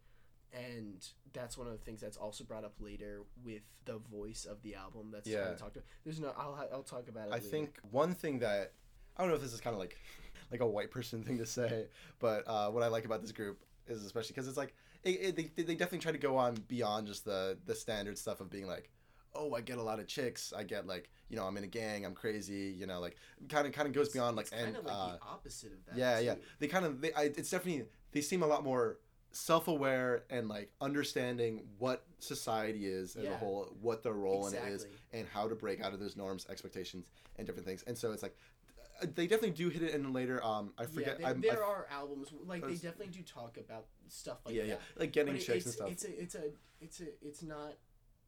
and 0.54 1.08
that's 1.34 1.58
one 1.58 1.66
of 1.68 1.74
the 1.74 1.80
things 1.80 2.02
that's 2.02 2.18
also 2.18 2.44
brought 2.44 2.66
up 2.66 2.74
later 2.80 3.22
with 3.46 3.62
the 3.86 3.98
voice 4.12 4.46
of 4.46 4.62
the 4.64 4.76
album 4.76 5.10
that's 5.12 5.28
Yeah. 5.30 5.54
talked 5.56 5.78
about 5.78 5.86
there's 6.04 6.20
no 6.20 6.34
i'll 6.38 6.68
i'll 6.74 6.84
talk 6.84 7.08
about 7.08 7.28
it 7.30 7.32
I 7.32 7.36
later. 7.36 7.48
think 7.48 7.80
one 7.90 8.14
thing 8.14 8.40
that 8.40 8.74
I 9.18 9.22
don't 9.22 9.30
know 9.30 9.36
if 9.36 9.42
this 9.42 9.54
is 9.54 9.62
kind 9.62 9.74
of 9.74 9.80
like 9.80 9.98
like 10.52 10.62
a 10.62 10.68
white 10.68 10.92
person 10.92 11.24
thing 11.24 11.38
to 11.38 11.46
say, 11.46 11.88
but 12.20 12.44
uh, 12.48 12.70
what 12.70 12.84
I 12.84 12.88
like 12.88 13.06
about 13.06 13.22
this 13.22 13.32
group 13.32 13.64
is 13.88 14.04
especially 14.04 14.34
because 14.34 14.48
it's 14.48 14.58
like 14.58 14.74
it, 15.04 15.10
it, 15.10 15.36
they 15.36 15.64
they 15.64 15.76
definitely 15.76 16.00
try 16.00 16.12
to 16.12 16.18
go 16.18 16.38
on 16.38 16.56
beyond 16.68 17.08
just 17.08 17.26
the 17.26 17.58
the 17.66 17.76
standard 17.76 18.18
stuff 18.18 18.42
of 18.42 18.50
being 18.50 18.68
like. 18.68 18.90
Oh, 19.34 19.54
I 19.54 19.62
get 19.62 19.78
a 19.78 19.82
lot 19.82 20.02
of 20.02 20.08
chicks. 20.08 20.52
I 20.54 20.64
get 20.64 20.88
like, 20.88 21.10
you 21.30 21.38
know, 21.38 21.46
I'm 21.46 21.56
in 21.56 21.64
a 21.64 21.68
gang. 21.68 22.06
I'm 22.06 22.14
crazy. 22.14 22.76
You 22.78 22.86
know, 22.86 23.00
like, 23.00 23.16
kind 23.48 23.66
of, 23.66 23.72
kind 23.72 23.88
of 23.88 23.94
goes 23.94 24.10
beyond 24.10 24.36
like, 24.36 24.50
and 24.52 24.76
of 24.76 24.84
like 24.84 24.94
uh, 24.94 25.12
the 25.14 25.20
opposite 25.24 25.72
of 25.72 25.86
that 25.86 25.98
yeah, 25.98 26.20
yeah. 26.20 26.36
They 26.60 26.68
kind 26.68 26.84
of, 26.84 27.00
they, 27.00 27.14
I, 27.14 27.32
it's 27.38 27.50
definitely, 27.50 27.86
they 28.12 28.20
seem 28.20 28.44
a 28.44 28.46
lot 28.46 28.62
more 28.66 28.98
self-aware 29.32 30.24
and 30.30 30.50
like 30.50 30.74
understanding 30.82 31.64
what 31.80 32.04
society 32.20 32.86
is 32.86 33.16
as 33.16 33.24
a 33.24 33.38
whole, 33.38 33.74
what 33.80 34.04
their 34.04 34.12
role 34.12 34.48
in 34.48 34.54
it 34.54 34.64
is, 34.68 34.86
and 35.14 35.26
how 35.34 35.48
to 35.48 35.56
break 35.56 35.80
out 35.80 35.94
of 35.94 36.02
those 36.02 36.18
norms, 36.18 36.46
expectations, 36.50 37.06
and 37.38 37.48
different 37.48 37.66
things. 37.66 37.86
And 37.88 37.98
so 37.98 38.12
it's 38.12 38.24
like 38.24 38.36
they 39.02 39.28
definitely 39.28 39.52
do 39.52 39.70
hit 39.70 39.82
it 39.84 39.94
in 39.94 40.14
later. 40.14 40.44
Um, 40.44 40.74
I 40.78 40.86
forget. 40.86 41.18
yeah, 41.20 41.30
I, 41.30 41.34
there, 41.34 41.64
I, 41.64 41.68
are 41.68 41.88
albums 41.92 42.30
like 42.46 42.62
they 42.62 42.74
definitely 42.74 43.08
do 43.08 43.22
talk 43.22 43.58
about 43.58 43.86
stuff 44.08 44.38
like 44.46 44.56
yeah, 44.56 44.62
that 44.64 44.68
yeah, 44.70 44.76
like 44.98 45.12
getting 45.12 45.34
But 45.34 45.44
chicks 45.44 45.66
and 45.66 45.74
stuff. 45.74 45.90
It's 45.92 46.06
a, 46.06 46.22
it's 46.22 46.36
a, 46.36 46.44
it's 46.80 47.02
a, 47.02 47.06
it's 47.22 47.44
not 47.44 47.74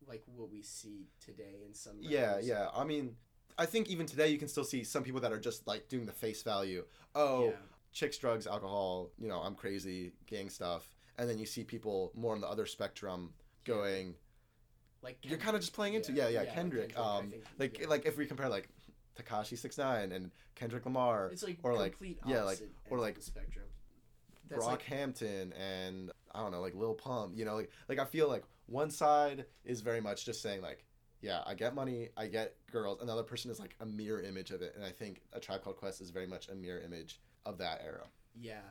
like 0.07 0.23
what 0.36 0.51
we 0.51 0.62
see 0.62 1.07
today 1.23 1.62
in 1.65 1.73
some. 1.73 1.97
yeah, 2.01 2.31
rappers. 2.33 2.47
yeah. 2.47 2.67
I 2.75 2.83
mean, 2.83 3.15
I 3.57 3.65
think 3.65 3.88
even 3.89 4.05
today 4.05 4.29
you 4.29 4.38
can 4.38 4.47
still 4.47 4.63
see 4.63 4.83
some 4.83 5.03
people 5.03 5.21
that 5.21 5.31
are 5.31 5.39
just 5.39 5.67
like 5.67 5.88
doing 5.89 6.05
the 6.05 6.12
face 6.12 6.43
value. 6.43 6.86
Oh, 7.15 7.45
Yeah. 7.45 7.51
chicks, 7.91 8.17
drugs, 8.17 8.47
alcohol. 8.47 9.12
You 9.19 9.27
know, 9.27 9.39
I'm 9.39 9.55
crazy, 9.55 10.13
gang 10.25 10.49
stuff. 10.49 10.89
And 11.17 11.29
then 11.29 11.38
you 11.38 11.45
see 11.45 11.63
people 11.63 12.12
more 12.15 12.33
on 12.33 12.41
the 12.41 12.47
other 12.47 12.65
spectrum 12.65 13.33
going. 13.65 14.15
Like 15.01 15.19
You're 15.23 15.38
kind 15.38 15.55
of 15.55 15.62
just 15.62 15.73
playing 15.73 15.95
into 15.95 16.13
yeah, 16.13 16.29
yeah, 16.29 16.45
Kendrick. 16.45 16.97
I 16.97 17.17
um, 17.17 17.29
think, 17.29 17.43
like 17.59 17.79
yeah. 17.79 17.88
like 17.88 18.05
if 18.05 18.17
we 18.17 18.25
compare 18.25 18.49
like 18.49 18.69
Tekashi 19.17 19.58
Six 19.58 19.78
Nine 19.78 20.12
and 20.12 20.32
Kendrick 20.56 20.86
Lamar, 20.86 21.30
it's 21.32 21.43
like 21.43 21.58
or, 21.63 21.73
like, 21.73 21.93
complete 21.93 22.19
yeah, 22.26 22.43
like- 22.43 22.62
or, 22.89 22.99
like, 22.99 23.15
the 23.15 23.21
spectrum. 23.21 23.65
That's 24.49 24.65
like 24.65 24.84
Brockhampton 24.86 25.52
and 25.60 26.12
I 26.34 26.41
don't 26.41 26.52
know, 26.52 26.62
like 26.62 26.76
Lil 26.76 26.93
Pump. 26.93 27.36
You 27.36 27.45
know, 27.45 27.56
like 27.56 27.71
like 27.88 27.99
I 27.99 28.06
feel 28.06 28.28
like 28.28 28.43
one 28.67 28.89
side 28.91 29.45
is 29.63 29.82
very 29.82 30.02
much 30.02 30.26
just 30.26 30.41
saying 30.41 30.62
like, 30.62 30.86
yeah, 31.21 31.41
I 31.45 31.54
get 31.54 31.73
money, 31.73 32.10
I 32.17 32.28
get 32.28 32.56
girls. 32.71 33.02
Another 33.02 33.23
person 33.23 33.49
is 33.49 33.60
like 33.60 33.76
a 33.80 33.86
mirror 33.86 34.21
image 34.21 34.52
of 34.52 34.62
it, 34.62 34.73
and 34.76 34.84
I 34.84 34.91
think 34.91 35.21
a 35.32 35.39
Tribe 35.39 35.63
Called 35.63 35.78
Quest 35.78 36.02
is 36.02 36.10
very 36.10 36.28
much 36.28 36.49
a 36.49 36.56
mirror 36.56 36.82
image 36.82 37.21
of 37.45 37.58
that 37.60 37.82
era. 37.84 38.06
Yeah, 38.39 38.62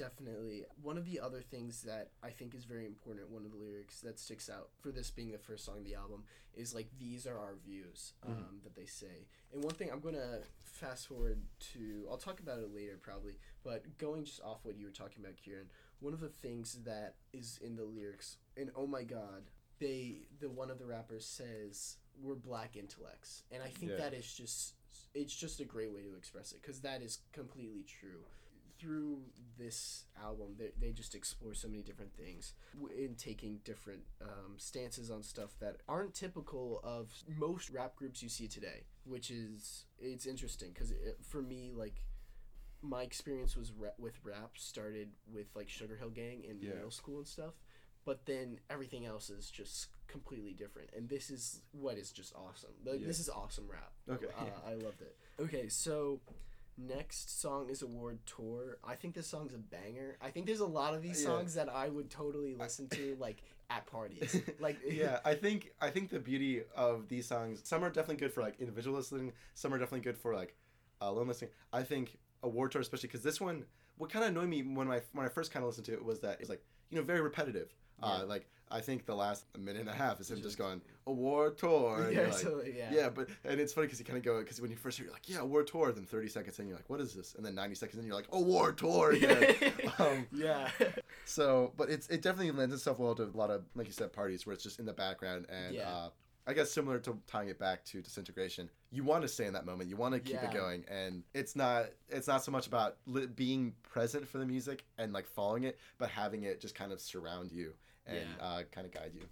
definitely. 0.00 0.64
One 0.82 0.96
of 0.96 1.04
the 1.04 1.20
other 1.20 1.42
things 1.42 1.82
that 1.82 2.08
I 2.22 2.30
think 2.30 2.54
is 2.54 2.64
very 2.64 2.86
important, 2.86 3.28
one 3.30 3.44
of 3.44 3.50
the 3.52 3.58
lyrics 3.58 4.00
that 4.00 4.18
sticks 4.18 4.48
out 4.48 4.70
for 4.80 4.90
this 4.90 5.10
being 5.10 5.30
the 5.30 5.38
first 5.38 5.64
song 5.64 5.78
of 5.78 5.84
the 5.84 5.94
album, 5.94 6.24
is 6.54 6.74
like, 6.74 6.88
these 6.98 7.26
are 7.26 7.38
our 7.38 7.54
views 7.62 8.14
um, 8.22 8.32
Mhm. 8.32 8.62
that 8.64 8.74
they 8.74 8.86
say. 8.86 9.28
And 9.52 9.62
one 9.62 9.74
thing 9.74 9.90
I'm 9.92 10.00
going 10.00 10.14
to 10.14 10.42
fast 10.62 11.06
forward 11.06 11.42
to, 11.72 12.06
I'll 12.10 12.16
talk 12.16 12.40
about 12.40 12.60
it 12.60 12.74
later 12.74 12.96
probably, 12.96 13.38
but 13.62 13.98
going 13.98 14.24
just 14.24 14.40
off 14.42 14.64
what 14.64 14.76
you 14.76 14.86
were 14.86 14.92
talking 14.92 15.22
about, 15.22 15.36
Kieran, 15.36 15.70
one 16.00 16.14
of 16.14 16.20
the 16.20 16.28
things 16.30 16.78
that 16.84 17.16
is 17.32 17.58
in 17.62 17.76
the 17.76 17.84
lyrics, 17.84 18.38
and 18.56 18.70
oh 18.74 18.86
my 18.86 19.02
god, 19.02 19.50
they, 19.78 20.22
the 20.40 20.48
one 20.48 20.70
of 20.70 20.78
the 20.78 20.86
rappers 20.86 21.26
says, 21.26 21.98
we're 22.22 22.34
black 22.34 22.76
intellects. 22.76 23.44
And 23.52 23.62
I 23.62 23.68
think 23.68 23.92
Yeah. 23.92 23.98
that 23.98 24.14
is 24.14 24.32
just, 24.34 24.74
it's 25.14 25.34
just 25.34 25.60
a 25.60 25.64
great 25.64 25.92
way 25.92 26.02
to 26.02 26.14
express 26.14 26.52
it 26.52 26.62
because 26.62 26.80
that 26.80 27.02
is 27.02 27.18
completely 27.32 27.82
true 27.84 28.24
through 28.80 29.18
this 29.58 30.04
album, 30.22 30.54
they, 30.58 30.70
they 30.80 30.92
just 30.92 31.14
explore 31.14 31.54
so 31.54 31.68
many 31.68 31.82
different 31.82 32.14
things 32.16 32.54
in 32.96 33.14
taking 33.14 33.60
different 33.64 34.00
um, 34.22 34.54
stances 34.56 35.10
on 35.10 35.22
stuff 35.22 35.50
that 35.60 35.76
aren't 35.88 36.14
typical 36.14 36.80
of 36.82 37.10
most 37.38 37.70
rap 37.70 37.94
groups 37.96 38.22
you 38.22 38.28
see 38.28 38.48
today. 38.48 38.84
Which 39.04 39.30
is 39.30 39.84
it's 39.98 40.26
interesting 40.26 40.70
because 40.72 40.90
it, 40.90 41.18
for 41.22 41.42
me, 41.42 41.72
like 41.74 42.02
my 42.82 43.02
experience 43.02 43.56
was 43.56 43.72
ra- 43.72 43.90
with 43.98 44.14
rap 44.24 44.52
started 44.56 45.10
with 45.32 45.46
like 45.54 45.68
Sugar 45.68 45.96
Hill 45.96 46.10
Gang 46.10 46.44
in 46.48 46.58
Yeah. 46.60 46.74
middle 46.74 46.90
school 46.90 47.18
and 47.18 47.26
stuff, 47.26 47.54
but 48.04 48.24
then 48.26 48.58
everything 48.70 49.04
else 49.04 49.28
is 49.30 49.50
just 49.50 49.88
completely 50.06 50.52
different. 50.54 50.90
And 50.96 51.08
this 51.08 51.30
is 51.30 51.60
what 51.72 51.98
is 51.98 52.10
just 52.12 52.34
awesome. 52.34 52.70
Like 52.84 53.00
Yeah. 53.00 53.06
this 53.06 53.20
is 53.20 53.28
awesome 53.28 53.68
rap. 53.68 53.92
Okay. 54.08 54.26
Uh, 54.38 54.68
I 54.70 54.74
loved 54.74 55.02
it. 55.02 55.16
Okay, 55.40 55.68
so 55.68 56.20
next 56.88 57.40
song 57.40 57.68
is 57.68 57.82
Award 57.82 58.18
Tour. 58.26 58.78
I 58.84 58.94
think 58.94 59.14
this 59.14 59.26
song's 59.26 59.54
a 59.54 59.58
banger. 59.58 60.16
I 60.20 60.30
think 60.30 60.46
there's 60.46 60.60
a 60.60 60.66
lot 60.66 60.94
of 60.94 61.02
these 61.02 61.20
Yeah. 61.20 61.28
songs 61.30 61.54
that 61.54 61.68
I 61.68 61.88
would 61.88 62.10
totally 62.10 62.54
listen 62.54 62.88
to 62.90 63.16
like 63.20 63.42
at 63.68 63.86
parties. 63.86 64.40
Like 64.58 64.78
yeah, 64.88 65.20
I 65.24 65.34
think 65.34 65.72
I 65.80 65.90
think 65.90 66.10
the 66.10 66.18
beauty 66.18 66.62
of 66.74 67.08
these 67.08 67.26
songs, 67.26 67.60
some 67.64 67.84
are 67.84 67.90
definitely 67.90 68.16
good 68.16 68.32
for 68.32 68.42
like 68.42 68.58
individual 68.60 68.96
listening, 68.96 69.32
some 69.54 69.72
are 69.74 69.78
definitely 69.78 70.00
good 70.04 70.18
for 70.18 70.34
like 70.34 70.56
uh, 71.02 71.06
alone 71.06 71.28
listening. 71.28 71.50
I 71.72 71.82
think 71.82 72.18
Award 72.42 72.72
tour, 72.72 72.80
especially 72.80 73.08
because 73.08 73.22
this 73.22 73.40
one, 73.40 73.64
what 73.98 74.10
kind 74.10 74.24
of 74.24 74.30
annoyed 74.30 74.48
me 74.48 74.62
when 74.62 74.90
I 74.90 75.02
when 75.12 75.26
I 75.26 75.28
first 75.28 75.52
kind 75.52 75.62
of 75.62 75.68
listened 75.68 75.86
to 75.86 75.92
it 75.92 76.04
was 76.04 76.20
that 76.20 76.40
it's 76.40 76.48
like 76.50 76.62
you 76.90 76.96
know 76.98 77.04
very 77.04 77.20
repetitive. 77.20 77.74
Uh, 78.02 78.18
Yeah. 78.20 78.24
like 78.24 78.46
I 78.72 78.80
think 78.80 79.04
the 79.04 79.16
last 79.16 79.46
minute 79.58 79.80
and 79.80 79.88
a 79.88 79.92
half 79.94 80.20
is 80.20 80.30
him 80.30 80.40
Just- 80.42 80.56
going 80.56 80.80
a 81.08 81.12
war 81.12 81.50
tour. 81.50 82.08
Yeah, 82.12 82.22
like, 82.28 82.32
so, 82.34 82.62
yeah. 82.62 82.88
yeah, 82.92 83.08
but 83.08 83.28
and 83.44 83.58
it's 83.60 83.72
funny 83.72 83.88
because 83.88 83.98
you 83.98 84.04
kind 84.04 84.16
of 84.18 84.22
go 84.24 84.38
because 84.38 84.60
when 84.60 84.70
you 84.70 84.76
first 84.76 84.96
hear, 84.96 85.06
you're 85.06 85.12
like, 85.12 85.28
yeah, 85.28 85.40
a 85.40 85.44
war 85.44 85.64
tour. 85.64 85.90
Then 85.90 86.04
30 86.04 86.28
seconds 86.28 86.58
in, 86.60 86.68
you're 86.68 86.76
like, 86.76 86.88
what 86.88 87.00
is 87.00 87.12
this? 87.12 87.34
And 87.34 87.44
then 87.44 87.56
90 87.56 87.74
seconds 87.74 87.98
in, 88.00 88.06
you're 88.06 88.14
like, 88.14 88.28
a 88.30 88.40
war 88.40 88.70
tour 88.72 89.10
again. 89.12 89.56
um, 89.98 90.24
yeah. 90.32 90.70
so, 91.24 91.72
but 91.76 91.90
it's 91.90 92.06
it 92.08 92.22
definitely 92.22 92.52
lends 92.52 92.74
itself 92.74 92.98
well 93.00 93.14
to 93.16 93.24
a 93.24 93.36
lot 93.36 93.50
of 93.50 93.64
like 93.74 93.86
you 93.88 93.92
said 93.92 94.12
parties 94.12 94.46
where 94.46 94.54
it's 94.54 94.62
just 94.62 94.78
in 94.78 94.86
the 94.86 94.92
background 94.92 95.46
and 95.48 95.74
Yeah. 95.74 95.88
uh, 95.90 96.10
I 96.46 96.52
guess 96.54 96.70
similar 96.70 96.98
to 97.00 97.18
tying 97.26 97.48
it 97.48 97.58
back 97.58 97.84
to 97.86 98.00
disintegration. 98.02 98.70
You 98.90 99.04
want 99.04 99.22
to 99.22 99.28
stay 99.28 99.46
in 99.46 99.52
that 99.52 99.66
moment. 99.66 99.88
You 99.90 99.96
want 99.96 100.14
to 100.14 100.20
keep 100.20 100.42
it 100.42 100.52
going, 100.52 100.84
and 100.88 101.22
it's 101.34 101.54
not 101.56 101.86
it's 102.08 102.26
not 102.28 102.42
so 102.44 102.50
much 102.52 102.66
about 102.66 102.96
li- 103.06 103.26
being 103.26 103.74
present 103.82 104.26
for 104.28 104.38
the 104.38 104.46
music 104.46 104.84
and 104.98 105.12
like 105.12 105.26
following 105.26 105.64
it, 105.64 105.78
but 105.98 106.08
having 106.08 106.44
it 106.44 106.60
just 106.60 106.74
kind 106.74 106.92
of 106.92 107.00
surround 107.00 107.52
you 107.52 107.74
and 108.10 108.28
Yeah. 108.38 108.44
uh, 108.44 108.62
kind 108.70 108.86
of 108.86 108.92
guide 108.92 109.12
you. 109.14 109.26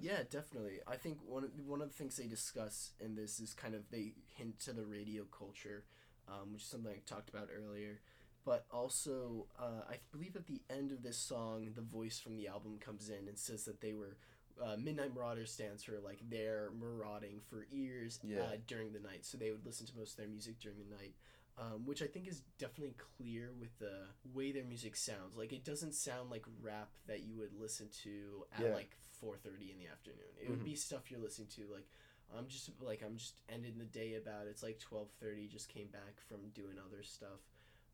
Yeah, 0.00 0.22
definitely. 0.30 0.78
I 0.86 0.96
think 0.96 1.18
one 1.26 1.44
of, 1.44 1.50
one 1.66 1.82
of 1.82 1.88
the 1.88 1.94
things 1.94 2.16
they 2.16 2.26
discuss 2.28 2.92
in 3.00 3.14
this 3.16 3.40
is 3.40 3.52
kind 3.52 3.74
of 3.74 3.90
they 3.90 4.14
hint 4.36 4.60
to 4.60 4.72
the 4.72 4.84
radio 4.86 5.24
culture, 5.24 5.84
um, 6.28 6.52
which 6.52 6.62
is 6.62 6.68
something 6.68 6.92
I 6.92 7.00
talked 7.06 7.28
about 7.28 7.48
earlier. 7.54 8.00
but 8.44 8.66
also 8.72 9.46
uh, 9.58 9.82
I 9.88 9.98
believe 10.10 10.34
at 10.34 10.46
the 10.48 10.60
end 10.68 10.90
of 10.90 11.02
this 11.02 11.16
song, 11.16 11.70
the 11.76 11.80
voice 11.82 12.18
from 12.18 12.36
the 12.36 12.48
album 12.48 12.78
comes 12.80 13.08
in 13.08 13.28
and 13.28 13.38
says 13.38 13.64
that 13.66 13.80
they 13.80 13.92
were. 13.94 14.16
Uh, 14.62 14.76
Midnight 14.76 15.14
Marauders 15.14 15.50
stands 15.52 15.82
for 15.84 15.98
like 16.00 16.18
they're 16.28 16.70
marauding 16.78 17.40
for 17.48 17.66
ears 17.72 18.18
Yeah. 18.22 18.42
uh, 18.42 18.56
during 18.66 18.92
the 18.92 18.98
night, 19.00 19.24
so 19.24 19.38
they 19.38 19.50
would 19.52 19.64
listen 19.64 19.86
to 19.86 19.96
most 19.96 20.12
of 20.12 20.16
their 20.18 20.28
music 20.28 20.58
during 20.60 20.78
the 20.78 20.94
night, 20.94 21.14
um, 21.58 21.84
which 21.84 22.02
I 22.02 22.06
think 22.06 22.26
is 22.28 22.40
definitely 22.58 22.94
clear 23.16 23.50
with 23.58 23.78
the 23.78 24.06
way 24.32 24.52
their 24.52 24.64
music 24.64 24.96
sounds. 24.96 25.36
Like 25.36 25.52
it 25.52 25.64
doesn't 25.64 25.94
sound 25.94 26.30
like 26.30 26.44
rap 26.60 26.88
that 27.06 27.22
you 27.22 27.36
would 27.36 27.52
listen 27.58 27.88
to 28.04 28.46
at 28.54 28.62
Yeah. 28.64 28.74
like 28.74 28.96
four 29.20 29.36
thirty 29.36 29.70
in 29.70 29.78
the 29.78 29.86
afternoon. 29.86 30.32
It 30.40 30.48
would 30.48 30.60
Mhm. 30.60 30.64
be 30.64 30.74
stuff 30.74 31.10
you're 31.10 31.20
listening 31.20 31.48
to 31.48 31.66
like 31.68 31.86
I'm 32.34 32.48
just 32.48 32.70
like 32.80 33.02
I'm 33.02 33.16
just 33.18 33.42
ending 33.50 33.76
the 33.78 33.84
day 33.84 34.14
about 34.14 34.46
it's 34.46 34.62
like 34.62 34.78
twelve 34.78 35.10
thirty. 35.20 35.46
Just 35.46 35.68
came 35.68 35.88
back 35.88 36.20
from 36.28 36.48
doing 36.50 36.78
other 36.78 37.02
stuff. 37.02 37.40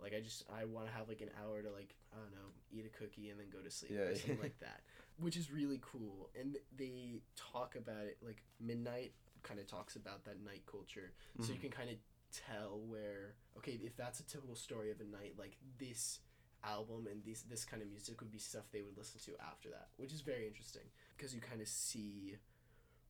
Like 0.01 0.15
I 0.15 0.21
just 0.21 0.45
I 0.49 0.65
want 0.65 0.87
to 0.87 0.93
have 0.93 1.09
like 1.09 1.21
an 1.21 1.31
hour 1.43 1.61
to 1.61 1.71
like 1.73 1.97
I 2.13 2.17
don't 2.19 2.31
know 2.31 2.53
eat 2.71 2.87
a 2.87 2.89
cookie 2.97 3.31
and 3.31 3.41
then 3.41 3.51
go 3.51 3.61
to 3.61 3.71
sleep 3.71 3.91
Yeah. 3.93 4.03
or 4.03 4.15
something 4.15 4.39
like 4.39 4.59
that, 4.61 4.83
which 5.19 5.37
is 5.37 5.51
really 5.51 5.81
cool. 5.83 6.31
And 6.39 6.57
they 6.77 7.21
talk 7.35 7.75
about 7.75 8.05
it 8.07 8.19
like 8.23 8.45
midnight 8.61 9.13
kind 9.43 9.59
of 9.61 9.67
talks 9.67 9.97
about 9.97 10.25
that 10.25 10.41
night 10.45 10.63
culture, 10.67 11.13
so 11.41 11.53
you 11.53 11.59
Mhm. 11.59 11.63
can 11.63 11.71
kind 11.71 11.91
of 11.91 11.97
tell 12.33 12.81
where 12.87 13.35
okay 13.57 13.79
if 13.83 13.97
that's 13.97 14.21
a 14.21 14.25
typical 14.25 14.55
story 14.55 14.91
of 14.91 15.01
a 15.01 15.05
night 15.05 15.35
like 15.39 15.57
this 15.79 16.21
album 16.65 17.07
and 17.11 17.23
these 17.25 17.43
this 17.49 17.65
kind 17.65 17.83
of 17.83 17.89
music 17.89 18.21
would 18.21 18.31
be 18.31 18.39
stuff 18.39 18.65
they 18.73 18.83
would 18.83 18.97
listen 18.99 19.21
to 19.25 19.33
after 19.41 19.69
that, 19.71 19.89
which 19.97 20.13
is 20.13 20.21
very 20.21 20.47
interesting 20.47 20.83
because 21.17 21.35
you 21.35 21.41
kind 21.41 21.61
of 21.61 21.69
see 21.69 22.37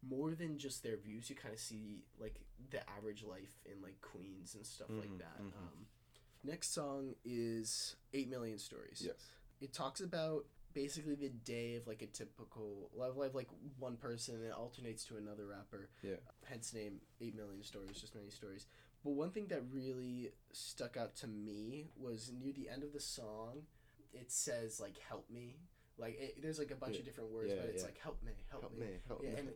more 0.07 0.35
than 0.35 0.59
just 0.59 0.83
their 0.83 0.97
views. 0.97 1.29
You 1.29 1.37
kind 1.37 1.53
of 1.55 1.59
see 1.61 2.05
like 2.21 2.41
the 2.71 2.81
average 2.91 3.25
life 3.25 3.59
in 3.67 3.83
like 3.83 4.01
Queens 4.01 4.55
and 4.55 4.65
stuff 4.67 4.89
like 4.91 5.11
Mhm, 5.11 5.19
that. 5.19 5.39
mhm. 5.41 5.57
Um, 5.57 5.87
next 6.45 6.73
song 6.73 7.15
is 7.25 7.97
Eight 8.13 8.29
Million 8.29 8.59
Stories. 8.59 9.03
Yes. 9.05 9.33
It 9.61 9.73
talks 9.73 10.01
about 10.01 10.47
basically 10.75 11.17
the 11.17 11.31
day 11.31 11.75
of 11.77 11.87
like 11.89 12.03
a 12.03 12.07
typical 12.07 12.91
life, 12.95 13.17
life 13.17 13.35
like 13.35 13.49
one 13.79 13.97
person 13.97 14.37
and 14.37 14.45
it 14.45 14.53
alternates 14.53 15.05
to 15.07 15.17
another 15.17 15.47
rapper. 15.47 15.89
Yeah. 16.03 16.17
Hence 16.45 16.73
name 16.75 17.01
Eight 17.21 17.35
Million 17.35 17.63
Stories, 17.65 17.99
just 18.01 18.15
many 18.15 18.31
stories. 18.31 18.67
But 19.09 19.15
one 19.15 19.31
thing 19.31 19.47
that 19.47 19.63
really 19.73 20.33
stuck 20.53 20.99
out 20.99 21.17
to 21.17 21.27
me 21.27 21.89
was 21.97 22.31
near 22.39 22.53
the 22.53 22.69
end 22.69 22.83
of 22.83 22.93
the 22.93 23.01
song, 23.01 23.63
it 24.13 24.31
says 24.31 24.81
like 24.81 24.99
"help 25.09 25.31
me." 25.31 25.61
Like 25.97 26.19
it, 26.21 26.43
there's 26.43 26.59
like 26.59 26.71
a 26.73 26.75
bunch 26.75 26.93
Yeah. 26.93 26.99
of 27.01 27.05
different 27.07 27.31
words, 27.31 27.55
Yeah, 27.55 27.63
but 27.63 27.71
it's 27.71 27.81
yeah. 27.83 27.87
like 27.89 27.99
"help 28.03 28.23
me, 28.23 28.33
help, 28.51 28.65
Help 28.65 28.79
me." 28.79 28.85
me. 28.85 28.93
Help 29.09 29.23
Yeah, 29.23 29.31
me. 29.31 29.37
and 29.39 29.49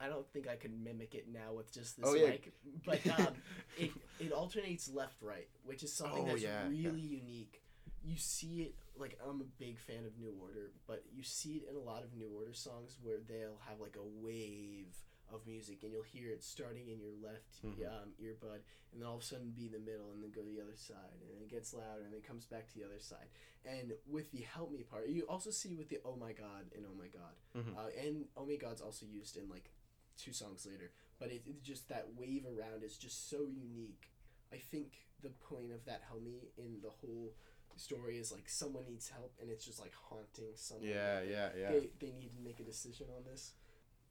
I 0.00 0.08
don't 0.08 0.26
think 0.32 0.48
I 0.48 0.56
could 0.56 0.72
mimic 0.76 1.14
it 1.14 1.28
now 1.32 1.52
with 1.52 1.72
just 1.72 1.96
this 1.96 2.08
Oh, 2.08 2.14
mic, 2.14 2.52
but 2.84 2.98
um, 3.08 3.34
it 3.78 3.92
it 4.18 4.32
alternates 4.32 4.90
left 4.92 5.22
right, 5.22 5.46
which 5.64 5.84
is 5.84 5.92
something 5.92 6.24
Oh, 6.24 6.26
that's 6.26 6.44
really 6.68 6.98
unique. 7.00 7.62
You 8.02 8.16
see 8.16 8.62
it 8.62 8.74
like 8.98 9.16
I'm 9.24 9.40
a 9.40 9.44
big 9.62 9.78
fan 9.78 10.04
of 10.04 10.18
New 10.18 10.34
Order, 10.42 10.72
but 10.88 11.04
you 11.14 11.22
see 11.22 11.58
it 11.62 11.68
in 11.70 11.76
a 11.76 11.78
lot 11.80 12.02
of 12.02 12.12
New 12.16 12.30
Order 12.36 12.54
songs 12.54 12.96
where 13.00 13.18
they'll 13.24 13.60
have 13.68 13.78
like 13.78 13.94
a 13.94 14.04
wave 14.26 14.96
of 15.32 15.46
music, 15.46 15.82
and 15.82 15.92
you'll 15.92 16.02
hear 16.02 16.30
it 16.30 16.42
starting 16.44 16.88
in 16.88 17.00
your 17.00 17.12
left 17.22 17.62
Mhm. 17.64 17.86
um, 17.86 18.14
earbud, 18.20 18.62
and 18.92 19.00
then 19.00 19.06
all 19.08 19.16
of 19.16 19.22
a 19.22 19.24
sudden 19.24 19.50
be 19.50 19.66
in 19.66 19.72
the 19.72 19.78
middle, 19.78 20.10
and 20.12 20.22
then 20.22 20.30
go 20.30 20.42
to 20.42 20.48
the 20.48 20.60
other 20.60 20.76
side, 20.76 21.20
and 21.32 21.42
it 21.42 21.48
gets 21.48 21.72
louder, 21.74 22.02
and 22.04 22.12
then 22.14 22.22
comes 22.22 22.46
back 22.46 22.68
to 22.68 22.74
the 22.74 22.84
other 22.84 23.00
side. 23.00 23.28
And 23.64 23.92
with 24.06 24.30
the 24.30 24.42
"Help 24.42 24.70
Me" 24.70 24.82
part, 24.84 25.08
you 25.08 25.22
also 25.26 25.50
see 25.50 25.74
with 25.74 25.88
the 25.88 26.00
"Oh 26.04 26.16
My 26.16 26.32
God" 26.32 26.70
and 26.74 26.86
"Oh 26.86 26.94
My 26.94 27.08
God." 27.08 27.34
Mhm. 27.54 27.76
Uh, 27.76 27.88
and 27.98 28.28
Oh 28.36 28.46
My 28.46 28.56
God's 28.56 28.80
also 28.80 29.06
used 29.06 29.36
in 29.36 29.48
like 29.48 29.70
two 30.16 30.32
songs 30.32 30.64
later. 30.64 30.92
But 31.18 31.30
it, 31.32 31.42
it's 31.46 31.60
just 31.62 31.88
that 31.88 32.14
wave 32.14 32.46
around 32.46 32.82
is 32.84 32.96
just 32.96 33.28
so 33.28 33.46
unique. 33.46 34.10
I 34.52 34.58
think 34.58 35.06
the 35.22 35.30
point 35.30 35.72
of 35.72 35.84
that 35.86 36.02
help 36.02 36.22
me 36.22 36.52
in 36.56 36.80
the 36.80 36.90
whole 36.90 37.34
story 37.76 38.16
is 38.16 38.32
like 38.32 38.48
someone 38.48 38.86
needs 38.86 39.08
help 39.10 39.34
and 39.40 39.50
it's 39.50 39.64
just 39.64 39.78
like 39.80 39.92
haunting 39.92 40.54
someone. 40.56 40.88
Yeah, 40.88 41.20
yeah, 41.22 41.54
yeah. 41.54 41.72
They, 41.72 41.90
they 41.98 42.12
need 42.12 42.32
to 42.34 42.40
make 42.40 42.60
a 42.60 42.64
decision 42.64 43.08
on 43.14 43.24
this. 43.24 43.52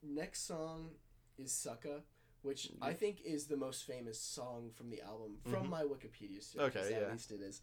Next 0.02 0.42
song 0.42 0.94
is 1.38 1.52
Sucka, 1.52 2.00
which 2.42 2.70
I 2.80 2.90
Mm-hmm. 2.90 2.98
think 2.98 3.20
is 3.24 3.46
the 3.46 3.56
most 3.56 3.84
famous 3.84 4.20
song 4.20 4.70
from 4.74 4.90
the 4.90 5.02
album 5.02 5.38
from 5.44 5.66
Mhm. 5.66 5.70
my 5.70 5.82
Wikipedia 5.82 6.42
search. 6.42 6.62
Okay, 6.76 6.94
At 6.94 7.00
yeah. 7.02 7.12
least 7.12 7.32
it 7.32 7.40
is. 7.40 7.62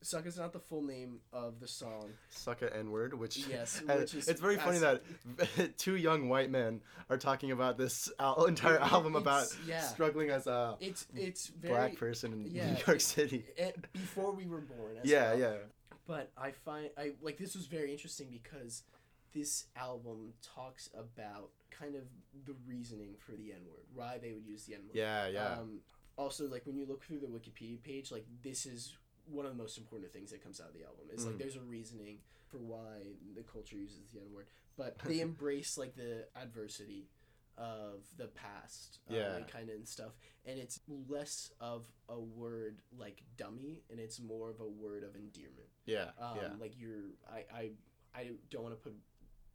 Sucka's 0.00 0.36
not 0.38 0.52
the 0.52 0.60
full 0.60 0.82
name 0.82 1.20
of 1.32 1.58
the 1.58 1.66
song. 1.66 2.12
Suck 2.30 2.62
N 2.62 2.92
word, 2.92 3.14
which 3.14 3.36
Yes, 3.48 3.80
which 3.86 4.14
is 4.14 4.28
it's 4.28 4.40
very 4.40 4.56
funny 4.56 4.78
that 4.78 5.02
two 5.76 5.96
young 5.96 6.28
white 6.28 6.50
men 6.50 6.82
are 7.10 7.18
talking 7.18 7.50
about 7.50 7.78
this 7.78 8.08
al- 8.20 8.44
entire 8.54 8.76
It- 8.76 8.92
album 8.92 9.16
about 9.16 9.48
yeah. 9.66 9.80
struggling 9.80 10.30
as 10.30 10.46
a 10.46 10.76
It's 10.78 11.06
it's 11.16 11.48
very 11.48 11.74
black 11.74 11.96
person 11.96 12.32
in 12.32 12.46
yeah, 12.46 12.74
New 12.74 12.84
York 12.86 13.00
City. 13.00 13.44
it, 13.56 13.90
before 13.92 14.30
we 14.32 14.46
were 14.46 14.60
born. 14.60 14.98
Yeah, 15.02 15.30
well. 15.30 15.38
yeah, 15.40 15.56
But 16.06 16.30
I 16.36 16.52
find 16.52 16.90
I 16.96 17.14
like 17.20 17.36
this 17.38 17.56
was 17.56 17.66
very 17.66 17.90
interesting 17.90 18.28
because 18.30 18.84
this 19.32 19.66
album 19.76 20.32
talks 20.42 20.88
about 20.94 21.50
kind 21.70 21.94
of 21.94 22.02
the 22.46 22.54
reasoning 22.66 23.14
for 23.18 23.32
the 23.32 23.52
N 23.52 23.60
word, 23.70 23.84
why 23.94 24.18
they 24.18 24.32
would 24.32 24.46
use 24.46 24.64
the 24.64 24.74
N 24.74 24.80
word. 24.86 24.96
yeah, 24.96 25.28
yeah. 25.28 25.58
Um, 25.58 25.80
also, 26.16 26.48
like 26.48 26.66
when 26.66 26.76
you 26.76 26.86
look 26.86 27.04
through 27.04 27.20
the 27.20 27.26
Wikipedia 27.26 27.82
page, 27.82 28.10
like 28.10 28.26
this 28.42 28.66
is 28.66 28.96
one 29.30 29.44
of 29.46 29.52
the 29.52 29.58
most 29.62 29.76
important 29.78 30.12
things 30.12 30.30
that 30.30 30.42
comes 30.42 30.60
out 30.60 30.68
of 30.68 30.74
the 30.74 30.84
album. 30.84 31.06
Is 31.12 31.24
like 31.26 31.34
Mhm. 31.34 31.38
there's 31.38 31.56
a 31.56 31.62
reasoning 31.62 32.18
for 32.48 32.58
why 32.58 33.02
the 33.34 33.42
culture 33.42 33.76
uses 33.76 34.08
the 34.12 34.20
N 34.20 34.32
word, 34.32 34.46
but 34.76 34.98
they 35.00 35.20
embrace 35.20 35.76
like 35.78 35.94
the 35.96 36.26
adversity 36.34 37.08
of 37.56 38.04
the 38.16 38.28
past, 38.28 39.00
um, 39.08 39.16
Yeah. 39.16 39.36
and 39.36 39.48
kind 39.48 39.68
of 39.68 39.74
and 39.76 39.88
stuff, 39.88 40.12
and 40.44 40.58
it's 40.58 40.80
less 41.08 41.52
of 41.60 41.86
a 42.08 42.18
word 42.18 42.80
like 42.96 43.22
dummy, 43.36 43.82
and 43.90 43.98
it's 44.00 44.20
more 44.20 44.48
of 44.48 44.60
a 44.60 44.68
word 44.68 45.02
of 45.04 45.14
endearment. 45.16 45.68
yeah, 45.84 46.12
Um, 46.18 46.36
yeah. 46.36 46.54
Like 46.58 46.78
you're, 46.78 47.10
I, 47.28 47.44
I, 47.52 47.70
I 48.14 48.30
don't 48.50 48.62
want 48.62 48.74
to 48.76 48.80
put 48.80 48.94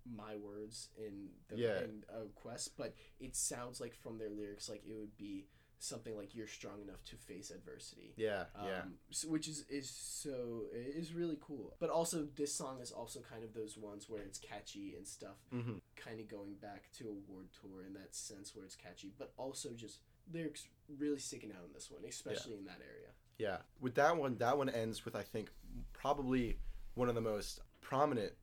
my 0.06 0.36
words 0.38 0.90
in 0.98 1.30
the 1.48 1.58
Yeah. 1.58 1.84
in 1.84 2.04
a 2.10 2.26
quest, 2.36 2.76
but 2.78 2.96
it 3.20 3.36
sounds 3.36 3.80
like 3.80 3.94
from 3.94 4.18
their 4.18 4.30
lyrics, 4.30 4.70
like 4.70 4.84
it 4.86 4.96
would 4.96 5.16
be 5.18 5.48
something 5.80 6.16
like 6.16 6.34
you're 6.34 6.48
strong 6.48 6.82
enough 6.82 7.04
to 7.04 7.18
face 7.18 7.52
adversity. 7.52 8.14
Yeah, 8.16 8.46
Um, 8.56 8.66
yeah. 8.68 8.84
so, 9.12 9.28
which 9.30 9.50
is 9.50 9.66
is 9.70 9.90
so 9.90 10.68
is 10.72 11.14
really 11.14 11.38
cool. 11.42 11.76
But 11.80 11.90
also, 11.90 12.24
this 12.36 12.54
song 12.56 12.80
is 12.82 12.92
also 12.92 13.20
kind 13.22 13.44
of 13.44 13.54
those 13.54 13.78
ones 13.78 14.08
where 14.10 14.22
it's 14.22 14.40
catchy 14.40 14.96
and 14.96 15.06
stuff, 15.08 15.38
hmm 15.50 15.80
kind 15.96 16.20
of 16.20 16.28
going 16.30 16.56
back 16.56 16.90
to 16.94 17.10
a 17.10 17.14
ward 17.14 17.48
tour 17.62 17.84
in 17.86 17.94
that 17.94 18.14
sense 18.16 18.56
where 18.56 18.66
it's 18.66 18.76
catchy, 18.76 19.14
but 19.18 19.34
also 19.38 19.74
just 19.74 20.00
lyrics 20.34 20.68
really 20.98 21.20
sticking 21.20 21.52
out 21.52 21.66
in 21.66 21.74
this 21.74 21.90
one, 21.92 22.04
especially 22.08 22.56
in 22.58 22.66
that 22.66 22.80
area. 22.82 23.10
Yeah. 23.38 23.58
With 23.82 23.96
that 23.96 24.16
one, 24.18 24.38
that 24.38 24.58
one 24.58 24.70
ends 24.70 25.04
with 25.06 25.16
I 25.16 25.24
think 25.24 25.50
probably 25.92 26.60
one 26.96 27.10
of 27.10 27.16
the 27.16 27.22
most 27.22 27.60
prominent 27.82 28.34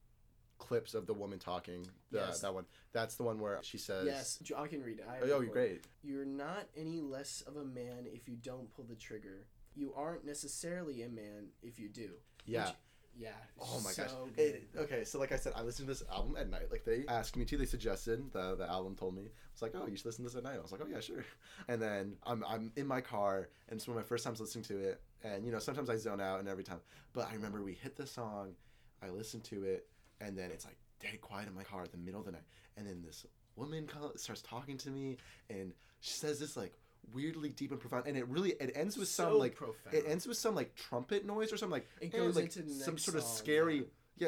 clips 0.61 0.95
of 0.95 1.07
the 1.07 1.15
woman 1.15 1.41
talking. 1.41 1.89
The, 2.13 2.19
Yes. 2.19 2.41
That 2.41 2.55
one. 2.55 2.67
That's 2.93 3.17
the 3.17 3.25
one 3.25 3.41
where 3.41 3.59
she 3.63 3.79
says, 3.79 4.07
Yes, 4.07 4.43
I 4.57 4.69
can 4.69 4.83
read 4.85 4.99
it. 4.99 5.07
I 5.09 5.21
"Oh, 5.23 5.39
quote. 5.39 5.53
great. 5.53 5.85
You're 6.05 6.25
not 6.25 6.69
any 6.77 7.01
less 7.01 7.43
of 7.47 7.57
a 7.57 7.65
man 7.65 8.07
if 8.07 8.29
you 8.29 8.37
don't 8.37 8.73
pull 8.75 8.85
the 8.85 8.95
trigger. 8.95 9.47
You 9.75 9.93
aren't 9.97 10.25
necessarily 10.25 11.03
a 11.03 11.09
man 11.09 11.49
if 11.63 11.79
you 11.79 11.89
do. 11.89 12.11
Yeah. 12.45 12.67
Which- 12.67 12.75
yeah. 13.19 13.31
Oh 13.61 13.81
my 13.85 13.91
so 13.91 14.05
gosh. 14.05 14.13
It, 14.39 14.69
okay, 14.77 15.05
so 15.05 15.19
like 15.19 15.33
I 15.33 15.37
said, 15.37 15.53
I 15.57 15.63
listened 15.63 15.89
to 15.89 15.93
this 15.93 16.03
album 16.11 16.37
at 16.39 16.49
night. 16.49 16.71
Like 16.71 16.85
they 16.85 17.05
asked 17.09 17.37
me 17.37 17.45
to, 17.45 17.57
they 17.57 17.67
suggested 17.67 18.33
the 18.33 18.55
the 18.57 18.69
album 18.69 18.95
told 18.95 19.15
me. 19.15 19.23
I 19.23 19.53
was 19.53 19.63
like, 19.63 19.73
oh, 19.75 19.87
you 19.87 19.97
should 19.97 20.07
listen 20.07 20.25
to 20.25 20.31
this 20.31 20.39
at 20.39 20.45
night. 20.45 20.57
I 20.57 20.63
was 20.63 20.73
like, 20.73 20.81
oh 20.83 20.89
yeah, 20.89 21.01
sure. 21.01 21.25
And 21.69 21.83
then 21.83 22.17
I'm 22.25 22.45
I'm 22.49 22.73
in 22.77 22.87
my 22.87 23.01
car, 23.01 23.49
and 23.69 23.77
it's 23.77 23.87
one 23.87 23.97
of 23.97 24.03
my 24.03 24.07
first 24.07 24.25
times 24.25 24.41
listening 24.41 24.65
to 24.65 24.79
it. 24.79 25.01
And 25.23 25.45
you 25.45 25.53
know, 25.53 25.59
sometimes 25.59 25.91
I 25.91 25.97
zone 25.97 26.21
out, 26.21 26.39
and 26.41 26.49
every 26.49 26.65
time. 26.65 26.81
But 27.13 27.29
I 27.31 27.35
remember 27.35 27.63
we 27.63 27.75
hit 27.75 27.97
the 27.97 28.07
song, 28.07 28.53
I 29.03 29.09
listened 29.11 29.45
to 29.45 29.65
it, 29.65 29.87
and 30.21 30.37
then 30.37 30.51
it's 30.51 30.65
like 30.65 30.77
dead 31.01 31.21
quiet 31.21 31.49
in 31.49 31.55
my 31.55 31.63
car 31.63 31.83
at 31.83 31.93
the 31.93 31.99
middle 31.99 32.21
of 32.21 32.27
the 32.27 32.33
night, 32.33 32.45
and 32.77 32.87
then 32.87 33.03
this 33.05 33.27
woman 33.57 33.89
starts 34.17 34.43
talking 34.43 34.77
to 34.79 34.91
me, 34.91 35.17
and 35.49 35.73
she 36.01 36.13
says 36.13 36.39
this 36.39 36.57
like 36.57 36.73
weirdly 37.13 37.51
deep 37.51 37.71
and 37.71 37.81
profound, 37.81 38.07
and 38.07 38.17
it 38.17 38.27
really 38.29 38.51
it 38.53 38.73
ends 38.75 38.97
with 38.97 39.09
some 39.09 39.39
like 39.39 39.55
profound. 39.55 39.95
it 39.95 40.05
ends 40.07 40.27
with 40.27 40.37
some 40.37 40.55
like 40.55 40.75
trumpet 40.75 41.27
noise 41.27 41.53
or 41.53 41.57
something 41.57 41.75
like 41.75 41.89
It 42.01 42.15
eh, 42.15 42.19
goes 42.19 42.37
like 42.37 42.57
into 42.57 42.69
some 42.71 42.99
sort 42.99 43.17
of 43.17 43.23
song, 43.23 43.37
scary 43.37 43.77
yeah, 43.77 43.83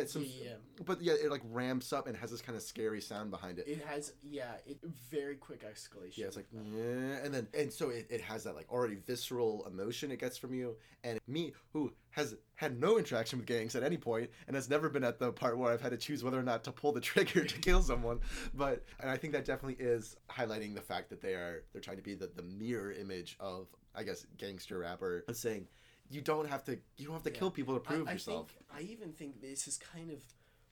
some 0.06 0.22
Yeah, 0.22 0.44
yeah. 0.44 0.54
but 0.84 1.00
yeah 1.00 1.12
it 1.14 1.30
like 1.30 1.42
ramps 1.50 1.92
up 1.92 2.06
and 2.06 2.16
has 2.16 2.30
this 2.30 2.40
kind 2.40 2.56
of 2.56 2.62
scary 2.62 3.00
sound 3.00 3.30
behind 3.30 3.58
it 3.58 3.68
It 3.68 3.84
has 3.86 4.12
yeah, 4.22 4.52
it 4.66 4.78
very 5.10 5.36
quick 5.36 5.62
escalation. 5.64 6.16
yeah 6.18 6.26
it's 6.26 6.36
like 6.36 6.46
yeah, 6.52 7.18
and 7.24 7.32
then 7.32 7.46
and 7.56 7.72
so 7.72 7.90
it, 7.90 8.06
it 8.10 8.20
has 8.20 8.44
that 8.44 8.54
like 8.54 8.70
already 8.70 8.96
visceral 8.96 9.66
emotion 9.66 10.10
it 10.10 10.18
gets 10.18 10.36
from 10.38 10.54
you 10.54 10.76
and 11.04 11.18
me 11.26 11.52
who 11.72 11.92
has 12.10 12.34
had 12.54 12.78
no 12.80 12.98
interaction 12.98 13.38
with 13.38 13.46
gangs 13.46 13.74
at 13.76 13.82
any 13.82 13.96
point 13.96 14.30
and 14.46 14.54
has 14.56 14.68
never 14.70 14.88
been 14.88 15.04
at 15.04 15.18
the 15.18 15.32
part 15.32 15.56
where 15.58 15.72
i've 15.72 15.80
had 15.80 15.90
to 15.90 15.96
choose 15.96 16.22
whether 16.24 16.38
or 16.38 16.42
not 16.42 16.64
to 16.64 16.72
pull 16.72 16.92
the 16.92 17.00
trigger 17.00 17.44
to 17.44 17.58
kill 17.60 17.82
someone 17.82 18.18
but 18.54 18.84
and 19.00 19.10
i 19.10 19.16
think 19.16 19.32
that 19.32 19.44
definitely 19.44 19.82
is 19.84 20.16
highlighting 20.30 20.74
the 20.74 20.80
fact 20.80 21.10
that 21.10 21.20
they 21.20 21.34
are 21.34 21.64
they're 21.72 21.82
trying 21.82 21.96
to 21.96 22.02
be 22.02 22.14
the, 22.14 22.30
the 22.36 22.42
mirror 22.42 22.92
image 22.92 23.36
of 23.40 23.66
i 23.94 24.02
guess 24.02 24.26
gangster 24.38 24.78
rapper 24.78 25.24
saying 25.32 25.66
you 26.12 26.20
don't 26.20 26.48
have 26.48 26.64
to 26.64 26.72
you 26.96 27.06
don't 27.06 27.14
have 27.14 27.22
to 27.24 27.30
Yeah. 27.32 27.38
kill 27.38 27.50
people 27.50 27.74
to 27.74 27.80
prove 27.80 28.06
I, 28.06 28.10
I 28.10 28.14
yourself 28.14 28.50
Think, 28.50 28.66
I 28.70 28.80
even 28.92 29.12
think 29.12 29.40
this 29.40 29.66
is 29.66 29.78
kind 29.78 30.10
of 30.10 30.22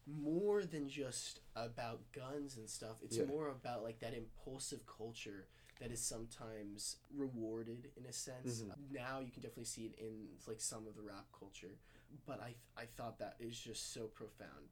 more 0.07 0.64
than 0.64 0.88
just 0.88 1.41
about 1.55 2.01
guns 2.12 2.57
and 2.57 2.68
stuff. 2.68 2.97
It's 3.03 3.16
Yeah. 3.16 3.24
more 3.24 3.49
about 3.49 3.82
like 3.82 4.01
that 4.01 4.14
impulsive 4.14 4.84
culture 4.86 5.49
that 5.78 5.91
is 5.91 6.03
sometimes 6.03 6.97
rewarded 7.14 7.91
in 7.97 8.05
a 8.07 8.12
sense. 8.12 8.62
Mhm. 8.62 8.91
Now 8.91 9.20
you 9.20 9.30
can 9.30 9.43
definitely 9.43 9.64
see 9.76 9.86
it 9.86 9.95
in 9.99 10.38
like 10.47 10.61
some 10.61 10.86
of 10.86 10.95
the 10.95 11.03
rap 11.03 11.26
culture. 11.32 11.78
but 12.26 12.41
I 12.41 12.57
I 12.76 12.86
thought 12.86 13.18
that 13.20 13.36
is 13.38 13.59
just 13.59 13.93
so 13.93 14.09
profound, 14.09 14.68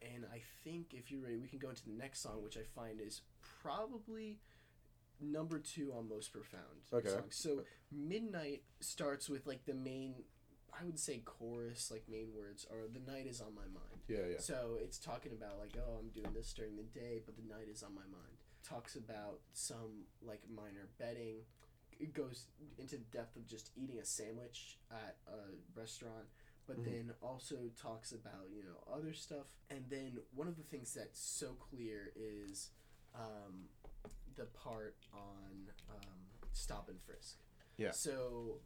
and 0.00 0.24
I 0.32 0.40
think 0.64 0.94
if 0.94 1.10
you're 1.10 1.20
ready, 1.20 1.36
we 1.36 1.46
can 1.48 1.58
go 1.58 1.68
into 1.68 1.84
the 1.84 1.92
next 1.92 2.20
song, 2.20 2.42
which 2.42 2.56
I 2.56 2.62
find 2.64 2.98
is 2.98 3.20
probably 3.60 4.40
number 5.22 5.58
two 5.58 5.92
on 5.96 6.08
most 6.08 6.32
profound 6.32 6.82
Okay. 6.92 7.08
songs. 7.08 7.36
So 7.36 7.64
Midnight 7.90 8.62
starts 8.80 9.28
with 9.28 9.46
like 9.46 9.64
the 9.64 9.74
main, 9.74 10.24
I 10.78 10.84
would 10.84 10.98
say 10.98 11.20
chorus, 11.24 11.90
like 11.90 12.08
main 12.08 12.32
words 12.34 12.66
are 12.70 12.88
"The 12.88 13.00
night 13.00 13.26
is 13.26 13.40
on 13.40 13.54
my 13.54 13.66
mind." 13.66 14.00
Yeah, 14.08 14.26
yeah. 14.30 14.38
So 14.40 14.78
it's 14.80 14.98
talking 14.98 15.32
about 15.32 15.58
like, 15.58 15.76
oh, 15.78 15.98
I'm 16.00 16.08
doing 16.10 16.32
this 16.34 16.52
during 16.52 16.76
the 16.76 16.82
day, 16.82 17.20
but 17.24 17.36
the 17.36 17.42
night 17.42 17.68
is 17.70 17.82
on 17.82 17.94
my 17.94 18.06
mind. 18.10 18.36
Talks 18.68 18.96
about 18.96 19.40
some 19.52 20.04
like 20.22 20.42
minor 20.48 20.88
betting. 20.98 21.44
It 22.00 22.14
goes 22.14 22.46
into 22.78 22.96
the 22.96 23.04
depth 23.04 23.36
of 23.36 23.46
just 23.46 23.70
eating 23.76 23.98
a 23.98 24.04
sandwich 24.04 24.78
at 24.90 25.18
a 25.28 25.78
restaurant, 25.78 26.26
but 26.66 26.78
Mhm. 26.78 26.84
then 26.84 27.14
also 27.20 27.70
talks 27.76 28.12
about 28.12 28.48
you 28.50 28.62
know 28.64 28.82
other 28.92 29.12
stuff. 29.12 29.46
And 29.70 29.88
then 29.90 30.18
one 30.34 30.48
of 30.48 30.56
the 30.56 30.62
things 30.64 30.94
that's 30.94 31.20
so 31.20 31.54
clear 31.54 32.12
is 32.16 32.70
um, 33.14 33.68
the 34.36 34.46
part 34.46 34.96
on 35.12 35.68
um, 35.90 36.18
Stop 36.52 36.88
and 36.88 37.00
Frisk. 37.02 37.38
Yeah. 37.76 37.90
So 37.92 38.58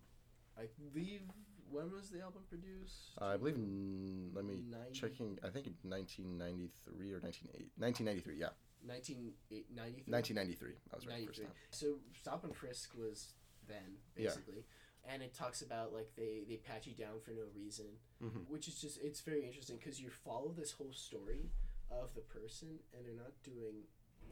I 0.58 0.66
believe 0.92 1.22
when 1.70 1.90
was 1.92 2.10
the 2.10 2.20
album 2.20 2.42
produced? 2.48 3.12
Uh, 3.20 3.26
I 3.26 3.36
believe. 3.36 3.56
mm, 3.56 4.34
Let 4.34 4.44
me 4.44 4.62
90 4.70 4.92
checking. 4.92 5.38
I 5.42 5.48
think 5.50 5.66
1993 5.82 7.12
or 7.12 7.20
1980. 7.20 7.70
1993. 7.76 8.36
Yeah, 8.38 8.54
1993. 8.86 10.04
1993. 10.06 10.72
That 10.90 10.96
was 10.96 11.06
right 11.06 11.26
first 11.26 11.42
time. 11.42 11.50
So 11.70 11.98
Stop 12.14 12.44
and 12.44 12.54
Frisk 12.54 12.94
was 12.96 13.34
then 13.66 13.98
Yeah. 14.16 14.28
basically, 14.30 14.64
and 15.04 15.22
it 15.22 15.34
talks 15.34 15.62
about 15.62 15.92
like 15.92 16.14
they 16.16 16.44
they 16.48 16.56
pat 16.56 16.86
you 16.86 16.94
down 16.94 17.20
for 17.20 17.32
no 17.32 17.46
reason, 17.54 17.86
Mhm. 18.22 18.46
which 18.48 18.68
is 18.68 18.80
just 18.80 18.98
it's 18.98 19.20
very 19.20 19.44
interesting 19.44 19.76
because 19.76 20.00
you 20.00 20.10
follow 20.10 20.52
this 20.52 20.72
whole 20.72 20.92
story 20.92 21.50
of 21.90 22.14
the 22.14 22.20
person 22.22 22.78
and 22.92 23.06
they're 23.06 23.14
not 23.14 23.34
doing 23.42 23.84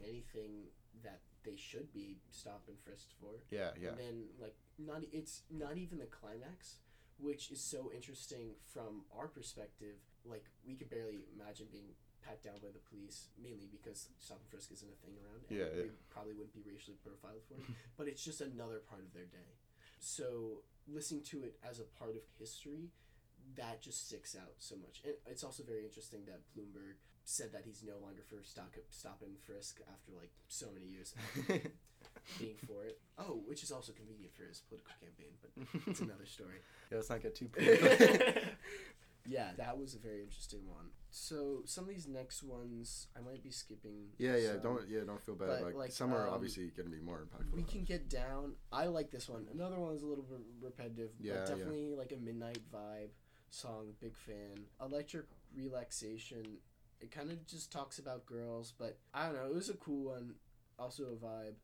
anything 0.03 0.71
that 1.03 1.21
they 1.43 1.55
should 1.55 1.91
be 1.93 2.17
stopped 2.31 2.67
and 2.69 2.77
frisked 2.79 3.13
for. 3.19 3.43
Yeah, 3.51 3.69
yeah. 3.79 3.89
And 3.89 3.99
then 3.99 4.17
like 4.41 4.55
not 4.79 5.03
it's 5.11 5.43
not 5.51 5.77
even 5.77 5.99
the 5.99 6.05
climax, 6.09 6.79
which 7.19 7.51
is 7.51 7.61
so 7.61 7.91
interesting 7.93 8.55
from 8.73 9.03
our 9.15 9.27
perspective. 9.27 9.95
Like 10.25 10.45
we 10.67 10.75
could 10.75 10.89
barely 10.89 11.25
imagine 11.35 11.67
being 11.71 11.93
pat 12.25 12.41
down 12.41 12.57
by 12.61 12.69
the 12.73 12.81
police, 12.89 13.29
mainly 13.37 13.69
because 13.69 14.09
stop 14.17 14.39
and 14.41 14.49
frisk 14.49 14.71
isn't 14.71 14.89
a 14.89 14.97
thing 15.05 15.13
around. 15.21 15.45
And 15.49 15.57
Yeah, 15.57 15.69
yeah. 15.75 15.83
we 15.83 15.89
probably 16.09 16.33
wouldn't 16.33 16.55
be 16.57 16.65
racially 16.65 16.97
profiled 16.97 17.45
for 17.47 17.53
it. 17.61 17.69
but 17.97 18.07
it's 18.07 18.25
just 18.25 18.41
another 18.41 18.81
part 18.89 19.01
of 19.05 19.13
their 19.13 19.29
day. 19.29 19.53
So 19.99 20.65
listening 20.87 21.21
to 21.29 21.43
it 21.43 21.59
as 21.61 21.79
a 21.79 21.85
part 21.97 22.15
of 22.17 22.23
history, 22.39 22.89
that 23.57 23.81
just 23.81 24.07
sticks 24.07 24.35
out 24.35 24.53
so 24.59 24.75
much. 24.75 25.01
And 25.03 25.13
it's 25.27 25.43
also 25.43 25.63
very 25.63 25.83
interesting 25.85 26.21
that 26.25 26.41
Bloomberg 26.57 26.97
said 27.23 27.51
that 27.53 27.63
he's 27.65 27.83
no 27.83 27.97
longer 28.01 28.21
for 28.27 28.43
stop, 28.43 28.73
stop 28.89 29.21
and 29.23 29.37
frisk 29.39 29.79
after 29.91 30.11
like 30.17 30.31
so 30.47 30.67
many 30.73 30.85
years 30.85 31.13
being 32.39 32.55
for 32.67 32.85
it. 32.85 32.99
Oh, 33.17 33.41
which 33.45 33.63
is 33.63 33.71
also 33.71 33.91
convenient 33.93 34.33
for 34.35 34.43
his 34.43 34.61
political 34.61 34.93
campaign, 34.99 35.33
but 35.41 35.81
it's 35.91 36.01
another 36.01 36.25
story. 36.25 36.61
yeah, 36.91 36.97
let's 36.97 37.09
not 37.09 37.21
get 37.21 37.35
too 37.35 37.47
political. 37.51 38.41
yeah, 39.25 39.51
that 39.57 39.77
was 39.77 39.95
a 39.95 39.99
very 39.99 40.21
interesting 40.21 40.61
one. 40.67 40.89
So 41.09 41.61
some 41.65 41.85
of 41.85 41.89
these 41.89 42.07
next 42.07 42.43
ones, 42.43 43.07
I 43.17 43.21
might 43.21 43.41
be 43.41 43.49
skipping. 43.51 44.09
yeah, 44.19 44.35
yeah. 44.35 44.51
some. 44.53 44.61
Don't 44.61 44.89
yeah, 44.89 44.99
don't 45.05 45.21
feel 45.21 45.35
bad. 45.35 45.63
Like, 45.63 45.75
like, 45.75 45.91
some 45.91 46.13
are 46.13 46.27
um, 46.27 46.33
obviously 46.33 46.67
going 46.75 46.89
to 46.89 46.95
be 46.95 47.01
more 47.01 47.25
impactful. 47.25 47.55
We 47.55 47.63
can 47.63 47.83
get 47.85 48.09
down. 48.09 48.53
I 48.71 48.85
like 48.85 49.11
this 49.11 49.29
one. 49.29 49.47
Another 49.53 49.79
one 49.79 49.95
is 49.95 50.03
a 50.03 50.07
little 50.07 50.25
bit 50.25 50.41
repetitive, 50.61 51.11
Yeah, 51.19 51.33
yeah. 51.33 51.39
but 51.39 51.47
definitely 51.47 51.95
like 51.95 52.11
a 52.11 52.17
midnight 52.17 52.59
vibe 52.71 53.09
song. 53.55 53.93
Big 54.01 54.15
fan. 54.17 54.65
Electric 54.81 55.25
relaxation. 55.55 56.43
It 56.99 57.11
kind 57.11 57.31
of 57.31 57.45
just 57.45 57.71
talks 57.71 57.99
about 57.99 58.25
girls, 58.25 58.73
but 58.77 58.97
I 59.13 59.25
don't 59.25 59.35
know. 59.35 59.47
It 59.49 59.55
was 59.55 59.69
a 59.69 59.75
cool 59.75 60.11
one. 60.11 60.35
Also 60.77 61.03
a 61.03 61.25
vibe. 61.25 61.55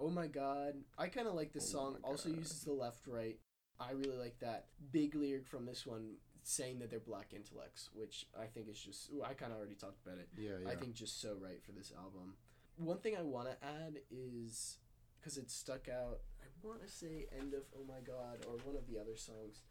Oh 0.00 0.10
my 0.10 0.26
god. 0.26 0.74
I 0.98 1.08
kind 1.08 1.28
of 1.28 1.34
like 1.34 1.52
this 1.52 1.68
Oh 1.74 1.78
song. 1.78 1.96
Also 2.02 2.28
uses 2.28 2.62
the 2.64 2.72
left 2.72 3.06
right. 3.06 3.38
I 3.80 3.92
really 3.92 4.16
like 4.16 4.38
that 4.40 4.66
big 4.92 5.14
lyric 5.14 5.46
from 5.46 5.66
this 5.66 5.86
one 5.86 6.14
saying 6.42 6.78
that 6.78 6.90
they're 6.90 7.00
black 7.00 7.32
intellects, 7.34 7.90
which 7.92 8.26
I 8.38 8.46
think 8.46 8.68
is 8.68 8.78
just. 8.78 9.10
Ooh, 9.12 9.22
I 9.22 9.34
kind 9.34 9.52
of 9.52 9.58
already 9.58 9.74
talked 9.74 10.00
about 10.04 10.18
it. 10.18 10.28
Yeah, 10.36 10.52
yeah. 10.62 10.70
I 10.70 10.76
think 10.76 10.94
just 10.94 11.20
so 11.20 11.36
right 11.40 11.62
for 11.64 11.72
this 11.72 11.92
album. 11.96 12.34
One 12.76 12.98
thing 12.98 13.16
I 13.16 13.22
want 13.22 13.48
to 13.48 13.56
add 13.66 13.98
is 14.10 14.78
because 15.18 15.38
it 15.38 15.50
stuck 15.50 15.88
out. 15.88 16.20
I 16.40 16.46
want 16.62 16.82
to 16.82 16.88
say 16.90 17.26
"End 17.36 17.54
of 17.54 17.62
Oh 17.74 17.84
My 17.86 18.00
God" 18.04 18.44
or 18.46 18.56
one 18.64 18.76
of 18.76 18.86
the 18.86 18.98
other 18.98 19.16
songs. 19.16 19.62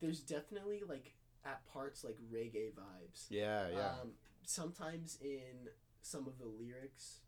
There's 0.00 0.20
definitely 0.20 0.82
like 0.88 1.12
at 1.44 1.66
parts 1.72 2.04
like 2.04 2.16
reggae 2.32 2.72
vibes. 2.72 3.26
yeah, 3.30 3.68
yeah. 3.68 3.92
Um, 4.02 4.12
sometimes 4.44 5.18
in 5.22 5.68
some 6.02 6.26
of 6.26 6.38
the 6.38 6.46
lyrics, 6.46 7.20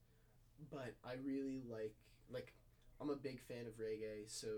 but 0.71 0.95
I 1.05 1.15
really 1.25 1.63
like 1.71 1.95
like 2.31 2.55
I'm 3.01 3.11
a 3.11 3.17
big 3.17 3.41
fan 3.41 3.67
of 3.67 3.75
reggae, 3.79 4.25
so 4.27 4.49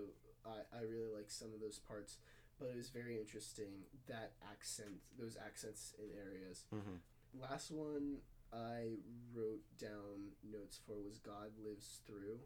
I 0.45 0.61
I 0.75 0.81
really 0.81 1.11
like 1.13 1.29
some 1.29 1.53
of 1.53 1.59
those 1.59 1.79
parts. 1.79 2.17
But 2.57 2.69
it 2.69 2.77
was 2.77 2.87
very 2.89 3.19
interesting 3.19 3.83
that 4.07 4.31
accent, 4.49 5.03
those 5.19 5.35
accents 5.35 5.93
in 5.99 6.07
areas. 6.17 6.63
Mhm. 6.73 6.99
Last 7.37 7.69
one 7.71 8.21
I 8.53 8.95
wrote 9.33 9.63
down 9.77 10.31
notes 10.41 10.77
for 10.87 11.01
was 11.01 11.19
"God 11.19 11.51
Lives 11.59 11.99
Through," 12.07 12.39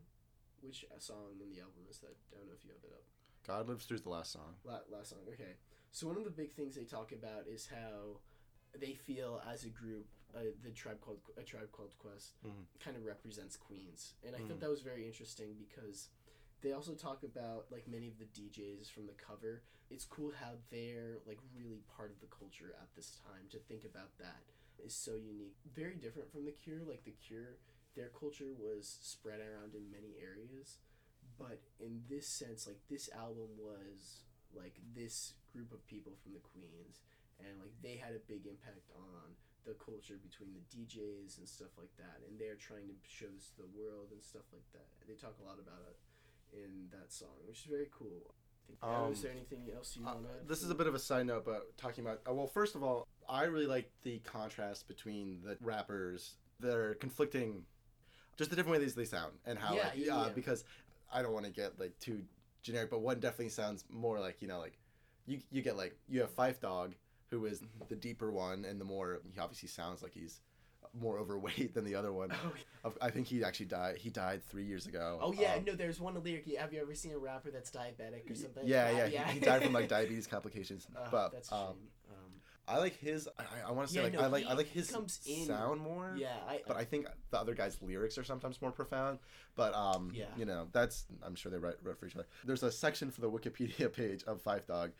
which 0.61 0.83
a 0.95 0.99
song 0.99 1.37
in 1.39 1.51
the 1.51 1.59
album 1.61 1.85
is 1.87 1.99
that? 1.99 2.17
I 2.33 2.37
don't 2.39 2.47
know 2.47 2.53
if 2.57 2.65
you 2.65 2.71
have 2.71 2.83
it 2.83 2.91
up. 2.93 3.05
God 3.49 3.67
lives 3.67 3.85
through 3.85 3.99
the 3.99 4.09
last 4.09 4.31
song. 4.31 4.53
La- 4.63 4.85
last 4.95 5.09
song. 5.09 5.19
Okay. 5.33 5.55
So 5.91 6.05
one 6.05 6.17
of 6.17 6.23
the 6.23 6.29
big 6.29 6.53
things 6.53 6.75
they 6.75 6.83
talk 6.83 7.11
about 7.11 7.47
is 7.47 7.65
how 7.67 8.19
they 8.77 8.93
feel 8.93 9.41
as 9.51 9.63
a 9.63 9.69
group, 9.69 10.05
uh, 10.35 10.53
the 10.63 10.69
tribe 10.69 11.01
called 11.01 11.17
a 11.35 11.41
tribe 11.41 11.71
called 11.71 11.97
Quest, 11.97 12.33
Mhm. 12.45 12.67
kind 12.79 12.95
of 12.95 13.03
represents 13.05 13.57
Queens, 13.57 14.13
and 14.23 14.35
I 14.35 14.39
Mhm. 14.39 14.47
thought 14.49 14.59
that 14.59 14.69
was 14.69 14.81
very 14.83 15.03
interesting 15.07 15.55
because 15.57 16.09
they 16.61 16.73
also 16.73 16.93
talk 16.93 17.23
about 17.23 17.71
like 17.71 17.87
many 17.87 18.07
of 18.07 18.19
the 18.19 18.25
DJs 18.27 18.87
from 18.87 19.07
the 19.07 19.13
cover. 19.15 19.63
It's 19.89 20.05
cool 20.05 20.31
how 20.31 20.59
they're 20.69 21.17
like 21.25 21.39
really 21.55 21.81
part 21.87 22.11
of 22.11 22.19
the 22.19 22.27
culture 22.27 22.73
at 22.79 22.93
this 22.93 23.09
time. 23.25 23.49
To 23.49 23.57
think 23.57 23.83
about 23.83 24.15
that 24.19 24.43
is 24.77 24.93
so 24.93 25.15
unique, 25.15 25.57
very 25.65 25.95
different 25.95 26.29
from 26.31 26.45
the 26.45 26.51
Cure. 26.51 26.83
Like 26.83 27.03
the 27.03 27.13
Cure, 27.13 27.57
their 27.95 28.09
culture 28.09 28.53
was 28.53 28.87
spread 28.87 29.39
around 29.41 29.73
in 29.73 29.89
many 29.89 30.19
areas 30.19 30.77
but 31.39 31.59
in 31.79 32.01
this 32.09 32.27
sense 32.27 32.67
like 32.67 32.79
this 32.89 33.09
album 33.15 33.47
was 33.57 34.23
like 34.53 34.75
this 34.95 35.33
group 35.53 35.71
of 35.71 35.81
people 35.87 36.11
from 36.21 36.33
the 36.33 36.43
queens 36.53 36.99
and 37.39 37.57
like 37.59 37.71
they 37.81 37.95
had 37.95 38.11
a 38.13 38.19
big 38.27 38.45
impact 38.45 38.91
on 38.93 39.33
the 39.65 39.73
culture 39.79 40.19
between 40.21 40.51
the 40.53 40.63
djs 40.69 41.37
and 41.39 41.47
stuff 41.47 41.71
like 41.77 41.91
that 41.97 42.19
and 42.27 42.37
they're 42.39 42.55
trying 42.59 42.87
to 42.87 42.95
show 43.07 43.27
this 43.33 43.49
to 43.55 43.63
the 43.63 43.71
world 43.77 44.09
and 44.11 44.21
stuff 44.23 44.45
like 44.53 44.65
that. 44.73 44.87
They 45.07 45.15
talk 45.15 45.35
a 45.41 45.45
lot 45.47 45.57
about 45.59 45.81
it 45.89 45.97
in 46.53 46.89
that 46.91 47.11
song 47.13 47.39
which 47.47 47.59
is 47.59 47.65
very 47.65 47.87
cool. 47.97 48.33
Um, 48.83 49.11
is 49.11 49.21
there 49.23 49.31
anything 49.31 49.65
else 49.75 49.95
you 49.97 50.03
Uh, 50.05 50.13
want 50.13 50.27
to 50.27 50.47
this 50.47 50.61
is 50.61 50.69
a 50.69 50.75
bit 50.75 50.85
of 50.87 50.93
a 50.95 50.99
side 50.99 51.25
note, 51.25 51.43
but 51.45 51.75
talking 51.77 52.03
about 52.05 52.21
uh, 52.29 52.33
well, 52.33 52.45
first 52.47 52.75
of 52.75 52.83
all, 52.83 53.07
I 53.27 53.43
really 53.45 53.65
like 53.65 53.89
the 54.03 54.19
contrast 54.19 54.87
between 54.87 55.41
the 55.43 55.57
rappers 55.61 56.35
that 56.59 56.75
are 56.75 56.93
conflicting, 56.95 57.65
just 58.37 58.49
the 58.51 58.55
different 58.55 58.79
ways 58.79 58.93
they 58.93 59.05
sound 59.05 59.33
and 59.45 59.57
how 59.57 59.73
Yeah, 59.73 59.83
like, 59.87 59.93
yeah, 59.97 60.15
uh, 60.17 60.25
yeah. 60.27 60.33
because 60.33 60.63
I 61.11 61.21
don't 61.21 61.33
want 61.33 61.45
to 61.45 61.51
get 61.51 61.79
like 61.79 61.97
too 61.99 62.21
generic, 62.61 62.89
but 62.89 63.01
one 63.01 63.19
definitely 63.19 63.49
sounds 63.49 63.83
more 63.89 64.19
like 64.19 64.41
you 64.41 64.47
know 64.47 64.59
like 64.59 64.77
you 65.25 65.39
you 65.51 65.61
get 65.61 65.77
like 65.77 65.95
you 66.07 66.21
have 66.21 66.35
Phife 66.35 66.59
Dawg 66.59 66.95
who 67.29 67.45
is 67.45 67.61
the 67.89 67.95
deeper 67.95 68.31
one 68.31 68.65
and 68.65 68.81
the 68.81 68.85
more 68.85 69.21
he 69.31 69.39
obviously 69.39 69.69
sounds 69.69 70.01
like 70.01 70.13
he's 70.13 70.41
more 70.99 71.19
overweight 71.19 71.73
than 71.75 71.85
the 71.85 71.93
other 71.93 72.11
one. 72.11 72.31
oh, 72.31 72.51
Of- 72.83 72.97
I 72.99 73.11
think 73.11 73.27
he 73.27 73.43
actually 73.43 73.67
died. 73.67 73.97
He 73.97 74.09
died 74.09 74.41
three 74.49 74.65
years 74.65 74.87
ago. 74.87 75.19
oh 75.21 75.33
yeah 75.33 75.53
Um, 75.55 75.65
no 75.65 75.75
there's 75.75 75.99
one 75.99 76.15
lyric 76.23 76.47
have 76.57 76.73
you 76.73 76.81
ever 76.81 76.95
seen 76.95 77.11
a 77.11 77.17
rapper 77.19 77.51
that's 77.51 77.69
diabetic 77.69 78.29
or 78.31 78.33
something 78.35 78.63
Yeah, 78.65 78.85
Uh, 78.87 79.05
yeah, 79.07 79.27
He, 79.27 79.33
he 79.39 79.45
died 79.45 79.61
from 79.63 79.73
like 79.73 79.87
diabetes 79.97 80.25
complications. 80.25 80.87
Uh, 80.95 81.07
but 81.11 81.31
that's 81.33 81.49
a 81.49 81.51
shame 81.51 81.59
um, 81.59 81.75
I 82.69 82.77
like 82.77 82.97
his. 82.99 83.27
I, 83.37 83.69
I 83.69 83.71
want 83.71 83.87
to 83.87 83.93
say 83.93 83.99
Yeah, 83.99 84.03
like 84.05 84.13
no, 84.13 84.19
I 84.21 84.27
like 84.27 84.43
he- 84.43 84.49
I 84.49 84.53
like 84.53 84.67
his 84.67 84.89
sound 84.89 85.81
more. 85.81 86.13
yeah 86.17 86.35
I, 86.47 86.61
But 86.67 86.77
I 86.77 86.85
think 86.85 87.07
the 87.31 87.39
other 87.39 87.53
guy's 87.55 87.81
lyrics 87.81 88.17
are 88.17 88.23
sometimes 88.23 88.61
more 88.61 88.71
profound. 88.71 89.19
But 89.55 89.73
um, 89.73 90.11
Yeah. 90.13 90.25
you 90.37 90.45
know, 90.45 90.67
that's 90.71 91.05
I'm 91.23 91.35
sure 91.35 91.51
they 91.51 91.57
write, 91.57 91.75
wrote 91.83 91.99
for 91.99 92.05
each 92.05 92.15
other. 92.15 92.27
There's 92.45 92.63
a 92.63 92.71
section 92.71 93.11
for 93.11 93.21
the 93.21 93.29
Wikipedia 93.29 93.91
page 94.01 94.23
of 94.25 94.43
Phife 94.43 94.67
Dawg, 94.67 94.91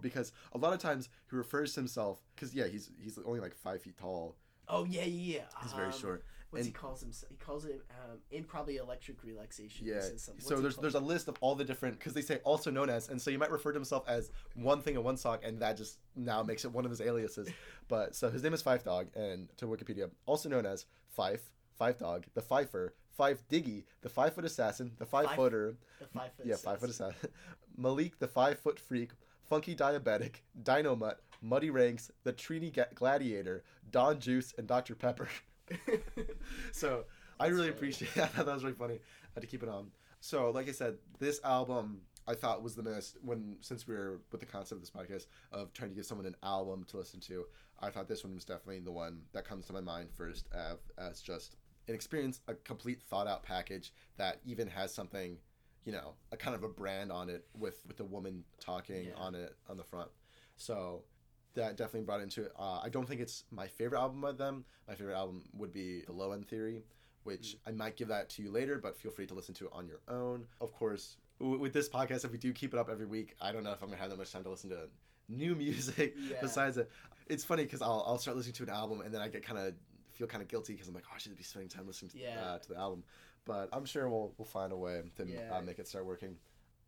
because 0.00 0.32
a 0.52 0.58
lot 0.58 0.72
of 0.72 0.78
times 0.80 1.08
he 1.30 1.36
refers 1.36 1.74
to 1.74 1.80
himself 1.80 2.20
because 2.34 2.54
yeah, 2.54 2.66
he's 2.66 2.90
he's 3.00 3.18
only 3.24 3.40
like 3.40 3.54
five 3.54 3.82
feet 3.82 3.96
tall. 3.98 4.36
oh 4.68 4.84
yeah 4.84 5.04
yeah 5.04 5.36
yeah 5.38 5.44
He's 5.62 5.72
very 5.72 5.86
Um, 5.92 5.92
short. 5.92 6.24
What's 6.50 6.64
he 6.64 6.72
calls 6.72 7.02
himself? 7.02 7.30
He 7.30 7.36
calls 7.36 7.66
it 7.66 7.82
um, 7.90 8.18
in 8.30 8.44
probably 8.44 8.76
electric 8.76 9.22
relaxation. 9.22 9.86
Yeah. 9.86 10.00
So 10.38 10.60
there's 10.60 10.76
there's 10.76 10.94
a 10.94 11.00
list 11.00 11.28
of 11.28 11.36
all 11.40 11.54
the 11.54 11.64
different 11.64 11.98
because 11.98 12.14
they 12.14 12.22
say 12.22 12.38
also 12.44 12.70
known 12.70 12.88
as, 12.88 13.10
and 13.10 13.20
so 13.20 13.30
you 13.30 13.38
might 13.38 13.50
refer 13.50 13.70
to 13.72 13.76
himself 13.76 14.04
as 14.08 14.30
one 14.54 14.80
thing 14.80 14.94
in 14.94 15.02
one 15.04 15.16
song, 15.18 15.38
and 15.42 15.60
that 15.60 15.76
just 15.76 15.98
now 16.16 16.42
makes 16.42 16.64
it 16.64 16.72
one 16.72 16.84
of 16.86 16.90
his 16.90 17.00
aliases. 17.02 17.48
But 17.88 18.14
so 18.14 18.30
his 18.30 18.42
name 18.42 18.54
is 18.54 18.62
Phife 18.62 18.84
Dawg, 18.84 19.08
and 19.14 19.48
to 19.58 19.66
Wikipedia, 19.66 20.10
also 20.24 20.48
known 20.48 20.64
as 20.64 20.86
Phife, 21.18 21.40
Phife 21.78 21.98
Dawg, 21.98 22.24
the 22.34 22.40
Fifer, 22.42 22.94
Phife 23.18 23.38
Diggy, 23.50 23.84
the 24.00 24.08
Five 24.08 24.34
Foot 24.34 24.44
Assassin, 24.46 24.92
the 24.98 25.06
Five 25.06 25.26
Five- 25.26 25.36
Footer, 25.36 25.74
the 26.00 26.06
five 26.06 26.32
foot. 26.34 26.46
yeah, 26.46 26.56
Five 26.56 26.80
Foot 26.80 26.90
Assassin, 26.90 27.28
Malik, 27.76 28.18
the 28.18 28.28
Five 28.28 28.58
Foot 28.60 28.80
Freak, 28.80 29.10
Funky 29.48 29.74
Diabetic, 29.74 30.36
Dynamut, 30.62 31.16
Mutty 31.42 31.70
Ranks, 31.70 32.10
The 32.24 32.32
Trini 32.32 32.72
Gladiator, 32.94 33.64
Don 33.90 34.18
Juice, 34.20 34.54
and 34.58 34.66
Dr. 34.66 34.94
Pepper. 34.94 35.28
so 36.72 37.04
I 37.40 37.44
That's 37.46 37.52
really 37.56 37.68
funny. 37.68 37.76
appreciate 37.76 38.10
thought 38.10 38.34
that 38.34 38.46
was 38.46 38.64
really 38.64 38.76
funny. 38.76 38.94
I 38.94 39.28
had 39.34 39.40
to 39.42 39.46
keep 39.46 39.62
it 39.62 39.68
on. 39.68 39.90
So, 40.20 40.50
like 40.50 40.68
I 40.68 40.72
said, 40.72 40.96
this 41.18 41.40
album 41.44 42.00
I 42.26 42.34
thought 42.34 42.62
was 42.62 42.74
the 42.74 42.82
most 42.82 43.16
when 43.22 43.56
since 43.60 43.86
we 43.86 43.94
were 43.94 44.20
with 44.32 44.40
the 44.40 44.46
concept 44.46 44.72
of 44.72 44.80
this 44.80 44.90
podcast 44.90 45.26
of 45.52 45.72
trying 45.72 45.90
to 45.90 45.96
give 45.96 46.04
someone 46.06 46.26
an 46.26 46.36
album 46.42 46.84
to 46.88 46.96
listen 46.96 47.20
to. 47.20 47.44
I 47.80 47.90
thought 47.90 48.08
this 48.08 48.24
one 48.24 48.34
was 48.34 48.44
definitely 48.44 48.80
the 48.80 48.92
one 48.92 49.20
that 49.32 49.44
comes 49.44 49.66
to 49.66 49.72
my 49.72 49.80
mind 49.80 50.08
first 50.12 50.46
as, 50.52 50.76
as 50.98 51.20
just 51.22 51.56
an 51.86 51.94
experience, 51.94 52.40
a 52.48 52.54
complete 52.54 53.00
thought 53.00 53.26
out 53.28 53.44
package 53.44 53.92
that 54.16 54.40
even 54.44 54.66
has 54.68 54.92
something, 54.92 55.38
you 55.84 55.92
know, 55.92 56.14
a 56.32 56.36
kind 56.36 56.56
of 56.56 56.64
a 56.64 56.68
brand 56.68 57.12
on 57.12 57.30
it 57.30 57.46
with 57.56 57.80
with 57.86 58.00
a 58.00 58.04
woman 58.04 58.42
talking 58.60 59.06
Yeah. 59.06 59.14
on 59.16 59.34
it 59.36 59.56
on 59.70 59.76
the 59.76 59.84
front. 59.84 60.10
So 60.56 61.04
that 61.58 61.76
definitely 61.76 62.02
brought 62.06 62.20
into 62.20 62.42
it. 62.44 62.52
Uh, 62.58 62.80
I 62.82 62.88
don't 62.88 63.06
think 63.06 63.20
it's 63.20 63.44
my 63.50 63.66
favorite 63.66 63.98
album 64.00 64.20
by 64.20 64.32
them. 64.32 64.64
My 64.88 64.94
favorite 64.94 65.14
album 65.16 65.44
would 65.54 65.72
be 65.72 66.02
The 66.06 66.12
Low 66.12 66.32
End 66.32 66.46
Theory, 66.48 66.82
which 67.24 67.56
I 67.66 67.70
might 67.70 67.96
give 67.96 68.08
that 68.08 68.28
to 68.30 68.42
you 68.42 68.50
later, 68.50 68.78
but 68.78 68.96
feel 68.96 69.10
free 69.10 69.26
to 69.26 69.34
listen 69.34 69.54
to 69.56 69.66
it 69.66 69.70
on 69.72 69.86
your 69.86 70.00
own. 70.08 70.46
Of 70.60 70.72
course, 70.72 71.16
w- 71.40 71.58
with 71.60 71.72
this 71.72 71.88
podcast, 71.88 72.24
if 72.24 72.32
we 72.32 72.38
do 72.38 72.52
keep 72.52 72.72
it 72.72 72.78
up 72.78 72.88
every 72.90 73.06
week, 73.06 73.34
I 73.40 73.52
don't 73.52 73.62
know 73.64 73.72
if 73.72 73.82
I'm 73.82 73.88
gonna 73.88 74.00
have 74.00 74.10
that 74.10 74.18
much 74.18 74.32
time 74.32 74.42
to 74.44 74.50
listen 74.50 74.70
to 74.70 74.88
new 75.28 75.54
music 75.64 76.14
Yeah. 76.18 76.36
besides 76.40 76.76
it. 76.78 76.90
It's 77.26 77.44
funny 77.44 77.64
because 77.64 77.82
I'll, 77.82 78.02
I'll 78.06 78.18
start 78.18 78.36
listening 78.36 78.54
to 78.54 78.62
an 78.64 78.70
album 78.70 79.02
and 79.02 79.12
then 79.12 79.20
I 79.20 79.28
get 79.28 79.44
kind 79.44 79.58
of 79.58 79.74
feel 80.12 80.26
kind 80.26 80.42
of 80.42 80.48
guilty 80.48 80.72
because 80.72 80.88
I'm 80.88 80.94
like, 80.94 81.04
oh, 81.10 81.12
I 81.14 81.18
should 81.18 81.36
be 81.36 81.42
spending 81.44 81.68
time 81.68 81.86
listening 81.86 82.10
to, 82.12 82.18
Yeah. 82.18 82.40
uh, 82.42 82.58
to 82.58 82.68
the 82.70 82.76
album. 82.78 83.04
But 83.44 83.68
I'm 83.72 83.84
sure 83.84 84.08
we'll 84.08 84.32
we'll 84.38 84.46
find 84.46 84.72
a 84.72 84.76
way 84.76 85.02
to 85.16 85.26
Yeah. 85.26 85.56
uh, 85.56 85.60
make 85.62 85.78
it 85.78 85.86
start 85.88 86.06
working. 86.06 86.36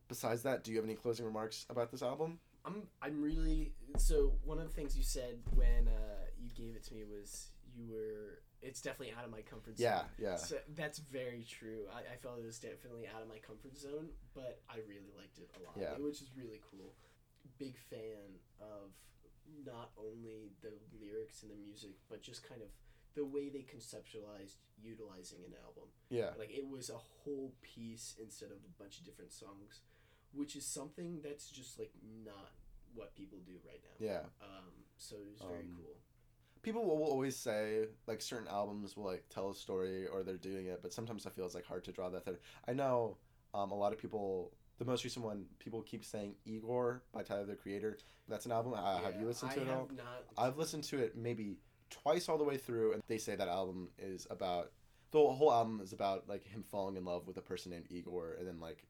Besides 0.08 0.42
that, 0.42 0.64
do 0.64 0.72
you 0.72 0.76
have 0.78 0.84
any 0.84 0.94
closing 0.96 1.24
remarks 1.24 1.66
about 1.70 1.90
this 1.90 2.02
album? 2.02 2.38
I'm 2.64 2.82
I'm 3.02 3.22
really 3.22 3.72
so 3.96 4.32
one 4.44 4.58
of 4.58 4.64
the 4.64 4.72
things 4.74 4.96
you 4.96 5.02
said 5.02 5.38
when 5.54 5.88
uh, 5.88 6.24
you 6.38 6.50
gave 6.54 6.76
it 6.76 6.84
to 6.88 6.94
me 6.94 7.04
was 7.04 7.48
you 7.74 7.86
were 7.88 8.42
it's 8.62 8.82
definitely 8.82 9.14
out 9.16 9.24
of 9.24 9.30
my 9.30 9.40
comfort 9.40 9.78
zone. 9.78 9.88
Yeah, 9.88 10.02
yeah. 10.18 10.36
So 10.36 10.56
that's 10.76 10.98
very 10.98 11.46
true. 11.48 11.88
I, 11.92 12.12
I 12.12 12.16
felt 12.20 12.38
it 12.38 12.44
was 12.44 12.58
definitely 12.58 13.08
out 13.08 13.22
of 13.22 13.28
my 13.28 13.38
comfort 13.38 13.76
zone, 13.76 14.10
but 14.34 14.60
I 14.68 14.76
really 14.86 15.08
liked 15.16 15.38
it 15.38 15.48
a 15.56 15.60
lot, 15.64 15.76
Yeah. 15.80 15.96
which 16.04 16.20
is 16.20 16.28
really 16.36 16.60
cool. 16.70 16.92
Big 17.58 17.78
fan 17.88 18.36
of 18.60 18.92
not 19.64 19.90
only 19.96 20.52
the 20.60 20.72
lyrics 21.00 21.42
and 21.42 21.50
the 21.50 21.56
music, 21.56 21.96
but 22.10 22.20
just 22.22 22.46
kind 22.46 22.60
of 22.60 22.68
the 23.14 23.24
way 23.24 23.48
they 23.48 23.64
conceptualized 23.64 24.60
utilizing 24.82 25.38
an 25.46 25.54
album. 25.64 25.88
Yeah. 26.10 26.30
Like 26.38 26.50
it 26.50 26.68
was 26.68 26.90
a 26.90 27.00
whole 27.00 27.54
piece 27.62 28.14
instead 28.22 28.50
of 28.50 28.58
a 28.60 28.72
bunch 28.82 28.98
of 28.98 29.04
different 29.06 29.32
songs, 29.32 29.80
which 30.32 30.56
is 30.56 30.66
something 30.66 31.20
that's 31.22 31.50
just 31.50 31.78
like 31.78 31.92
not 32.24 32.52
what 32.94 33.14
people 33.14 33.38
do 33.46 33.52
right 33.66 33.80
now. 33.82 34.06
Yeah. 34.06 34.20
Um. 34.42 34.64
So 34.96 35.16
it 35.16 35.28
was 35.32 35.40
very 35.48 35.60
Um, 35.62 35.76
cool. 35.76 35.96
people 36.62 36.84
will 36.84 37.04
always 37.04 37.36
say 37.36 37.86
like 38.06 38.20
certain 38.20 38.48
albums 38.48 38.96
will 38.96 39.04
like 39.04 39.24
tell 39.30 39.48
a 39.50 39.54
story 39.54 40.06
or 40.06 40.22
they're 40.22 40.36
doing 40.36 40.66
it 40.66 40.80
but 40.82 40.92
sometimes 40.92 41.26
i 41.26 41.30
feel 41.30 41.46
it's 41.46 41.54
like 41.54 41.64
hard 41.64 41.82
to 41.84 41.90
draw 41.90 42.10
that 42.10 42.22
thread 42.26 42.36
i 42.68 42.72
know 42.74 43.16
um, 43.54 43.70
a 43.70 43.74
lot 43.74 43.94
of 43.94 43.98
people 43.98 44.52
the 44.78 44.84
most 44.84 45.02
recent 45.02 45.24
one 45.24 45.46
people 45.58 45.80
keep 45.80 46.04
saying 46.04 46.34
igor 46.44 47.02
by 47.14 47.22
tyler 47.22 47.46
the 47.46 47.54
creator 47.54 47.96
that's 48.28 48.44
an 48.44 48.52
album 48.52 48.74
uh, 48.74 48.98
have 49.00 49.18
you 49.18 49.26
listened 49.26 49.50
to 49.52 49.60
I 49.60 49.62
it 49.62 49.70
all 49.70 49.88
Not. 49.96 50.24
i've 50.36 50.58
listened 50.58 50.84
to 50.84 50.98
it 50.98 51.16
maybe 51.16 51.56
twice 51.88 52.28
all 52.28 52.36
the 52.36 52.44
way 52.44 52.58
through 52.58 52.92
and 52.92 53.02
they 53.08 53.16
say 53.18 53.36
that 53.36 53.48
album 53.48 53.88
is 53.98 54.26
about 54.28 54.70
the 55.12 55.18
whole 55.18 55.50
album 55.50 55.80
is 55.82 55.94
about 55.94 56.28
like 56.28 56.44
him 56.46 56.62
falling 56.62 56.96
in 56.96 57.06
love 57.06 57.26
with 57.26 57.38
a 57.38 57.42
person 57.42 57.72
named 57.72 57.86
igor 57.88 58.34
and 58.38 58.46
then 58.46 58.60
like 58.60 58.84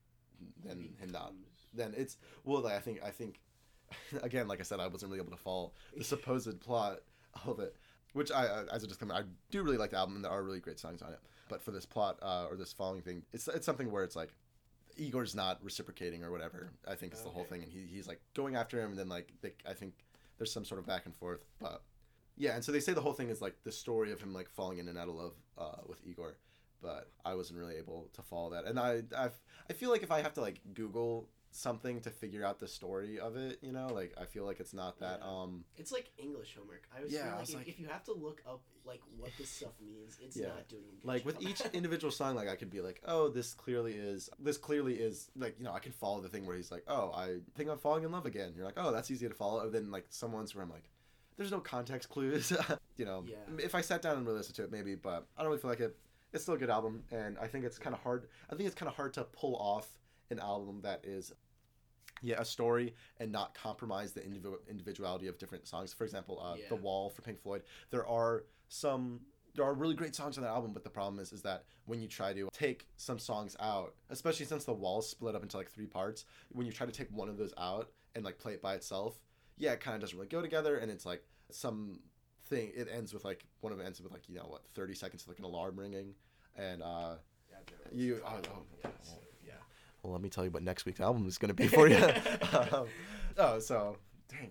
then 0.64 0.90
him 0.98 1.10
not. 1.10 1.32
Then 1.72 1.94
it's 1.96 2.16
well 2.44 2.62
like, 2.62 2.74
i 2.74 2.80
think 2.80 3.02
i 3.04 3.10
think 3.10 3.40
again 4.22 4.48
like 4.48 4.60
i 4.60 4.62
said 4.62 4.80
i 4.80 4.86
wasn't 4.86 5.10
really 5.10 5.20
able 5.20 5.30
to 5.32 5.36
follow 5.42 5.72
the 5.96 6.04
supposed 6.14 6.60
plot 6.60 7.00
of 7.46 7.60
it 7.60 7.76
which 8.12 8.30
i 8.32 8.44
I- 8.46 8.64
as 8.72 8.82
a 8.82 8.86
disclaimer 8.86 9.14
i 9.14 9.22
do 9.50 9.62
really 9.62 9.76
like 9.76 9.90
the 9.90 9.96
album 9.98 10.16
and 10.16 10.24
there 10.24 10.32
are 10.32 10.42
really 10.42 10.60
great 10.60 10.78
songs 10.80 11.02
on 11.02 11.12
it. 11.12 11.20
But 11.48 11.62
for 11.62 11.70
this 11.72 11.84
plot 11.86 12.18
uh, 12.22 12.46
or 12.48 12.56
this 12.56 12.72
following 12.72 13.02
thing 13.02 13.22
it's 13.32 13.46
it's 13.48 13.66
something 13.66 13.90
where 13.90 14.04
it's 14.04 14.16
like 14.16 14.32
igor's 14.96 15.34
not 15.34 15.62
reciprocating 15.62 16.22
or 16.24 16.30
whatever 16.30 16.72
i 16.86 16.94
think 16.94 17.12
it's 17.12 17.22
the 17.22 17.28
whole 17.28 17.44
thing 17.44 17.62
and 17.62 17.72
he, 17.72 17.86
he's 17.92 18.06
like 18.08 18.20
going 18.34 18.54
after 18.56 18.80
him 18.80 18.90
and 18.90 18.98
then 18.98 19.08
like 19.08 19.32
they, 19.42 19.52
i 19.68 19.72
think 19.72 19.94
there's 20.38 20.52
some 20.52 20.64
sort 20.64 20.80
of 20.80 20.86
back 20.86 21.06
and 21.06 21.14
forth 21.16 21.44
but 21.60 21.82
yeah 22.36 22.54
and 22.54 22.64
so 22.64 22.70
they 22.72 22.80
say 22.80 22.92
the 22.92 23.00
whole 23.00 23.12
thing 23.12 23.30
is 23.30 23.40
like 23.40 23.56
the 23.64 23.72
story 23.72 24.12
of 24.12 24.20
him 24.20 24.32
like 24.32 24.48
falling 24.48 24.78
in 24.78 24.88
and 24.88 24.98
out 24.98 25.08
of 25.08 25.14
love 25.14 25.34
uh, 25.58 25.76
with 25.86 26.00
igor 26.06 26.36
but 26.82 27.10
i 27.24 27.34
wasn't 27.34 27.58
really 27.58 27.76
able 27.76 28.08
to 28.12 28.22
follow 28.22 28.50
that 28.50 28.64
and 28.64 28.78
i 28.78 29.02
I've, 29.16 29.38
i 29.68 29.72
feel 29.72 29.90
like 29.90 30.02
if 30.02 30.10
i 30.10 30.20
have 30.22 30.34
to 30.34 30.40
like 30.40 30.60
google 30.74 31.28
something 31.52 32.00
to 32.02 32.10
figure 32.10 32.44
out 32.44 32.60
the 32.60 32.68
story 32.68 33.18
of 33.18 33.34
it 33.36 33.58
you 33.60 33.72
know 33.72 33.88
like 33.88 34.14
i 34.20 34.24
feel 34.24 34.44
like 34.44 34.60
it's 34.60 34.72
not 34.72 35.00
that 35.00 35.18
Yeah. 35.20 35.28
um 35.42 35.64
It's 35.76 35.90
like 35.90 36.08
English 36.16 36.54
homework. 36.56 36.84
I 36.96 37.02
was 37.02 37.12
Yeah, 37.12 37.26
I 37.26 37.30
like, 37.30 37.40
was 37.40 37.48
if, 37.50 37.56
like- 37.56 37.68
if 37.68 37.80
you 37.80 37.86
have 37.88 38.04
to 38.04 38.12
look 38.12 38.40
up 38.46 38.60
like 38.84 39.00
what 39.18 39.30
this 39.36 39.48
stuff 39.50 39.72
means, 39.84 40.16
it's 40.22 40.36
Yeah. 40.36 40.46
not 40.48 40.68
doing 40.68 40.82
like 41.02 41.24
with 41.26 41.42
each 41.42 41.60
individual 41.72 42.12
song 42.12 42.36
like 42.36 42.48
i 42.48 42.54
could 42.54 42.70
be 42.70 42.80
like 42.80 43.02
oh 43.04 43.28
this 43.28 43.52
clearly 43.52 43.94
is 43.94 44.30
this 44.38 44.58
clearly 44.58 44.94
is 44.94 45.28
like 45.36 45.56
you 45.58 45.64
know 45.64 45.72
i 45.72 45.80
can 45.80 45.90
follow 45.92 46.20
the 46.20 46.28
thing 46.28 46.46
where 46.46 46.56
he's 46.56 46.70
like 46.70 46.84
oh 46.86 47.10
i 47.14 47.38
think 47.56 47.68
i'm 47.68 47.78
falling 47.78 48.04
in 48.04 48.12
love 48.12 48.26
again 48.26 48.52
you're 48.56 48.64
like 48.64 48.78
oh 48.78 48.92
that's 48.92 49.10
easy 49.10 49.28
to 49.28 49.34
follow 49.34 49.60
and 49.60 49.72
then 49.72 49.90
like 49.90 50.06
some 50.08 50.30
ones 50.32 50.54
where 50.54 50.62
i'm 50.62 50.70
like 50.70 50.88
there's 51.36 51.50
no 51.50 51.58
context 51.60 52.08
clues 52.08 52.52
you 52.96 53.04
know 53.04 53.24
Yeah. 53.26 53.36
if 53.58 53.74
i 53.74 53.80
sat 53.80 54.02
down 54.02 54.16
and 54.18 54.24
really 54.24 54.38
listened 54.38 54.56
to 54.56 54.62
it 54.64 54.70
maybe 54.70 54.94
but 54.94 55.26
i 55.36 55.42
don't 55.42 55.50
really 55.50 55.60
feel 55.60 55.70
like 55.70 55.80
it 55.80 55.96
it's 56.32 56.44
still 56.44 56.54
a 56.54 56.58
good 56.58 56.70
album 56.70 57.02
and 57.10 57.36
i 57.38 57.46
think 57.46 57.64
it's 57.64 57.78
kind 57.78 57.94
of 57.94 58.02
hard 58.02 58.26
i 58.50 58.54
think 58.54 58.66
it's 58.66 58.74
kind 58.74 58.88
of 58.88 58.94
hard 58.94 59.12
to 59.12 59.24
pull 59.24 59.56
off 59.56 59.88
an 60.30 60.38
album 60.38 60.80
that 60.82 61.00
is 61.04 61.32
yeah 62.22 62.36
a 62.38 62.44
story 62.44 62.94
and 63.18 63.30
not 63.30 63.54
compromise 63.54 64.12
the 64.12 64.24
individual 64.24 64.58
individuality 64.68 65.26
of 65.26 65.38
different 65.38 65.66
songs. 65.66 65.92
For 65.92 66.04
example 66.04 66.40
uh, 66.42 66.56
the 66.68 66.76
wall 66.76 67.10
for 67.10 67.22
pink 67.22 67.40
floyd. 67.40 67.62
There 67.90 68.06
are 68.06 68.44
some 68.68 69.20
there 69.54 69.64
are 69.64 69.74
really 69.74 69.94
great 69.94 70.14
songs 70.14 70.38
on 70.38 70.44
that 70.44 70.50
album 70.50 70.72
but 70.72 70.84
the 70.84 70.90
problem 70.90 71.20
is 71.20 71.32
is 71.32 71.42
that 71.42 71.64
when 71.86 72.00
you 72.00 72.06
try 72.06 72.32
to 72.32 72.48
take 72.52 72.86
some 72.96 73.18
songs 73.18 73.56
out 73.60 73.94
especially 74.10 74.46
since 74.46 74.64
the 74.64 74.72
wall 74.72 75.02
split 75.02 75.34
up 75.34 75.42
into 75.42 75.56
like 75.56 75.70
three 75.70 75.86
parts 75.86 76.24
when 76.52 76.66
you 76.66 76.72
try 76.72 76.86
to 76.86 76.92
take 76.92 77.08
one 77.10 77.28
of 77.28 77.36
those 77.36 77.52
out 77.58 77.90
and 78.14 78.24
like 78.24 78.38
play 78.38 78.52
it 78.52 78.62
by 78.62 78.74
itself 78.74 79.18
yeah 79.56 79.72
it 79.72 79.80
kind 79.80 79.96
of 79.96 80.00
doesn't 80.00 80.16
really 80.16 80.28
go 80.28 80.40
together 80.40 80.76
and 80.76 80.90
it's 80.90 81.04
like 81.04 81.24
some 81.50 81.98
thing 82.50 82.70
it 82.74 82.88
ends 82.92 83.14
with 83.14 83.24
like 83.24 83.44
one 83.60 83.72
of 83.72 83.78
them 83.78 83.86
ends 83.86 84.00
with 84.02 84.12
like 84.12 84.28
you 84.28 84.34
know 84.36 84.44
what 84.48 84.62
30 84.74 84.94
seconds 84.94 85.22
of 85.22 85.28
like 85.28 85.38
an 85.38 85.44
alarm 85.44 85.78
ringing 85.78 86.14
and 86.56 86.82
uh 86.82 87.14
Yeah, 87.48 87.56
you- 87.92 88.20
oh, 88.26 88.28
oh, 88.52 88.62
yeah, 88.84 88.90
oh. 89.08 89.18
yeah. 89.46 89.52
well 90.02 90.12
let 90.12 90.20
me 90.20 90.28
tell 90.28 90.44
you 90.44 90.50
what 90.50 90.62
next 90.62 90.84
week's 90.84 91.00
album 91.00 91.26
is 91.26 91.38
going 91.38 91.48
to 91.48 91.54
be 91.54 91.68
for 91.76 91.88
you. 91.88 91.96
Um, 91.96 92.86
oh 93.38 93.58
so 93.60 93.96
dang. 94.28 94.50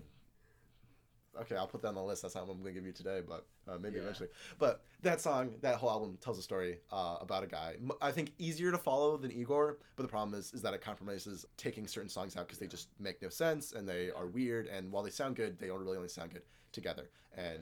Okay 1.40 1.54
i'll 1.56 1.66
put 1.68 1.80
that 1.82 1.88
on 1.88 1.94
the 1.94 2.02
list. 2.02 2.22
That's 2.22 2.34
not 2.34 2.46
what 2.46 2.54
i'm 2.54 2.62
going 2.62 2.74
to 2.74 2.80
give 2.80 2.86
you 2.86 2.92
today 2.92 3.20
but 3.26 3.46
uh, 3.68 3.78
maybe 3.78 3.96
Yeah. 3.96 4.02
eventually. 4.02 4.30
But 4.58 4.82
that 5.02 5.20
song 5.20 5.52
that 5.60 5.76
whole 5.76 5.90
album 5.90 6.18
tells 6.20 6.38
a 6.38 6.42
story 6.42 6.78
uh, 6.90 7.16
about 7.20 7.44
a 7.44 7.46
guy. 7.46 7.76
I 8.02 8.10
think 8.10 8.32
easier 8.38 8.70
to 8.72 8.78
follow 8.78 9.16
than 9.16 9.30
igor 9.30 9.78
but 9.96 10.02
the 10.02 10.08
problem 10.08 10.38
is 10.38 10.52
is 10.52 10.62
that 10.62 10.74
it 10.74 10.80
compromises 10.80 11.44
taking 11.56 11.86
certain 11.86 12.08
songs 12.10 12.36
out 12.36 12.46
because 12.46 12.58
they 12.58 12.66
just 12.66 12.88
make 12.98 13.20
no 13.22 13.28
sense 13.28 13.72
and 13.72 13.88
they 13.88 14.10
are 14.10 14.26
weird 14.26 14.66
and 14.66 14.90
while 14.90 15.02
they 15.02 15.10
sound 15.10 15.36
good 15.36 15.58
they 15.58 15.66
don't 15.68 15.80
really 15.80 15.96
only 15.98 16.08
sound 16.08 16.32
good 16.32 16.42
together. 16.72 17.10
And 17.36 17.58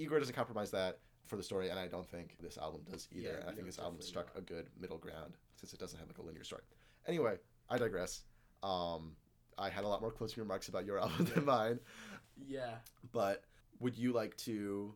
igor 0.00 0.18
doesn't 0.18 0.34
compromise 0.34 0.70
that 0.70 0.98
for 1.26 1.36
the 1.36 1.42
story 1.42 1.68
and 1.70 1.78
i 1.78 1.86
don't 1.86 2.06
think 2.08 2.36
this 2.40 2.58
album 2.58 2.80
does 2.90 3.08
either 3.12 3.28
Yeah, 3.28 3.40
and 3.40 3.48
i 3.50 3.52
think 3.52 3.66
this 3.66 3.78
album 3.78 4.00
struck 4.00 4.28
not. 4.34 4.38
a 4.42 4.44
good 4.44 4.66
middle 4.80 4.98
ground 4.98 5.34
since 5.56 5.72
it 5.72 5.78
doesn't 5.80 5.98
have 5.98 6.08
like 6.08 6.18
a 6.18 6.22
linear 6.22 6.44
story 6.44 6.62
anyway 7.06 7.36
i 7.68 7.78
digress 7.78 8.24
um 8.62 9.12
i 9.58 9.68
had 9.68 9.84
a 9.84 9.88
lot 9.88 10.00
more 10.00 10.10
closing 10.10 10.40
remarks 10.42 10.68
about 10.68 10.84
your 10.84 10.98
album 11.04 11.24
than 11.34 11.44
mine 11.44 11.78
Yeah. 12.48 12.74
but 13.12 13.44
would 13.78 13.96
you 13.96 14.12
like 14.12 14.36
to 14.38 14.94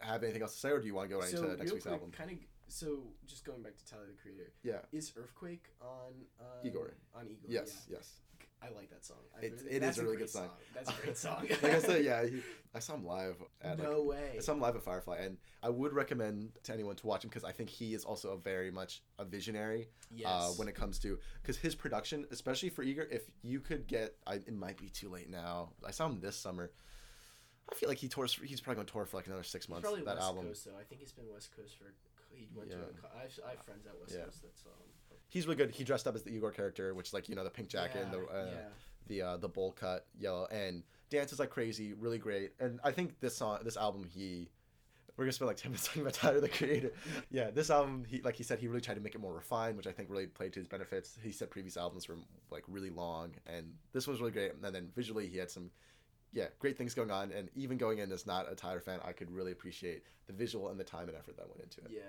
have 0.00 0.22
anything 0.24 0.42
else 0.42 0.54
to 0.54 0.60
say 0.60 0.70
or 0.70 0.80
do 0.80 0.86
you 0.86 0.94
want 0.94 1.08
to 1.08 1.14
go 1.14 1.20
right 1.20 1.30
so 1.30 1.44
into 1.44 1.56
next 1.56 1.72
week's 1.72 1.84
quick, 1.84 1.94
album 1.94 2.10
kind 2.10 2.30
of. 2.32 2.38
So 2.68 3.02
just 3.26 3.44
going 3.44 3.62
back 3.62 3.76
to 3.76 3.84
Tyler 3.84 4.06
the 4.06 4.20
Creator, 4.20 4.50
yeah 4.62 4.78
is 4.92 5.12
Earthquake 5.16 5.66
on 5.80 6.12
um, 6.40 6.46
Igor. 6.66 6.94
On 7.14 7.24
Igor. 7.26 7.48
yes 7.48 7.86
Yeah. 7.88 7.96
yes 7.98 8.20
I 8.64 8.68
like 8.74 8.90
that 8.90 9.04
song. 9.04 9.16
I 9.36 9.46
It- 9.46 9.52
really- 9.54 9.70
it 9.72 9.82
is 9.82 9.98
a 9.98 10.02
really 10.04 10.16
good 10.18 10.30
song. 10.30 10.50
That's 10.74 10.88
a 10.90 10.92
great 11.02 11.16
song. 11.26 11.46
like 11.48 11.64
i 11.64 11.80
said 11.80 12.04
yeah 12.04 12.24
he, 12.24 12.42
i 12.74 12.78
saw 12.78 12.94
him 12.94 13.04
live 13.04 13.36
at 13.60 13.78
like, 13.78 13.88
no 13.88 14.02
way. 14.02 14.34
I 14.36 14.40
saw 14.40 14.52
him 14.52 14.60
live 14.60 14.76
at 14.76 14.82
Firefly, 14.82 15.16
and 15.18 15.36
I 15.62 15.68
would 15.68 15.92
recommend 15.92 16.52
to 16.64 16.72
anyone 16.72 16.96
to 16.96 17.06
watch 17.06 17.24
him 17.24 17.28
because 17.30 17.44
I 17.44 17.52
think 17.52 17.68
he 17.68 17.92
is 17.94 18.04
also 18.04 18.30
a 18.30 18.36
very 18.38 18.70
much 18.70 19.02
a 19.18 19.24
visionary 19.24 19.88
yes. 20.10 20.28
uh, 20.30 20.48
when 20.56 20.68
it 20.68 20.74
comes 20.74 20.98
to 21.00 21.18
because 21.42 21.56
his 21.56 21.74
production, 21.74 22.26
especially 22.30 22.70
for 22.70 22.82
Igor, 22.82 23.06
if 23.10 23.22
you 23.42 23.60
could 23.60 23.86
get, 23.86 24.14
I, 24.26 24.34
it 24.36 24.54
might 24.54 24.78
be 24.78 24.88
too 24.88 25.08
late 25.08 25.28
now. 25.28 25.70
I 25.86 25.90
saw 25.90 26.06
him 26.06 26.20
this 26.20 26.36
summer. 26.36 26.70
I 27.70 27.74
feel 27.74 27.88
like 27.88 27.98
he 27.98 28.08
tours. 28.08 28.38
He's 28.44 28.60
probably 28.60 28.76
going 28.76 28.86
to 28.86 28.92
tour 28.92 29.06
for 29.06 29.16
like 29.16 29.26
another 29.26 29.42
six 29.42 29.66
He's 29.66 29.70
months. 29.70 29.82
probably 29.82 30.04
that 30.04 30.16
West 30.16 30.26
album. 30.28 30.46
Coast 30.46 30.64
though. 30.66 30.78
I 30.78 30.84
think 30.84 31.00
he's 31.00 31.12
been 31.12 31.26
West 31.32 31.50
Coast 31.56 31.76
for. 31.78 31.84
He 32.32 32.48
went 32.54 32.70
to. 32.70 32.76
Yeah. 32.76 32.82
A, 32.82 33.00
co- 33.00 33.08
I, 33.16 33.22
have, 33.22 33.32
I 33.46 33.50
have 33.50 33.64
friends 33.64 33.86
out 33.86 33.94
West 34.00 34.14
Yeah. 34.16 34.24
Coast 34.24 34.42
that 34.42 34.56
saw 34.58 34.70
him. 34.70 35.18
He's 35.28 35.46
really 35.46 35.56
good. 35.56 35.70
He 35.70 35.84
dressed 35.84 36.06
up 36.06 36.14
as 36.14 36.22
the 36.22 36.30
Igor 36.30 36.50
character, 36.50 36.94
which 36.94 37.12
like 37.12 37.28
you 37.28 37.34
know 37.34 37.44
the 37.44 37.50
pink 37.50 37.68
jacket 37.68 38.02
and 38.02 38.12
the 38.12 38.18
uh, 38.18 38.46
yeah. 38.46 38.58
the 39.06 39.22
uh, 39.22 39.36
the 39.38 39.48
bowl 39.48 39.72
cut 39.72 40.06
yellow 40.18 40.46
and 40.50 40.82
dances 41.08 41.38
like 41.38 41.50
crazy. 41.50 41.94
Really 41.94 42.18
great. 42.18 42.52
And 42.60 42.80
I 42.84 42.90
think 42.90 43.18
this 43.20 43.36
song, 43.36 43.58
this 43.64 43.76
album, 43.78 44.04
he 44.04 44.50
we're 45.16 45.24
gonna 45.24 45.32
spend 45.32 45.48
like 45.48 45.56
10 45.62 45.70
minutes 45.70 45.86
talking 45.86 46.02
about 46.02 46.14
Tyler 46.14 46.40
the 46.40 46.48
Creator. 46.48 46.92
Yeah, 47.30 47.50
this 47.50 47.70
album, 47.70 48.04
he 48.06 48.20
like 48.22 48.36
he 48.36 48.42
said, 48.42 48.58
he 48.58 48.68
really 48.68 48.80
tried 48.80 48.94
to 48.94 49.00
make 49.00 49.14
it 49.14 49.20
more 49.20 49.32
refined, 49.34 49.76
which 49.76 49.86
I 49.86 49.92
think 49.92 50.10
really 50.10 50.26
played 50.26 50.52
to 50.54 50.60
his 50.60 50.68
benefits. 50.68 51.18
He 51.22 51.32
said 51.32 51.50
previous 51.50 51.76
albums 51.76 52.08
were 52.08 52.16
like 52.50 52.64
really 52.68 52.90
long, 52.90 53.32
and 53.46 53.72
this 53.92 54.06
one 54.06 54.14
was 54.14 54.20
really 54.20 54.32
great. 54.32 54.52
And 54.62 54.74
then 54.74 54.90
visually, 54.94 55.28
he 55.28 55.38
had 55.38 55.50
some, 55.50 55.70
yeah, 56.32 56.46
great 56.58 56.76
things 56.78 56.94
going 56.94 57.10
on. 57.10 57.30
And 57.32 57.48
even 57.54 57.76
going 57.76 57.98
in 57.98 58.10
as 58.10 58.26
not 58.26 58.50
a 58.50 58.54
Tyler 58.54 58.80
fan, 58.80 59.00
I 59.04 59.12
could 59.12 59.30
really 59.30 59.52
appreciate 59.52 60.02
the 60.26 60.32
visual 60.32 60.68
and 60.68 60.80
the 60.80 60.84
time 60.84 61.08
and 61.08 61.16
effort 61.16 61.36
that 61.36 61.48
went 61.48 61.62
into 61.62 61.80
it. 61.82 61.90
Yeah. 61.90 62.00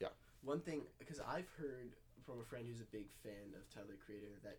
Yeah. 0.00 0.08
One 0.42 0.60
thing, 0.60 0.82
because 0.98 1.20
I've 1.20 1.48
heard 1.58 1.96
from 2.24 2.40
a 2.40 2.44
friend 2.44 2.66
who's 2.66 2.80
a 2.80 2.90
big 2.92 3.10
fan 3.22 3.54
of 3.56 3.68
Tyler 3.74 3.96
Creator 4.04 4.40
that 4.44 4.58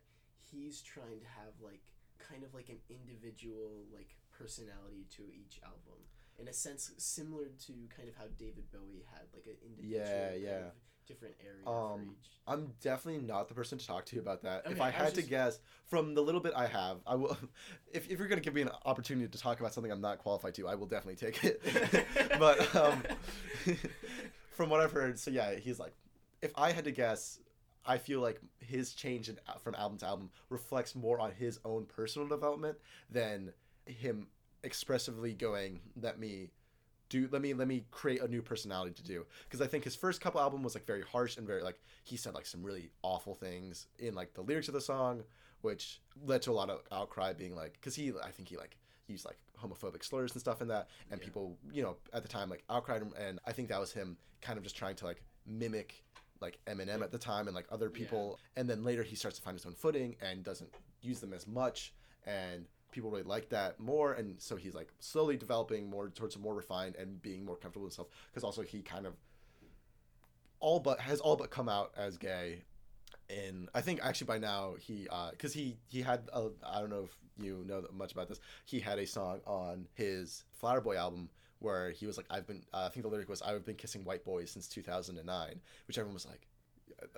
he's 0.52 0.82
trying 0.82 1.20
to 1.20 1.28
have 1.28 1.54
like 1.62 1.82
kind 2.18 2.44
of 2.44 2.54
like 2.54 2.70
an 2.70 2.78
individual 2.90 3.86
like 3.94 4.16
personality 4.32 5.06
to 5.18 5.24
each 5.34 5.60
album 5.64 6.02
in 6.40 6.48
a 6.48 6.54
sense 6.54 6.92
similar 6.98 7.46
to 7.66 7.74
kind 7.96 8.10
of 8.10 8.16
how 8.16 8.26
David 8.38 8.72
Bowie 8.72 9.06
had 9.14 9.28
like 9.34 9.46
an 9.46 9.58
individual 9.66 10.02
Yeah, 10.02 10.30
kind 10.30 10.42
yeah. 10.42 10.70
Different 11.12 11.36
area 11.46 11.68
Um. 11.68 12.16
I'm 12.48 12.74
definitely 12.82 13.26
not 13.26 13.48
the 13.48 13.54
person 13.54 13.78
to 13.78 13.86
talk 13.86 14.06
to 14.08 14.16
you 14.16 14.22
about 14.22 14.42
that. 14.44 14.64
if 14.66 14.82
I 14.82 14.88
I 14.88 14.90
had 14.90 15.14
to 15.16 15.22
guess 15.22 15.60
from 15.86 16.16
the 16.16 16.22
little 16.22 16.42
bit 16.42 16.54
I 16.56 16.66
have, 16.68 16.98
I 17.06 17.16
will. 17.16 17.38
If, 17.94 18.10
if 18.10 18.20
you're 18.20 18.28
gonna 18.30 18.42
give 18.42 18.54
me 18.54 18.62
an 18.62 18.70
opportunity 18.86 19.28
to 19.28 19.38
talk 19.38 19.60
about 19.60 19.74
something 19.74 19.92
I'm 19.92 20.02
not 20.02 20.20
qualified 20.20 20.56
to, 20.56 20.68
I 20.68 20.76
will 20.76 20.88
definitely 20.88 21.18
take 21.18 21.44
it. 21.44 21.62
but 22.40 22.74
um, 22.76 23.04
from 24.52 24.70
what 24.70 24.80
I've 24.80 24.92
heard, 24.94 25.20
so 25.20 25.30
yeah, 25.30 25.56
he's 25.56 25.78
like, 25.78 25.94
if 26.42 26.52
I 26.56 26.72
had 26.72 26.86
to 26.86 26.92
guess, 26.92 27.40
I 27.86 27.98
feel 27.98 28.22
like 28.22 28.40
his 28.60 28.94
change 28.94 29.28
in, 29.28 29.38
from 29.62 29.76
album 29.76 29.98
to 30.00 30.06
album 30.08 30.30
reflects 30.50 30.96
more 30.96 31.20
on 31.20 31.32
his 31.32 31.60
own 31.66 31.86
personal 31.86 32.28
development 32.28 32.78
than 33.10 33.52
him 33.86 34.28
expressively 34.64 35.34
going, 35.34 35.80
"Let 36.02 36.18
me." 36.20 36.48
Do, 37.12 37.28
let 37.30 37.42
me 37.42 37.54
let 37.54 37.68
me 37.68 37.84
create 37.92 38.22
a 38.22 38.28
new 38.30 38.42
personality 38.42 38.94
to 38.94 39.04
do 39.04 39.26
because 39.44 39.62
I 39.62 39.68
think 39.68 39.84
his 39.84 39.98
first 39.98 40.22
couple 40.22 40.40
album 40.40 40.64
was 40.64 40.76
like 40.76 40.86
very 40.86 41.02
harsh 41.02 41.36
and 41.36 41.46
very 41.46 41.62
like 41.62 41.78
he 42.06 42.16
said 42.16 42.34
like 42.34 42.46
some 42.46 42.64
really 42.64 42.90
awful 43.04 43.36
things 43.36 43.88
in 44.00 44.16
like 44.16 44.34
the 44.34 44.42
lyrics 44.42 44.70
of 44.70 44.74
the 44.74 44.80
song, 44.80 45.24
which 45.60 46.00
led 46.26 46.42
to 46.44 46.52
a 46.52 46.54
lot 46.54 46.70
of 46.70 46.80
outcry 46.90 47.34
being 47.34 47.54
like 47.54 47.74
because 47.74 47.96
he 47.96 48.14
I 48.24 48.32
think 48.32 48.48
he 48.48 48.56
like 48.56 48.78
used 49.08 49.26
like 49.26 49.38
homophobic 49.62 50.06
slurs 50.06 50.32
and 50.32 50.40
stuff 50.40 50.62
in 50.62 50.70
that 50.70 50.88
and 51.12 51.20
Yeah. 51.20 51.26
people 51.26 51.58
you 51.74 51.84
know 51.84 51.98
at 52.14 52.22
the 52.24 52.30
time 52.30 52.50
like 52.50 52.64
outcried 52.70 53.02
him 53.02 53.14
and 53.20 53.40
I 53.46 53.52
think 53.52 53.68
that 53.68 53.80
was 53.80 53.92
him 53.92 54.16
kind 54.42 54.58
of 54.58 54.64
just 54.64 54.78
trying 54.78 54.96
to 54.96 55.06
like 55.06 55.22
mimic 55.46 56.06
like 56.40 56.60
Eminem 56.66 57.02
at 57.04 57.12
the 57.12 57.18
time 57.18 57.48
and 57.48 57.54
like 57.56 57.66
other 57.72 57.90
people 57.90 58.40
and 58.56 58.70
then 58.70 58.84
later 58.86 59.04
he 59.04 59.16
starts 59.18 59.38
to 59.38 59.44
find 59.44 59.56
his 59.58 59.66
own 59.66 59.74
footing 59.76 60.16
and 60.22 60.44
doesn't 60.46 60.70
use 61.02 61.20
them 61.20 61.34
as 61.34 61.46
much 61.46 61.94
and 62.26 62.68
people 62.92 63.10
really 63.10 63.24
like 63.24 63.50
that 63.50 63.80
more 63.80 64.14
and 64.14 64.40
so 64.40 64.56
he's 64.56 64.74
like 64.76 64.90
slowly 65.00 65.38
developing 65.38 65.90
more 65.90 66.10
towards 66.10 66.36
a 66.36 66.40
more 66.40 66.54
refined 66.54 66.96
and 66.96 67.22
being 67.22 67.46
more 67.46 67.56
comfortable 67.56 67.86
with 67.86 67.94
himself 67.94 68.10
because 68.30 68.44
also 68.44 68.62
he 68.62 68.82
kind 68.82 69.06
of 69.06 69.14
all 70.60 70.80
but 70.80 71.00
has 71.00 71.20
all 71.20 71.36
but 71.36 71.50
come 71.50 71.68
out 71.68 71.92
as 71.98 72.18
gay. 72.18 72.64
And 73.30 73.70
I 73.74 73.82
think 73.82 74.02
actually 74.04 74.28
by 74.28 74.38
now 74.38 74.76
he 74.80 75.08
uh 75.10 75.32
because 75.32 75.54
he 75.54 75.78
he 75.88 76.02
had 76.02 76.30
a, 76.34 76.50
I 76.66 76.80
don't 76.80 76.90
know 76.90 77.06
if 77.06 77.18
you 77.44 77.64
know 77.66 77.84
much 77.94 78.12
about 78.12 78.28
this 78.28 78.40
he 78.66 78.80
had 78.80 79.00
a 79.00 79.08
song 79.08 79.40
on 79.46 79.88
his 79.94 80.44
Flower 80.52 80.82
Boy 80.82 80.98
album 80.98 81.30
where 81.60 81.92
he 81.92 82.06
was 82.06 82.18
like 82.18 82.26
I've 82.30 82.46
been 82.46 82.64
uh, 82.74 82.86
I 82.88 82.90
think 82.90 83.04
the 83.04 83.10
lyric 83.10 83.30
was 83.30 83.42
I've 83.42 83.66
been 83.66 83.76
kissing 83.76 84.04
white 84.04 84.26
boys 84.26 84.52
since 84.52 84.68
2009 84.68 85.62
which 85.88 85.98
everyone 85.98 86.14
was 86.14 86.28
like 86.28 86.48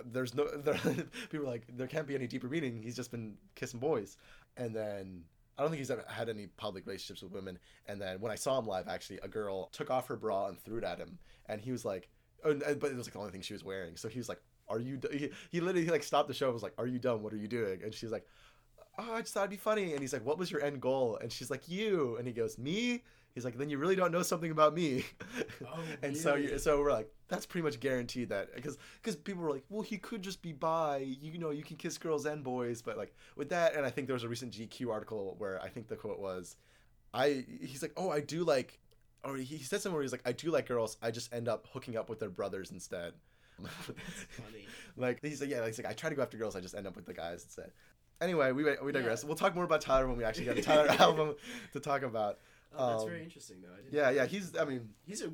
there's 0.05 0.33
no 0.33 0.47
there, 0.57 0.75
people 0.75 1.39
were 1.39 1.51
like 1.51 1.63
there 1.75 1.87
can't 1.87 2.07
be 2.07 2.15
any 2.15 2.27
deeper 2.27 2.47
meaning. 2.47 2.81
He's 2.81 2.95
just 2.95 3.11
been 3.11 3.35
kissing 3.55 3.79
boys. 3.79 4.17
And 4.57 4.75
then 4.75 5.23
I 5.57 5.61
don't 5.61 5.69
think 5.71 5.79
he's 5.79 5.91
ever 5.91 6.03
had 6.07 6.29
any 6.29 6.47
public 6.47 6.85
relationships 6.85 7.21
with 7.21 7.31
women. 7.31 7.59
And 7.85 8.01
then 8.01 8.19
when 8.19 8.31
I 8.31 8.35
saw 8.35 8.57
him 8.57 8.65
live, 8.65 8.87
actually, 8.87 9.19
a 9.21 9.27
girl 9.27 9.69
took 9.71 9.91
off 9.91 10.07
her 10.07 10.15
bra 10.15 10.47
and 10.47 10.59
threw 10.59 10.77
it 10.77 10.83
at 10.83 10.97
him, 10.97 11.19
and 11.47 11.61
he 11.61 11.71
was 11.71 11.85
like, 11.85 12.09
oh, 12.43 12.51
uh, 12.51 12.73
but 12.75 12.91
it 12.91 12.97
was 12.97 13.07
like 13.07 13.13
the 13.13 13.19
only 13.19 13.31
thing 13.31 13.41
she 13.41 13.53
was 13.53 13.63
wearing. 13.63 13.95
So 13.95 14.07
he 14.07 14.19
was 14.19 14.29
like, 14.29 14.41
"Are 14.67 14.79
you?" 14.79 14.97
d-" 14.97 15.17
He, 15.17 15.29
he 15.51 15.61
literally 15.61 15.87
like 15.87 16.03
stopped 16.03 16.27
the 16.27 16.33
show. 16.33 16.47
and 16.47 16.53
Was 16.53 16.63
like, 16.63 16.73
"Are 16.77 16.87
you 16.87 16.99
dumb? 16.99 17.23
What 17.23 17.33
are 17.33 17.37
you 17.37 17.47
doing?" 17.47 17.83
And 17.83 17.93
she's 17.93 18.11
like, 18.11 18.25
"Oh, 18.97 19.13
I 19.13 19.21
just 19.21 19.33
thought 19.33 19.41
it'd 19.41 19.51
be 19.51 19.57
funny." 19.57 19.93
And 19.93 20.01
he's 20.01 20.13
like, 20.13 20.25
"What 20.25 20.37
was 20.37 20.51
your 20.51 20.63
end 20.63 20.81
goal?" 20.81 21.17
And 21.21 21.31
she's 21.31 21.49
like, 21.49 21.67
"You." 21.67 22.17
And 22.17 22.27
he 22.27 22.33
goes, 22.33 22.57
"Me." 22.57 23.03
He's 23.33 23.43
like, 23.43 23.57
"Then 23.57 23.69
you 23.69 23.77
really 23.77 23.95
don't 23.95 24.11
know 24.11 24.21
something 24.21 24.51
about 24.51 24.73
me." 24.73 25.05
Oh, 25.65 25.79
and 26.03 26.15
so 26.15 26.35
really? 26.35 26.51
you 26.51 26.59
so 26.59 26.79
we're 26.79 26.91
like, 26.91 27.11
that's 27.27 27.45
pretty 27.45 27.63
much 27.63 27.79
guaranteed 27.79 28.29
that 28.29 28.53
because 28.53 28.77
because 29.01 29.15
people 29.15 29.41
were 29.41 29.51
like, 29.51 29.63
well, 29.69 29.81
he 29.81 29.97
could 29.97 30.21
just 30.21 30.41
be 30.41 30.51
bi. 30.51 30.97
You 30.97 31.37
know, 31.39 31.51
you 31.51 31.63
can 31.63 31.77
kiss 31.77 31.97
girls 31.97 32.25
and 32.25 32.43
boys, 32.43 32.81
but 32.81 32.97
like 32.97 33.15
with 33.35 33.49
that, 33.49 33.75
and 33.75 33.85
I 33.85 33.89
think 33.89 34.07
there 34.07 34.13
was 34.13 34.23
a 34.23 34.29
recent 34.29 34.53
GQ 34.53 34.91
article 34.91 35.35
where 35.37 35.61
I 35.61 35.69
think 35.69 35.87
the 35.87 35.95
quote 35.95 36.19
was, 36.19 36.57
I 37.13 37.45
he's 37.61 37.81
like, 37.81 37.93
oh, 37.97 38.09
I 38.09 38.19
do 38.19 38.43
like, 38.43 38.79
or 39.23 39.37
he 39.37 39.43
he 39.43 39.63
said 39.63 39.81
somewhere 39.81 40.01
he's 40.01 40.11
like, 40.11 40.27
I 40.27 40.31
do 40.31 40.51
like 40.51 40.67
girls. 40.67 40.97
I 41.01 41.11
just 41.11 41.33
end 41.33 41.47
up 41.47 41.67
hooking 41.73 41.97
up 41.97 42.09
with 42.09 42.19
their 42.19 42.29
brothers 42.29 42.71
instead. 42.71 43.13
funny. 44.29 44.67
like 44.97 45.19
he's 45.21 45.41
like, 45.41 45.49
yeah, 45.49 45.65
he's 45.65 45.77
like, 45.77 45.87
I 45.87 45.93
try 45.93 46.09
to 46.09 46.15
go 46.15 46.21
after 46.21 46.37
girls. 46.37 46.55
I 46.55 46.59
just 46.59 46.75
end 46.75 46.87
up 46.87 46.95
with 46.95 47.05
the 47.05 47.13
guys 47.13 47.43
instead. 47.43 47.71
Anyway, 48.21 48.51
we 48.51 48.63
we 48.83 48.91
digress. 48.91 49.23
We'll 49.23 49.35
talk 49.35 49.55
more 49.55 49.63
about 49.63 49.81
Tyler 49.81 50.07
when 50.07 50.17
we 50.17 50.23
actually 50.23 50.45
get 50.45 50.57
a 50.57 50.61
Tyler 50.61 50.89
album 50.99 51.35
to 51.73 51.79
talk 51.79 52.03
about. 52.03 52.39
Oh, 52.75 52.89
that's 52.89 53.03
Um, 53.03 53.09
very 53.09 53.23
interesting 53.23 53.57
though. 53.61 53.73
I 53.73 53.77
didn't 53.77 53.93
Yeah, 53.93 54.09
yeah, 54.09 54.25
he's. 54.25 54.55
I 54.57 54.65
mean, 54.65 54.89
he's 55.05 55.21
a 55.21 55.29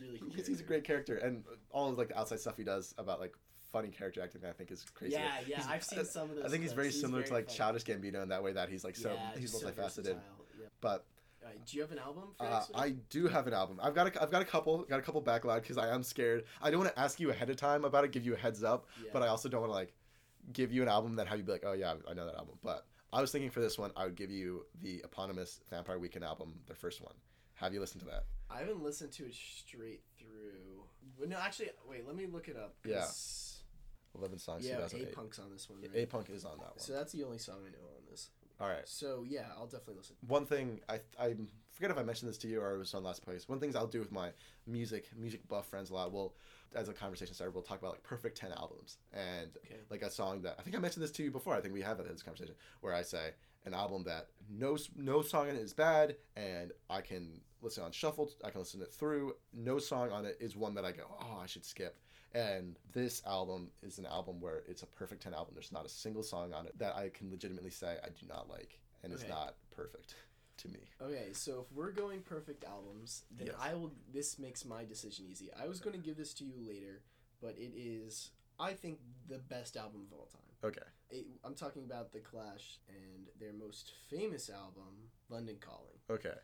really 0.00 0.18
cool 0.18 0.28
he's, 0.34 0.46
he's 0.46 0.60
a 0.60 0.64
great 0.64 0.84
character, 0.84 1.16
and 1.16 1.44
all 1.70 1.88
of 1.90 1.98
like 1.98 2.08
the 2.08 2.18
outside 2.18 2.40
stuff 2.40 2.56
he 2.56 2.64
does 2.64 2.94
about 2.98 3.20
like 3.20 3.34
funny 3.72 3.88
character 3.88 4.20
acting, 4.22 4.42
I 4.46 4.52
think 4.52 4.70
is 4.70 4.84
crazy. 4.94 5.14
Yeah, 5.14 5.38
yeah, 5.46 5.56
He's- 5.56 5.66
I've 5.68 5.84
seen 5.84 6.04
some 6.04 6.30
of 6.30 6.36
those. 6.36 6.44
I 6.44 6.48
think 6.48 6.62
he's 6.62 6.72
very 6.74 6.92
similar 6.92 7.22
to 7.22 7.32
like 7.32 7.46
funny. 7.46 7.56
Childish 7.56 7.84
Gambino 7.84 8.22
in 8.22 8.28
that 8.28 8.42
way 8.42 8.52
that 8.52 8.68
he's 8.68 8.84
like 8.84 8.96
so 8.96 9.12
Yeah, 9.12 9.38
he's 9.38 9.52
so 9.58 9.66
multifaceted. 9.66 10.16
Yeah. 10.60 10.66
but 10.80 11.06
Uh, 11.42 11.48
do 11.66 11.76
you 11.76 11.82
have 11.82 11.90
an 11.90 11.98
album 11.98 12.24
for 12.38 12.44
uh. 12.46 12.64
I 12.74 12.90
do 13.10 13.26
have 13.28 13.46
an 13.48 13.54
album. 13.54 13.80
I've 13.82 13.94
got 13.94 14.14
a, 14.14 14.22
I've 14.22 14.30
got 14.30 14.42
a 14.42 14.44
couple, 14.44 14.82
got 14.84 14.98
a 15.00 15.02
couple 15.02 15.20
backlog 15.22 15.62
because 15.62 15.78
I 15.78 15.88
am 15.92 16.02
scared. 16.02 16.44
I 16.60 16.70
don't 16.70 16.80
want 16.80 16.94
to 16.94 17.00
ask 17.00 17.18
you 17.18 17.30
ahead 17.30 17.48
of 17.50 17.56
time 17.56 17.84
about 17.84 18.04
it, 18.04 18.12
give 18.12 18.24
you 18.24 18.34
a 18.34 18.36
heads 18.36 18.62
up, 18.62 18.86
Yeah. 19.02 19.10
but 19.12 19.22
I 19.22 19.28
also 19.28 19.48
don't 19.48 19.60
want 19.62 19.70
to 19.70 19.74
like 19.74 19.92
give 20.52 20.70
you 20.72 20.82
an 20.82 20.88
album 20.88 21.16
that 21.16 21.26
have 21.28 21.38
you 21.38 21.44
be 21.44 21.52
like, 21.52 21.64
oh 21.66 21.72
yeah, 21.72 21.94
I 22.08 22.14
know 22.14 22.26
that 22.26 22.36
album. 22.36 22.58
But 22.62 22.84
I 23.12 23.20
was 23.20 23.30
thinking 23.30 23.50
for 23.50 23.60
this 23.60 23.78
one, 23.78 23.90
I 23.96 24.04
would 24.04 24.14
give 24.16 24.30
you 24.30 24.64
the 24.80 25.02
eponymous 25.04 25.60
Vampire 25.70 25.98
Weekend 25.98 26.24
album, 26.24 26.54
their 26.66 26.76
first 26.76 27.02
one. 27.02 27.14
Have 27.54 27.74
you 27.74 27.80
listened 27.80 28.00
to 28.00 28.06
that? 28.06 28.24
I 28.50 28.58
haven't 28.60 28.82
listened 28.82 29.12
to 29.12 29.26
it 29.26 29.34
straight 29.34 30.02
through. 30.18 30.84
Well, 31.18 31.28
no, 31.28 31.36
actually, 31.38 31.70
wait. 31.88 32.06
Let 32.06 32.16
me 32.16 32.26
look 32.26 32.48
it 32.48 32.56
up. 32.56 32.74
'cause- 32.82 33.62
Eleven 34.14 34.38
songs, 34.38 34.66
Yeah. 34.66 34.76
2008. 34.76 35.12
A 35.12 35.16
Punk's 35.16 35.38
on 35.38 35.50
this 35.50 35.70
one. 35.70 35.80
Right? 35.80 35.90
A 35.94 36.06
Punk 36.06 36.28
is 36.30 36.44
on 36.44 36.58
that 36.58 36.70
one. 36.70 36.78
So 36.78 36.92
that's 36.92 37.12
the 37.12 37.24
only 37.24 37.38
song 37.38 37.64
I 37.66 37.70
know 37.70 37.86
on 37.96 38.04
this. 38.10 38.28
All 38.62 38.68
right. 38.68 38.86
So 38.88 39.24
yeah, 39.28 39.46
I'll 39.58 39.66
definitely 39.66 39.96
listen. 39.96 40.14
one 40.28 40.46
thing 40.46 40.80
I 40.88 41.00
I 41.20 41.34
forget 41.72 41.90
if 41.90 41.98
I 41.98 42.04
mentioned 42.04 42.30
this 42.30 42.38
to 42.38 42.48
you 42.48 42.60
or 42.60 42.74
it 42.76 42.78
was 42.78 42.94
on 42.94 43.02
last 43.02 43.24
place. 43.24 43.48
One 43.48 43.58
things 43.58 43.74
I'll 43.74 43.88
do 43.88 43.98
with 43.98 44.12
my 44.12 44.30
music 44.68 45.06
music 45.16 45.46
buff 45.48 45.66
friends 45.66 45.90
a 45.90 45.94
lot. 45.94 46.12
We'll 46.12 46.32
as 46.74 46.88
a 46.88 46.92
conversation 46.92 47.34
started, 47.34 47.54
we'll 47.54 47.64
talk 47.64 47.80
about 47.80 47.90
like 47.92 48.02
perfect 48.04 48.38
ten 48.38 48.52
albums 48.52 48.98
and 49.12 49.50
Okay. 49.66 49.80
like 49.90 50.02
a 50.02 50.10
song 50.10 50.42
that 50.42 50.54
I 50.58 50.62
think 50.62 50.76
I 50.76 50.78
mentioned 50.78 51.02
this 51.02 51.10
to 51.12 51.24
you 51.24 51.30
before. 51.32 51.54
I 51.54 51.60
think 51.60 51.74
we 51.74 51.82
have 51.82 51.98
had 51.98 52.06
this 52.06 52.22
conversation 52.22 52.54
where 52.82 52.94
I 52.94 53.02
say 53.02 53.30
an 53.66 53.74
album 53.74 54.04
that 54.04 54.28
no 54.48 54.78
no 54.96 55.22
song 55.22 55.48
in 55.48 55.56
it 55.56 55.62
is 55.62 55.72
bad 55.72 56.16
and 56.36 56.70
I 56.88 57.00
can 57.00 57.40
listen 57.62 57.82
on 57.82 57.90
shuffle. 57.90 58.30
I 58.44 58.50
can 58.50 58.60
listen 58.60 58.80
it 58.80 58.92
through. 58.92 59.34
No 59.52 59.80
song 59.80 60.12
on 60.12 60.24
it 60.24 60.36
is 60.40 60.56
one 60.56 60.74
that 60.74 60.84
I 60.84 60.92
go 60.92 61.02
oh 61.20 61.40
I 61.42 61.46
should 61.46 61.64
skip. 61.64 61.98
And 62.34 62.78
this 62.92 63.22
album 63.26 63.70
is 63.82 63.98
an 63.98 64.06
album 64.06 64.40
where 64.40 64.62
it's 64.66 64.82
a 64.82 64.86
perfect 64.86 65.22
10 65.22 65.34
album. 65.34 65.52
There's 65.54 65.72
not 65.72 65.84
a 65.84 65.88
single 65.88 66.22
song 66.22 66.52
on 66.54 66.66
it 66.66 66.78
that 66.78 66.96
I 66.96 67.10
can 67.10 67.30
legitimately 67.30 67.70
say 67.70 67.96
I 68.02 68.08
do 68.08 68.26
not 68.28 68.48
like. 68.48 68.78
And 69.02 69.12
it's 69.12 69.22
Okay. 69.22 69.30
not 69.32 69.54
perfect 69.70 70.14
to 70.58 70.68
me. 70.68 70.78
Okay, 71.00 71.32
so 71.32 71.60
if 71.68 71.72
we're 71.76 71.90
going 71.90 72.22
perfect 72.22 72.64
albums, 72.64 73.24
then 73.32 73.48
Yes. 73.48 73.56
I 73.58 73.74
will. 73.74 73.92
This 74.12 74.38
makes 74.38 74.64
my 74.64 74.84
decision 74.84 75.26
easy. 75.28 75.52
I 75.54 75.66
was 75.66 75.80
going 75.80 75.94
to 75.94 76.02
give 76.02 76.16
this 76.16 76.32
to 76.34 76.44
you 76.44 76.54
later, 76.66 77.02
but 77.40 77.58
it 77.58 77.72
is, 77.76 78.30
I 78.60 78.72
think, 78.74 79.00
the 79.28 79.38
best 79.38 79.76
album 79.76 80.06
of 80.10 80.18
all 80.18 80.26
time. 80.26 80.40
Okay. 80.64 80.86
It, 81.10 81.26
I'm 81.44 81.54
talking 81.54 81.84
about 81.84 82.12
the 82.12 82.20
Clash 82.20 82.78
and 82.88 83.26
their 83.40 83.52
most 83.52 83.92
famous 84.08 84.48
album, 84.48 85.10
London 85.28 85.56
Calling. 85.60 85.98
Okay. 86.08 86.34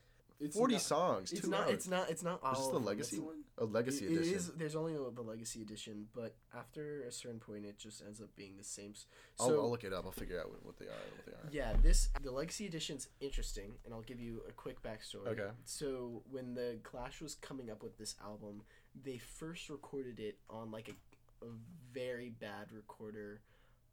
It's 0.41 0.57
40 0.57 0.75
not, 0.75 0.83
songs. 0.83 1.33
It's 1.33 1.41
two 1.43 1.49
not. 1.51 1.63
hours. 1.63 1.71
It's 1.73 1.89
not. 1.89 2.11
It's 2.11 2.23
not 2.23 2.41
all. 2.45 2.53
Is 2.53 2.59
this 2.59 2.69
the 2.69 2.79
legacy 2.79 3.17
It's- 3.17 3.27
one? 3.27 3.45
A 3.61 3.65
legacy 3.65 4.05
it- 4.07 4.13
it 4.13 4.17
edition. 4.19 4.35
is- 4.37 4.53
There's 4.55 4.77
only 4.77 4.93
the 4.95 5.21
legacy 5.23 5.63
edition, 5.63 6.09
but 6.15 6.37
after 6.55 7.03
a 7.03 7.11
certain 7.11 7.41
point, 7.41 7.67
it 7.67 7.77
just 7.77 8.01
ends 8.03 8.21
up 8.21 8.35
being 8.37 8.57
the 8.57 8.63
same. 8.63 8.93
s- 8.93 9.07
I'll, 9.41 9.51
I'll 9.63 9.69
look 9.71 9.83
it 9.83 9.93
up. 9.93 10.05
I'll 10.05 10.13
figure 10.13 10.39
out 10.41 10.49
what, 10.49 10.65
what 10.65 10.77
they 10.79 10.87
are. 10.87 10.91
What 11.17 11.27
they 11.27 11.33
are. 11.33 11.49
yeah, 11.51 11.77
this 11.83 12.09
the 12.23 12.31
legacy 12.31 12.67
edition's 12.67 13.09
interesting, 13.21 13.75
and 13.85 13.93
I'll 13.93 14.03
give 14.03 14.21
you 14.21 14.43
a 14.49 14.53
quick 14.53 14.81
backstory. 14.81 15.27
Okay. 15.27 15.51
So 15.65 16.23
when 16.31 16.55
the 16.55 16.79
Clash 16.85 17.21
was 17.21 17.35
coming 17.35 17.69
up 17.69 17.83
with 17.83 17.99
this 17.99 18.15
album, 18.23 18.63
they 18.95 19.19
first 19.19 19.69
recorded 19.69 20.21
it 20.21 20.39
on 20.49 20.71
like 20.71 20.89
a, 20.89 21.45
a 21.45 21.49
very 21.93 22.31
bad 22.31 22.71
recorder, 22.71 23.41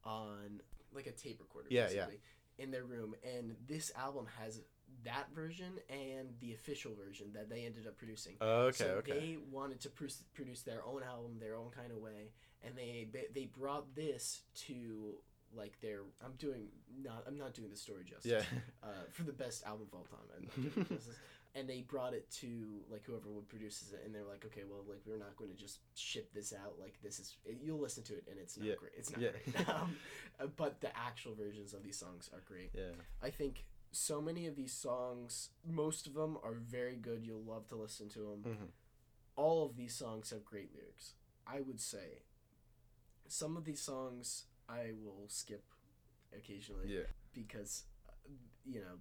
on 0.04 0.62
like 0.94 1.08
a 1.08 1.12
tape 1.12 1.40
recorder. 1.40 1.70
Yeah, 1.72 1.86
yeah. 1.90 2.06
basically, 2.06 2.20
In 2.60 2.70
their 2.70 2.84
room, 2.84 3.16
and 3.24 3.56
this 3.68 3.92
album 3.96 4.28
has 4.40 4.62
that 5.06 5.28
version 5.34 5.74
and 5.90 6.30
the 6.40 6.54
official 6.54 6.94
version 6.94 7.28
that 7.34 7.50
they 7.50 7.66
ended 7.66 7.88
up 7.88 7.98
producing. 7.98 8.36
Okay. 8.42 8.78
so 8.78 8.86
okay. 8.98 9.12
they 9.12 9.38
wanted 9.52 9.80
to 9.82 9.90
produce, 9.90 10.24
produce 10.34 10.62
their 10.62 10.86
own 10.86 11.02
album 11.04 11.38
their 11.40 11.56
own 11.56 11.70
kind 11.76 11.92
of 11.92 11.98
way, 11.98 12.32
and 12.64 12.76
they 12.76 13.08
they- 13.34 13.46
brought 13.46 13.96
this 13.96 14.42
to 14.56 15.16
like 15.56 15.80
their. 15.82 16.02
I'm 16.24 16.34
doing 16.38 16.68
not. 17.02 17.24
I'm 17.28 17.38
not 17.38 17.54
doing 17.54 17.70
the 17.70 17.78
story 17.78 18.04
justice. 18.04 18.32
yeah. 18.32 18.60
Uh, 18.84 19.06
for 19.12 19.24
the 19.24 19.34
best 19.34 19.66
album 19.66 19.88
of 19.92 19.98
all 19.98 20.06
time. 20.06 20.20
I'm 20.38 20.64
not 20.64 20.74
doing 20.76 20.88
it 20.92 21.02
and 21.56 21.70
they 21.70 21.82
brought 21.82 22.14
it 22.14 22.30
to 22.30 22.48
like 22.92 23.04
whoever 23.06 23.30
would 23.30 23.48
produces 23.48 23.94
it, 23.94 24.02
and 24.06 24.14
they're 24.14 24.26
like, 24.30 24.44
okay, 24.46 24.64
well, 24.70 24.82
like 24.88 25.00
we're 25.06 25.18
not 25.18 25.36
going 25.38 25.50
to 25.50 25.56
just 25.56 25.80
ship 25.96 26.32
this 26.34 26.54
out. 26.54 26.74
Like 26.80 26.96
this 27.02 27.18
is 27.20 27.38
you'll 27.64 27.80
listen 27.80 28.04
to 28.04 28.14
it, 28.14 28.26
and 28.30 28.38
it's 28.38 28.58
not 28.58 28.68
Yeah. 28.68 28.76
great. 28.78 28.92
It's 28.98 29.12
not 29.12 29.22
Yeah. 29.22 29.30
great. 29.32 29.70
um, 29.70 29.96
uh, 30.40 30.48
but 30.58 30.82
the 30.82 30.96
actual 30.98 31.34
versions 31.34 31.74
of 31.74 31.82
these 31.82 31.98
songs 31.98 32.30
are 32.34 32.42
great. 32.46 32.72
Yeah. 32.74 32.92
I 33.24 33.30
think 33.30 33.64
so 33.96 34.22
many 34.22 34.46
of 34.48 34.56
these 34.56 34.74
songs, 34.74 35.50
most 35.66 36.06
of 36.08 36.14
them 36.14 36.38
are 36.44 36.54
very 36.54 36.96
good. 36.96 37.26
You'll 37.26 37.44
love 37.44 37.68
to 37.70 37.76
listen 37.76 38.10
to 38.10 38.20
them. 38.20 38.44
Mhm. 38.44 38.68
All 39.36 39.66
of 39.66 39.76
these 39.76 39.96
songs 39.96 40.30
have 40.32 40.44
great 40.46 40.74
lyrics. 40.74 41.14
I 41.48 41.62
would 41.62 41.80
say 41.80 42.24
some 43.28 43.58
of 43.58 43.66
these 43.66 43.82
songs 43.82 44.46
I 44.68 44.94
will 45.04 45.28
skip 45.30 45.64
occasionally 46.36 46.88
Yeah. 46.98 47.08
because 47.34 47.84
uh, 48.10 48.12
you 48.66 48.82
know 48.82 49.00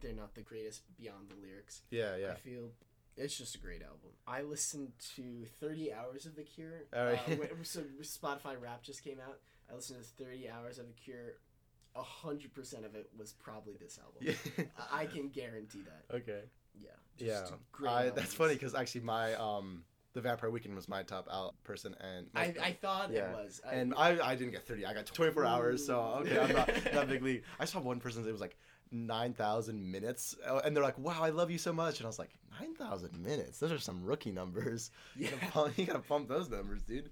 they're 0.00 0.14
not 0.14 0.34
the 0.34 0.42
greatest 0.42 0.82
beyond 0.96 1.28
the 1.30 1.36
lyrics. 1.36 1.82
Yeah. 1.90 2.16
yeah. 2.16 2.32
I 2.32 2.36
feel 2.36 2.72
it's 3.16 3.36
just 3.36 3.54
a 3.54 3.58
great 3.58 3.82
album. 3.82 4.10
I 4.26 4.42
listened 4.42 4.92
to 5.16 5.44
30 5.60 5.92
hours 5.92 6.24
of 6.26 6.34
The 6.34 6.42
Cure. 6.44 6.84
All 6.96 7.04
right. 7.04 7.20
Uh, 7.28 7.62
so 7.62 7.82
Spotify 8.02 8.58
Rap 8.60 8.82
just 8.82 9.04
came 9.04 9.20
out. 9.20 9.38
I 9.70 9.74
listened 9.74 10.02
to 10.02 10.24
30 10.24 10.48
hours 10.48 10.78
of 10.78 10.86
The 10.86 10.94
Cure. 10.94 11.34
A 11.94 12.02
hundred 12.02 12.54
percent 12.54 12.84
of 12.84 12.94
it 12.94 13.10
was 13.18 13.32
probably 13.32 13.74
this 13.80 13.98
album. 14.02 14.34
Yeah. 14.56 14.64
I 14.92 15.06
can 15.06 15.28
guarantee 15.28 15.82
that. 15.82 16.16
okay. 16.16 16.40
Yeah. 16.80 16.90
Yeah. 17.18 17.46
great 17.70 17.90
I, 17.90 18.10
that's 18.10 18.34
funny 18.34 18.54
because 18.54 18.74
actually 18.74 19.02
my 19.02 19.34
um 19.34 19.84
the 20.14 20.20
Vampire 20.20 20.50
Weekend 20.50 20.74
was 20.74 20.88
my 20.88 21.02
top 21.02 21.26
out 21.30 21.54
person 21.64 21.94
and 22.00 22.26
I, 22.34 22.54
I 22.62 22.72
thought 22.80 23.10
Yeah. 23.12 23.30
it 23.30 23.32
was. 23.32 23.60
I, 23.68 23.74
and 23.74 23.94
I, 23.94 24.30
I 24.30 24.34
didn't 24.34 24.52
get 24.52 24.66
30 24.66 24.86
i 24.86 24.94
got 24.94 25.06
24 25.06 25.44
hours 25.44 25.84
so 25.86 26.00
okay 26.20 26.38
i'm 26.38 26.52
not 26.52 26.70
not 26.94 27.08
big 27.08 27.22
league 27.22 27.42
i 27.60 27.64
saw 27.64 27.80
one 27.80 28.00
person 28.00 28.26
it 28.26 28.32
was 28.32 28.40
like 28.40 28.56
9000 28.90 29.90
minutes 29.90 30.36
uh, 30.46 30.60
and 30.64 30.76
they're 30.76 30.82
like 30.82 30.98
wow 30.98 31.18
i 31.22 31.30
love 31.30 31.50
you 31.50 31.58
so 31.58 31.72
much 31.72 31.98
and 31.98 32.06
i 32.06 32.08
was 32.08 32.18
like 32.18 32.30
9000 32.60 33.22
minutes 33.22 33.58
those 33.58 33.72
are 33.72 33.78
some 33.78 34.04
rookie 34.04 34.32
numbers 34.32 34.90
yeah. 35.16 35.28
you, 35.30 35.36
gotta 35.36 35.52
pump, 35.52 35.78
you 35.78 35.86
gotta 35.86 35.98
pump 36.00 36.28
those 36.28 36.50
numbers 36.50 36.82
dude 36.82 37.10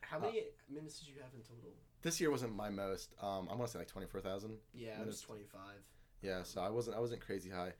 How 0.00 0.18
many 0.18 0.44
minutes 0.70 1.00
did 1.00 1.08
you 1.08 1.14
have 1.20 1.32
in 1.34 1.42
total? 1.42 1.72
This 2.02 2.20
year 2.20 2.30
wasn't 2.30 2.54
my 2.54 2.70
most 2.70 3.14
um 3.20 3.48
i'm 3.50 3.56
gonna 3.56 3.68
say 3.68 3.78
like 3.78 3.88
24000 3.88 4.56
Yeah, 4.74 5.00
it 5.00 5.06
was 5.06 5.20
25. 5.20 5.60
yeah 6.22 6.42
so 6.42 6.60
i 6.60 6.68
wasn't 6.68 6.96
i 6.96 7.00
wasn't 7.00 7.20
crazy 7.20 7.50
high 7.50 7.72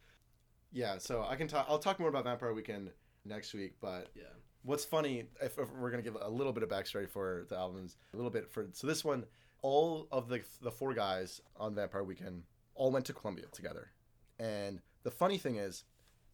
yeah 0.72 0.98
so 0.98 1.24
i 1.28 1.36
can 1.36 1.48
talk 1.48 1.66
i'll 1.68 1.78
talk 1.78 1.98
more 1.98 2.08
about 2.08 2.24
vampire 2.24 2.52
weekend 2.52 2.90
next 3.24 3.54
week 3.54 3.74
but 3.80 4.08
Yeah. 4.14 4.24
what's 4.62 4.84
funny 4.84 5.24
if, 5.42 5.58
if 5.58 5.70
we're 5.74 5.90
gonna 5.90 6.02
give 6.02 6.16
a 6.20 6.28
little 6.28 6.52
bit 6.52 6.62
of 6.62 6.68
backstory 6.68 7.08
for 7.08 7.46
the 7.48 7.56
albums 7.56 7.96
a 8.12 8.16
little 8.16 8.30
bit 8.30 8.50
for 8.50 8.66
so 8.72 8.86
this 8.86 9.04
one 9.04 9.24
all 9.62 10.06
of 10.12 10.28
the 10.28 10.40
the 10.62 10.70
four 10.70 10.94
guys 10.94 11.40
on 11.56 11.74
vampire 11.74 12.04
weekend 12.04 12.42
all 12.74 12.90
went 12.90 13.04
to 13.06 13.12
columbia 13.12 13.46
together 13.52 13.90
and 14.38 14.80
the 15.02 15.10
funny 15.10 15.38
thing 15.38 15.56
is 15.56 15.84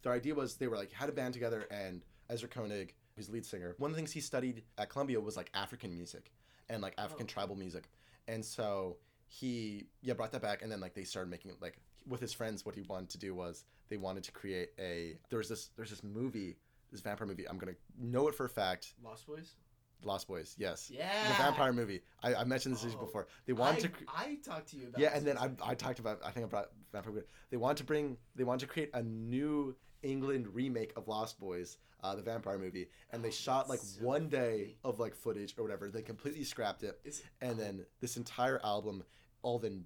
their 0.03 0.12
idea 0.12 0.35
was 0.35 0.57
they 0.57 0.66
were 0.66 0.76
like 0.76 0.93
had 0.93 1.09
a 1.09 1.12
band 1.12 1.32
together 1.32 1.66
and 1.70 2.03
ezra 2.28 2.49
koenig 2.49 2.95
who's 3.16 3.30
lead 3.30 3.47
singer 3.47 3.74
one 3.78 3.91
of 3.91 3.95
the 3.95 3.99
things 3.99 4.12
he 4.12 4.20
studied 4.20 4.62
at 4.78 4.89
columbia 4.91 5.20
was 5.20 5.37
like 5.37 5.51
african 5.55 5.95
music 5.95 6.30
and 6.68 6.82
like 6.82 6.94
oh. 6.98 7.02
african 7.04 7.26
Oh. 7.26 7.32
tribal 7.32 7.56
music 7.56 7.84
and 8.28 8.44
so 8.44 8.96
he 9.26 9.86
yeah 10.02 10.14
brought 10.14 10.32
that 10.32 10.42
back 10.42 10.62
and 10.62 10.70
then 10.70 10.80
like 10.80 10.94
they 10.94 11.04
started 11.04 11.30
making 11.30 11.52
like 11.60 11.78
with 12.06 12.20
his 12.20 12.32
friends 12.32 12.64
what 12.66 12.74
he 12.74 12.82
wanted 12.82 13.08
to 13.10 13.18
do 13.18 13.34
was 13.34 13.64
they 13.88 13.96
wanted 13.96 14.22
to 14.24 14.32
create 14.32 14.70
a 14.78 15.16
there 15.30 15.38
was 15.38 15.48
this 15.48 15.70
there's 15.76 15.90
this 15.90 16.02
movie 16.04 16.56
this 16.92 17.00
vampire 17.00 17.26
movie 17.26 17.48
i'm 17.48 17.58
gonna 17.58 17.72
know 17.98 18.28
it 18.28 18.34
for 18.34 18.44
a 18.46 18.48
fact 18.48 18.94
Lost 19.02 19.26
Boys? 19.26 19.54
lost 20.02 20.28
boys 20.28 20.54
yes 20.58 20.90
Yeah. 20.92 21.08
the 21.28 21.34
vampire 21.42 21.72
movie 21.72 22.02
i, 22.22 22.34
I 22.34 22.44
mentioned 22.44 22.76
this 22.76 22.94
Oh. 22.94 23.00
before 23.06 23.26
they 23.46 23.54
wanted 23.54 23.78
I, 23.78 23.80
to 23.80 23.88
cre- 23.88 24.04
I 24.14 24.38
talked 24.44 24.68
to 24.72 24.76
you 24.76 24.88
about 24.88 25.00
yeah 25.00 25.12
and 25.14 25.26
then 25.26 25.38
I. 25.38 25.50
I 25.62 25.74
talked 25.74 25.98
about 25.98 26.20
i 26.22 26.30
think 26.30 26.44
i 26.44 26.48
brought 26.48 26.68
vampire 26.92 27.12
movie 27.14 27.26
they 27.50 27.56
want 27.56 27.78
to 27.78 27.84
bring 27.84 28.18
they 28.36 28.44
want 28.44 28.60
to 28.60 28.66
create 28.66 28.90
a 28.92 29.02
new 29.02 29.74
england 30.05 30.46
remake 30.55 30.92
of 30.96 31.09
lost 31.09 31.38
boys 31.40 31.78
uh, 32.02 32.14
the 32.14 32.22
vampire 32.22 32.59
movie 32.59 32.86
and 33.12 33.24
they 33.24 33.28
Oh, 33.28 33.32
shot 33.32 33.68
like 33.68 33.80
so 33.80 34.05
one 34.05 34.28
day 34.28 34.59
funny. 34.59 34.76
of 34.84 35.00
like 35.00 35.14
footage 35.14 35.55
or 35.57 35.62
whatever. 35.62 35.90
They 35.90 36.02
completely 36.02 36.44
scrapped 36.44 36.82
it. 36.82 37.00
Is- 37.02 37.22
and 37.40 37.59
then 37.59 37.86
this 38.02 38.18
entire 38.18 38.61
album 38.62 39.02
all 39.42 39.59
the 39.59 39.80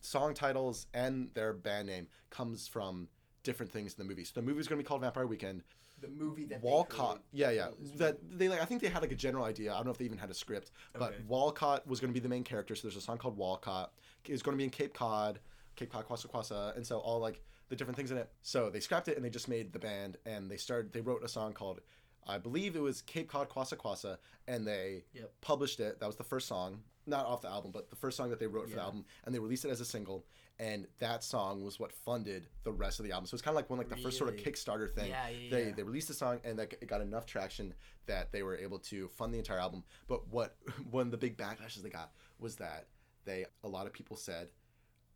song 0.00 0.34
titles 0.34 0.86
and 0.92 1.30
their 1.34 1.52
band 1.52 1.86
name 1.86 2.08
comes 2.30 2.66
from 2.66 3.08
different 3.44 3.70
things 3.70 3.94
in 3.94 4.02
the 4.02 4.08
movie. 4.08 4.24
So 4.24 4.32
the 4.34 4.42
movie's 4.42 4.66
going 4.66 4.78
to 4.78 4.82
be 4.82 4.86
called 4.88 5.02
vampire 5.02 5.26
weekend. 5.26 5.62
The 6.00 6.08
movie 6.08 6.46
that 6.46 6.60
walcott 6.64 7.22
yeah 7.32 7.50
yeah. 7.52 7.68
That 7.96 8.18
they 8.36 8.48
like 8.48 8.60
i 8.60 8.64
think 8.64 8.82
they 8.82 8.88
had 8.88 9.00
like 9.02 9.12
a 9.12 9.16
general 9.16 9.44
idea. 9.44 9.72
I 9.72 9.76
don't 9.76 9.84
know 9.86 9.92
if 9.92 9.98
they 9.98 10.04
even 10.04 10.18
had 10.18 10.30
a 10.30 10.34
script 10.34 10.72
but 10.94 11.12
Okay. 11.12 11.16
walcott 11.28 11.86
was 11.86 12.00
going 12.00 12.12
to 12.12 12.14
be 12.14 12.18
the 12.20 12.28
main 12.28 12.42
character. 12.42 12.74
So 12.74 12.88
there's 12.88 12.96
a 12.96 13.00
song 13.00 13.18
called 13.18 13.36
walcott. 13.36 13.92
It's 14.24 14.42
going 14.42 14.56
to 14.56 14.58
be 14.58 14.64
in 14.64 14.70
cape 14.70 14.94
cod 14.94 15.38
cape 15.76 15.92
cod 15.92 16.08
kwassa 16.08 16.28
kwassa 16.28 16.76
and 16.76 16.84
so 16.84 16.98
all 16.98 17.20
like 17.20 17.40
the 17.72 17.76
different 17.76 17.96
things 17.96 18.10
in 18.10 18.18
it 18.18 18.28
so 18.42 18.68
they 18.68 18.80
scrapped 18.80 19.08
it 19.08 19.16
and 19.16 19.24
they 19.24 19.30
just 19.30 19.48
made 19.48 19.72
the 19.72 19.78
band 19.78 20.18
and 20.26 20.50
they 20.50 20.58
started 20.58 20.92
they 20.92 21.00
wrote 21.00 21.24
a 21.24 21.28
song 21.28 21.54
called 21.54 21.80
i 22.26 22.36
believe 22.36 22.76
it 22.76 22.82
was 22.82 23.00
cape 23.00 23.28
cod 23.28 23.48
kwassa 23.48 23.76
kwassa 23.76 24.18
and 24.46 24.66
they 24.66 25.04
Yep. 25.14 25.32
published 25.40 25.80
it 25.80 25.98
that 25.98 26.06
was 26.06 26.16
the 26.16 26.22
first 26.24 26.46
song 26.46 26.80
not 27.06 27.24
off 27.24 27.40
the 27.40 27.48
album 27.48 27.70
but 27.72 27.88
the 27.88 27.96
first 27.96 28.16
song 28.18 28.28
that 28.28 28.38
they 28.38 28.46
wrote 28.46 28.68
for 28.68 28.76
the 28.76 28.82
album 28.82 29.04
and 29.24 29.34
they 29.34 29.38
released 29.38 29.64
it 29.64 29.70
as 29.70 29.80
a 29.80 29.86
single 29.86 30.26
and 30.58 30.86
that 30.98 31.24
song 31.24 31.64
was 31.64 31.80
what 31.80 31.90
funded 31.92 32.46
the 32.64 32.70
rest 32.70 33.00
of 33.00 33.06
the 33.06 33.10
album 33.12 33.26
so 33.26 33.34
it's 33.34 33.42
kind 33.42 33.54
of 33.54 33.56
like 33.56 33.70
one 33.70 33.78
like 33.78 33.88
the 33.88 33.96
first 33.96 34.18
sort 34.18 34.28
of 34.28 34.36
kickstarter 34.36 34.88
thing 34.94 35.08
Yeah, 35.08 35.28
yeah, 35.30 35.50
they 35.50 35.64
yeah. 35.68 35.72
they 35.74 35.82
released 35.82 36.08
the 36.08 36.14
song 36.14 36.40
and 36.44 36.58
that 36.58 36.74
it 36.74 36.86
got 36.88 37.00
enough 37.00 37.24
traction 37.24 37.72
that 38.06 38.30
they 38.32 38.42
were 38.42 38.56
able 38.58 38.78
to 38.80 39.08
fund 39.08 39.32
the 39.32 39.38
entire 39.38 39.58
album. 39.58 39.82
But 40.08 40.28
what 40.28 40.56
one 40.90 41.06
of 41.06 41.10
the 41.10 41.16
big 41.16 41.36
backlashes 41.38 41.82
they 41.82 41.88
got 41.88 42.12
was 42.38 42.56
that 42.56 42.86
they 43.24 43.46
a 43.64 43.68
lot 43.68 43.86
of 43.86 43.92
people 43.92 44.16
said, 44.16 44.48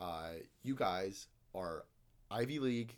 uh, 0.01 0.29
"You 0.63 0.73
guys 0.75 1.27
are 1.53 1.85
Ivy 2.31 2.59
League 2.59 2.95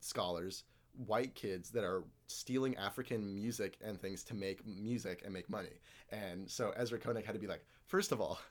scholars, 0.00 0.64
white 1.06 1.34
kids 1.34 1.70
that 1.70 1.84
are 1.84 2.04
stealing 2.26 2.76
African 2.76 3.34
music 3.34 3.78
and 3.84 4.00
things 4.00 4.22
to 4.24 4.34
make 4.34 4.66
music 4.66 5.22
and 5.24 5.32
make 5.32 5.48
money." 5.48 5.80
And 6.10 6.50
so 6.50 6.72
Ezra 6.76 6.98
Koenig 6.98 7.24
had 7.24 7.34
to 7.34 7.40
be 7.40 7.46
like, 7.46 7.64
first 7.86 8.12
of 8.12 8.20
all. 8.20 8.38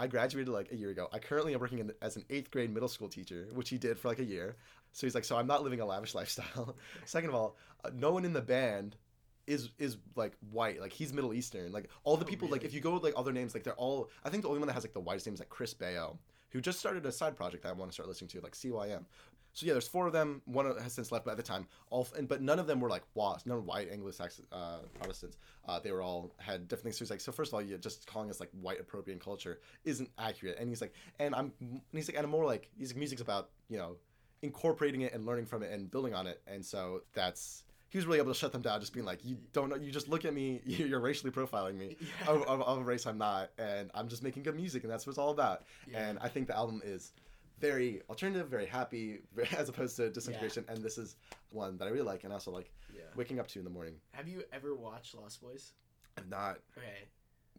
I 0.00 0.06
graduated 0.06 0.54
like 0.54 0.70
a 0.70 0.76
year 0.76 0.90
ago. 0.90 1.08
I 1.12 1.18
currently 1.18 1.54
am 1.54 1.60
working 1.60 1.80
in, 1.80 1.92
as 2.00 2.14
an 2.14 2.24
eighth 2.30 2.52
grade 2.52 2.72
middle 2.72 2.88
school 2.88 3.08
teacher, 3.08 3.48
which 3.52 3.68
he 3.68 3.78
did 3.78 3.98
for 3.98 4.06
like 4.06 4.20
a 4.20 4.24
year. 4.24 4.54
So 4.92 5.08
he's 5.08 5.14
like, 5.14 5.24
so 5.24 5.36
I'm 5.36 5.48
not 5.48 5.64
living 5.64 5.80
a 5.80 5.86
lavish 5.86 6.14
lifestyle. 6.14 6.76
Second 7.04 7.30
of 7.30 7.34
all, 7.34 7.56
uh, 7.84 7.90
no 7.92 8.12
one 8.12 8.24
in 8.24 8.32
the 8.32 8.40
band 8.40 8.94
is 9.48 9.70
is 9.78 9.96
like 10.14 10.36
white. 10.50 10.80
Like 10.80 10.92
he's 10.92 11.12
Middle 11.12 11.34
Eastern. 11.34 11.72
Like 11.72 11.88
all 12.04 12.16
the 12.16 12.24
Oh, 12.24 12.28
people, 12.28 12.48
like 12.48 12.64
if 12.64 12.74
you 12.74 12.80
go 12.80 12.92
with 12.92 13.02
like 13.02 13.14
other 13.16 13.32
names, 13.32 13.54
like 13.54 13.64
they're 13.64 13.74
all. 13.74 14.10
I 14.24 14.28
think 14.28 14.42
the 14.42 14.48
only 14.48 14.60
one 14.60 14.68
that 14.68 14.74
has 14.74 14.84
like 14.84 14.92
the 14.92 15.00
whitest 15.00 15.26
name 15.26 15.34
is 15.34 15.40
like 15.40 15.48
Chris 15.48 15.74
Baio, 15.74 16.18
who 16.50 16.60
just 16.60 16.78
started 16.78 17.06
a 17.06 17.12
side 17.12 17.36
project 17.36 17.62
that 17.62 17.70
I 17.70 17.72
want 17.72 17.90
to 17.90 17.94
start 17.94 18.08
listening 18.08 18.28
to, 18.28 18.40
like 18.40 18.52
CYM. 18.52 19.04
So 19.54 19.66
yeah, 19.66 19.72
there's 19.72 19.88
four 19.88 20.06
of 20.06 20.12
them. 20.12 20.42
One 20.44 20.66
has 20.78 20.92
since 20.92 21.10
left, 21.10 21.24
but 21.24 21.32
at 21.32 21.36
the 21.36 21.42
time, 21.42 21.66
all 21.90 22.06
and 22.16 22.28
but 22.28 22.42
none 22.42 22.58
of 22.58 22.66
them 22.66 22.80
were 22.80 22.90
like 22.90 23.02
WAS, 23.14 23.46
none 23.46 23.64
white 23.64 23.90
Anglo-Saxon 23.90 24.44
uh, 24.52 24.78
Protestants. 25.00 25.38
Uh, 25.66 25.80
they 25.80 25.90
were 25.90 26.02
all 26.02 26.34
had 26.38 26.68
different 26.68 26.84
things. 26.84 26.98
So 26.98 27.04
he's 27.04 27.10
like, 27.10 27.20
so 27.20 27.32
first 27.32 27.50
of 27.50 27.54
all, 27.54 27.62
you're 27.62 27.78
just 27.78 28.06
calling 28.06 28.30
us 28.30 28.40
like 28.40 28.50
white 28.60 28.78
appropriating 28.78 29.20
culture 29.20 29.60
isn't 29.84 30.10
accurate. 30.18 30.58
And 30.60 30.68
he's 30.68 30.80
like, 30.80 30.92
and 31.18 31.34
I'm, 31.34 31.52
and 31.60 31.80
he's 31.92 32.08
like, 32.08 32.16
and 32.16 32.24
I'm 32.24 32.30
more 32.30 32.44
like, 32.44 32.70
his 32.78 32.94
music's 32.94 33.22
about 33.22 33.50
you 33.68 33.78
know 33.78 33.96
incorporating 34.42 35.00
it 35.00 35.12
and 35.14 35.26
learning 35.26 35.46
from 35.46 35.62
it 35.62 35.72
and 35.72 35.90
building 35.90 36.14
on 36.14 36.26
it. 36.26 36.40
And 36.46 36.64
so 36.64 37.02
that's 37.14 37.64
he 37.90 37.98
was 37.98 38.06
really 38.06 38.18
able 38.18 38.32
to 38.32 38.38
shut 38.38 38.52
them 38.52 38.62
down, 38.62 38.80
just 38.80 38.92
being 38.92 39.06
like, 39.06 39.24
you 39.24 39.38
don't 39.52 39.68
know, 39.70 39.76
you 39.76 39.90
just 39.90 40.08
look 40.08 40.24
at 40.24 40.34
me, 40.34 40.60
you're 40.66 41.00
racially 41.00 41.30
profiling 41.30 41.74
me 41.76 41.96
Yeah. 42.26 42.30
of, 42.32 42.42
of, 42.42 42.62
of 42.62 42.78
a 42.78 42.82
race 42.82 43.06
I'm 43.06 43.18
not, 43.18 43.50
and 43.58 43.90
I'm 43.94 44.08
just 44.08 44.22
making 44.22 44.42
good 44.42 44.56
music, 44.56 44.84
and 44.84 44.92
that's 44.92 45.06
what 45.06 45.12
it's 45.12 45.18
all 45.18 45.30
about. 45.30 45.62
Yeah. 45.90 46.06
And 46.08 46.18
I 46.20 46.28
think 46.28 46.46
the 46.48 46.56
album 46.56 46.82
is 46.84 47.12
very 47.60 48.02
alternative, 48.08 48.48
very 48.48 48.66
happy, 48.66 49.20
as 49.56 49.68
opposed 49.68 49.96
to 49.96 50.10
disintegration. 50.10 50.64
And 50.68 50.78
this 50.82 50.98
is 50.98 51.16
one 51.50 51.76
that 51.78 51.86
I 51.86 51.88
really 51.90 52.02
like, 52.04 52.24
and 52.24 52.32
also 52.32 52.50
like 52.50 52.70
Yeah. 52.94 53.02
waking 53.16 53.40
up 53.40 53.48
to 53.48 53.58
in 53.58 53.64
the 53.64 53.70
morning. 53.70 53.94
Have 54.12 54.28
you 54.28 54.42
ever 54.52 54.74
watched 54.74 55.14
Lost 55.14 55.40
Boys? 55.40 55.72
If 56.16 56.26
not, 56.28 56.58
Okay. 56.76 57.08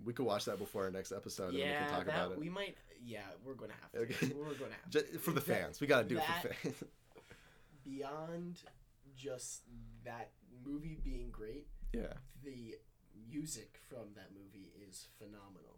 we 0.05 0.13
could 0.13 0.25
watch 0.25 0.45
that 0.45 0.59
before 0.59 0.83
our 0.85 0.91
next 0.91 1.11
episode, 1.11 1.49
and 1.49 1.57
we 1.57 1.61
can 1.63 1.89
talk 1.89 2.05
that 2.05 2.13
about 2.15 2.31
it. 2.33 2.39
we 2.39 2.49
might. 2.49 2.77
Yeah, 3.03 3.21
we're 3.45 3.53
gonna 3.55 3.73
have 3.81 3.91
to. 3.93 3.99
Okay. 3.99 4.33
We're 4.37 4.53
gonna 4.53 4.73
have 4.83 4.91
to. 4.91 5.17
for 5.19 5.31
the 5.31 5.39
That- 5.39 5.45
fans, 5.45 5.81
we 5.81 5.87
gotta 5.87 6.07
do 6.07 6.17
it 6.17 6.23
for 6.41 6.49
fans. 6.53 6.83
Beyond 7.83 8.59
just 9.15 9.63
that 10.09 10.31
movie 10.65 10.97
being 11.03 11.29
great, 11.31 11.67
yeah, 11.93 12.13
the 12.43 12.75
music 13.29 13.77
from 13.89 14.13
that 14.15 14.29
movie 14.33 14.71
is 14.87 15.07
phenomenal. 15.17 15.77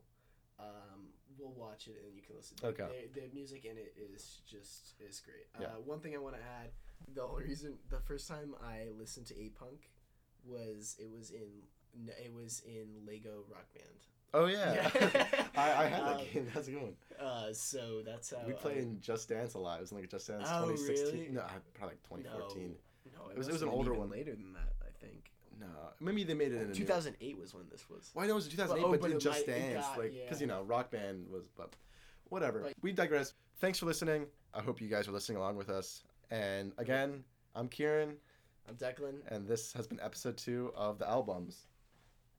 Um, 0.60 1.10
we'll 1.40 1.54
watch 1.54 1.88
it 1.88 2.04
and 2.06 2.16
you 2.16 2.22
can 2.22 2.36
listen. 2.36 2.56
Okay. 2.64 3.10
The, 3.14 3.22
the 3.22 3.28
music 3.34 3.66
in 3.66 3.78
it 3.78 3.94
is 3.98 4.42
just 4.48 4.94
is 5.00 5.20
great. 5.22 5.48
Yeah. 5.60 5.68
Uh, 5.68 5.82
one 5.86 6.00
thing 6.00 6.14
I 6.16 6.20
want 6.20 6.36
to 6.36 6.42
add: 6.42 6.70
the 7.16 7.24
only 7.24 7.46
reason 7.46 7.78
the 7.90 8.00
first 8.00 8.28
time 8.28 8.54
I 8.64 8.88
listened 8.98 9.26
to 9.28 9.36
A 9.40 9.50
Punk 9.50 9.90
was 10.46 10.96
it 11.00 11.10
was 11.12 11.32
in 11.32 11.50
it 12.24 12.32
was 12.34 12.62
in 12.66 12.88
Lego 13.08 13.44
Rock 13.52 13.68
Band. 13.74 14.08
Oh 14.34 14.46
yeah, 14.46 14.74
Yeah. 14.96 15.26
I, 15.58 15.84
I 15.84 15.86
had 15.88 16.04
that 16.06 16.16
Um, 16.20 16.24
game. 16.32 16.48
That's 16.54 16.68
a 16.68 16.72
good 16.72 16.82
one. 16.84 16.96
Uh, 17.20 17.52
so 17.54 18.02
that's 18.06 18.30
how 18.32 18.38
We 18.48 18.54
played 18.54 18.78
in 18.78 19.02
Just 19.02 19.28
Dance 19.28 19.56
a 19.56 19.60
lot. 19.60 19.80
It 19.80 19.82
was 19.82 19.92
like 19.92 20.10
Just 20.10 20.28
Dance 20.28 20.48
Oh, 20.50 20.70
2016. 20.70 21.20
really? 21.20 21.30
No, 21.34 21.42
probably 21.74 21.96
like 21.96 22.04
2014. 22.04 22.70
No, 22.70 22.76
No, 23.14 23.30
it 23.30 23.38
was- 23.38 23.48
it 23.48 23.54
was 23.54 23.62
an 23.62 23.70
older 23.70 23.94
one. 23.94 24.10
later 24.10 24.32
than 24.36 24.54
that. 24.54 24.74
I 24.82 24.90
think. 25.06 25.32
No, 25.60 25.68
maybe 26.00 26.24
they 26.24 26.34
made 26.34 26.52
it 26.52 26.62
in 26.62 26.72
a 26.72 26.74
2008 26.74 27.38
was 27.38 27.54
when 27.54 27.68
this 27.70 27.88
was. 27.90 28.10
Why 28.14 28.26
no, 28.26 28.32
it 28.32 28.36
was 28.36 28.48
2008, 28.48 28.82
Well, 28.82 28.90
oh, 28.90 28.92
but, 28.94 29.02
but 29.02 29.12
it 29.12 29.20
Just 29.20 29.48
might- 29.48 29.56
it 29.56 29.60
Dance, 29.74 29.86
got- 29.86 29.98
like 30.00 30.14
because 30.14 30.40
yeah. 30.40 30.46
you 30.46 30.48
know 30.48 30.64
Rock 30.64 30.90
Band 30.92 31.30
was, 31.30 31.48
but 31.56 31.76
whatever. 32.30 32.62
But- 32.62 32.74
we 32.82 32.92
digress. 32.92 33.34
Thanks 33.60 33.78
for 33.80 33.86
listening. 33.86 34.26
I 34.54 34.62
hope 34.62 34.82
you 34.82 34.88
guys 34.90 35.08
are 35.08 35.12
listening 35.12 35.38
along 35.38 35.56
with 35.58 35.70
us. 35.70 36.04
And 36.32 36.74
again, 36.78 37.24
I'm 37.56 37.68
Kieran. 37.68 38.18
I'm 38.68 38.76
Declan. 38.76 39.22
And 39.28 39.48
this 39.48 39.72
has 39.74 39.86
been 39.88 40.00
episode 40.00 40.38
two 40.38 40.72
of 40.76 40.98
the 40.98 41.08
albums. 41.08 41.68